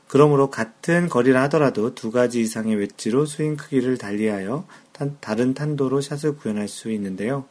[0.08, 6.34] 그러므로 같은 거리라 하더라도 두 가지 이상의 웨지로 스윙 크기를 달리하여 탄, 다른 탄도로 샷을
[6.34, 7.44] 구현할 수 있는데요.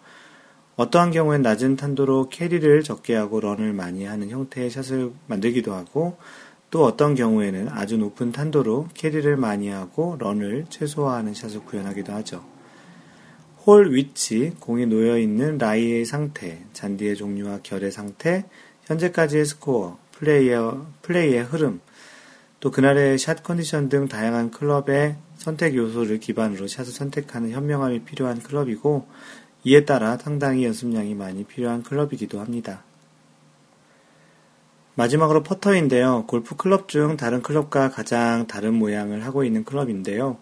[0.79, 6.15] 어떠한 경우엔 낮은 탄도로 캐리를 적게 하고 런을 많이 하는 형태의 샷을 만들기도 하고
[6.71, 12.45] 또 어떤 경우에는 아주 높은 탄도로 캐리를 많이 하고 런을 최소화하는 샷을 구현하기도 하죠.
[13.65, 18.45] 홀 위치, 공이 놓여 있는 라이의 상태, 잔디의 종류와 결의 상태,
[18.85, 21.81] 현재까지의 스코어, 플레이의, 플레이의 흐름,
[22.61, 29.07] 또 그날의 샷 컨디션 등 다양한 클럽의 선택 요소를 기반으로 샷을 선택하는 현명함이 필요한 클럽이고
[29.63, 32.83] 이에 따라 상당히 연습량이 많이 필요한 클럽이기도 합니다.
[34.95, 36.25] 마지막으로 퍼터인데요.
[36.27, 40.37] 골프 클럽 중 다른 클럽과 가장 다른 모양을 하고 있는 클럽인데요.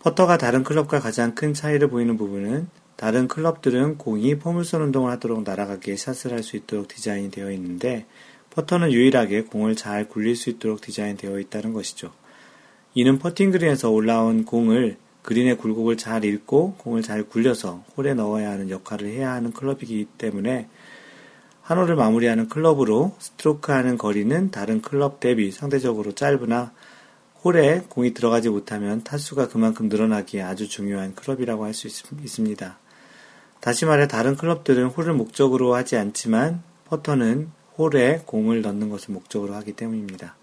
[0.00, 5.96] 퍼터가 다른 클럽과 가장 큰 차이를 보이는 부분은 다른 클럽들은 공이 포물선 운동을 하도록 날아가게
[5.96, 8.06] 샷을 할 수 있도록 디자인이 되어 있는데
[8.50, 12.12] 퍼터는 유일하게 공을 잘 굴릴 수 있도록 디자인되어 있다는 것이죠.
[12.94, 18.70] 이는 퍼팅 그린에서 올라온 공을 그린의 굴곡을 잘 읽고 공을 잘 굴려서 홀에 넣어야 하는
[18.70, 20.68] 역할을 해야 하는 클럽이기 때문에
[21.62, 26.72] 한 홀을 마무리하는 클럽으로 스트로크하는 거리는 다른 클럽 대비 상대적으로 짧으나
[27.44, 32.78] 홀에 공이 들어가지 못하면 타수가 그만큼 늘어나기에 아주 중요한 클럽이라고 할 수 있습니다.
[33.60, 39.72] 다시 말해 다른 클럽들은 홀을 목적으로 하지 않지만 퍼터는 홀에 공을 넣는 것을 목적으로 하기
[39.72, 40.34] 때문입니다.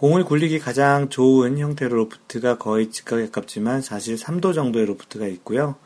[0.00, 5.76] 공을 굴리기 가장 좋은 형태로 로프트가 거의 직각에 가깝지만 사실 3도 정도의 로프트가 있고요.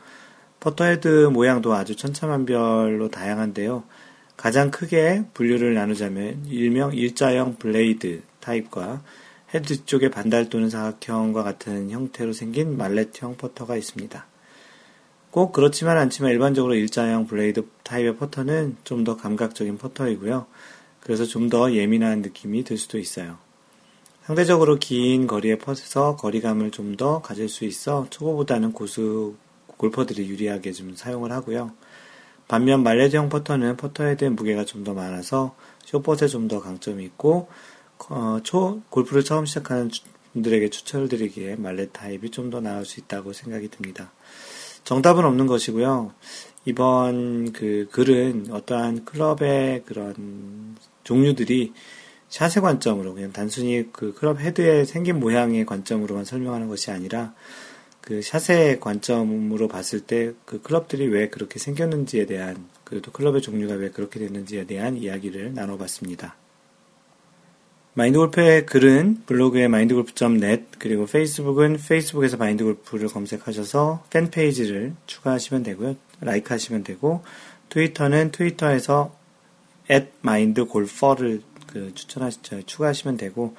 [0.61, 3.83] 퍼터헤드 모양도 아주 천차만별로 다양한데요.
[4.37, 9.03] 가장 크게 분류를 나누자면 일명 일자형 블레이드 타입과
[9.53, 14.25] 헤드 쪽에 반달 또는 사각형과 같은 형태로 생긴 mallet형 퍼터가 있습니다.
[15.29, 20.45] 꼭 그렇지만 않지만 일반적으로 일자형 블레이드 타입의 퍼터는 좀 더 감각적인 퍼터이고요.
[21.01, 23.43] 그래서 좀 더 예민한 느낌이 들 수도 있어요.
[24.25, 29.35] 상대적으로 긴 거리의 퍼트에서 거리감을 좀 더 가질 수 있어 초보보다는 고수
[29.77, 31.73] 골퍼들이 유리하게 좀 사용을 하고요.
[32.47, 37.49] 반면 mallet형 퍼터는 퍼터에 대한 무게가 좀 더 많아서 쇼트 퍼트에 좀 더 강점이 있고
[38.09, 39.91] 어, 초 골프를 처음 시작하는
[40.33, 44.11] 분들에게 추천을 드리기에 말레 타입이 좀 더 나을 수 있다고 생각이 듭니다.
[44.85, 46.13] 정답은 없는 것이고요.
[46.65, 51.73] 이번 그 글은 어떠한 클럽의 그런 종류들이
[52.35, 57.33] 샷의 관점으로 그냥 단순히 그 클럽 헤드의 생긴 모양의 관점으로만 설명하는 것이 아니라
[58.01, 63.89] 그 샷의 관점으로 봤을 때 그 클럽들이 왜 그렇게 생겼는지에 대한 그또 클럽의 종류가 왜
[63.89, 66.35] 그렇게 됐는지에 대한 이야기를 나눠봤습니다.
[67.93, 75.95] 마인드골프의 글은 블로그에 마인드골프.net 그리고 페이스북은 페이스북에서 마인드골프를 검색하셔서 팬페이지를 추가하시면 되고요.
[76.19, 77.23] 라이크 하시면 되고
[77.69, 79.15] 트위터는 트위터에서
[79.89, 81.41] at mindgolfer를
[81.75, 82.61] 그 추천하시죠.
[82.61, 83.53] 추가하시면 되고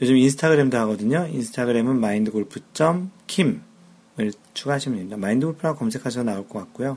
[0.00, 1.28] 요즘 인스타그램도 하거든요.
[1.30, 3.60] 인스타그램은 mindgolf.kim을
[4.54, 5.18] 추가하시면 됩니다.
[5.18, 6.96] 마인드골프라고 검색하셔서 나올 것 같고요.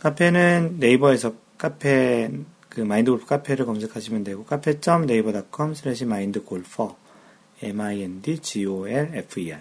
[0.00, 2.28] 카페는 네이버에서 카페
[2.68, 6.96] 그 마인드골프 카페를 검색하시면 되고 cafe.naver.com slash mindgolfer
[7.62, 9.60] m-i-n-d-g-o-l-f-e-r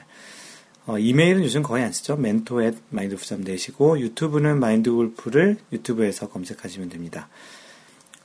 [0.87, 2.13] 어, 이메일은 요즘 거의 안 쓰죠.
[2.13, 7.29] mentor at mindgolf.net이고 유튜브는 마인드골프를 유튜브에서 검색하시면 됩니다.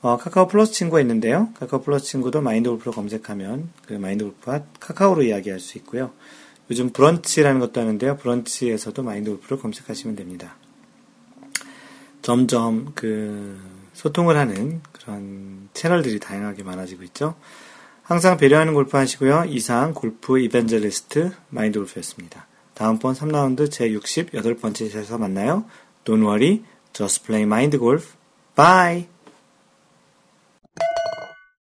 [0.01, 1.49] 어, 카카오 플러스 친구가 있는데요.
[1.59, 6.12] 카카오 플러스 친구도 마인드 골프로 검색하면 그 마인드 골프와 카카오로 이야기할 수 있고요.
[6.70, 8.16] 요즘 브런치라는 것도 하는데요.
[8.19, 10.57] 브런치에서도 마인드 골프를 검색하시면 됩니다.
[12.23, 13.59] 점점 그
[13.95, 17.35] 소통을 하는 그런 채널들이 다양하게 많아지고 있죠.
[18.03, 19.47] 항상 배려하는 골프 하시고요.
[19.49, 22.47] 이상 골프 이벤젤리스트 마인드 골프였습니다.
[22.75, 25.65] 다음번 3라운드 제 68번째 에서 만나요.
[26.05, 26.62] Don't worry,
[26.93, 28.15] just play mind golf.
[28.55, 29.18] Bye!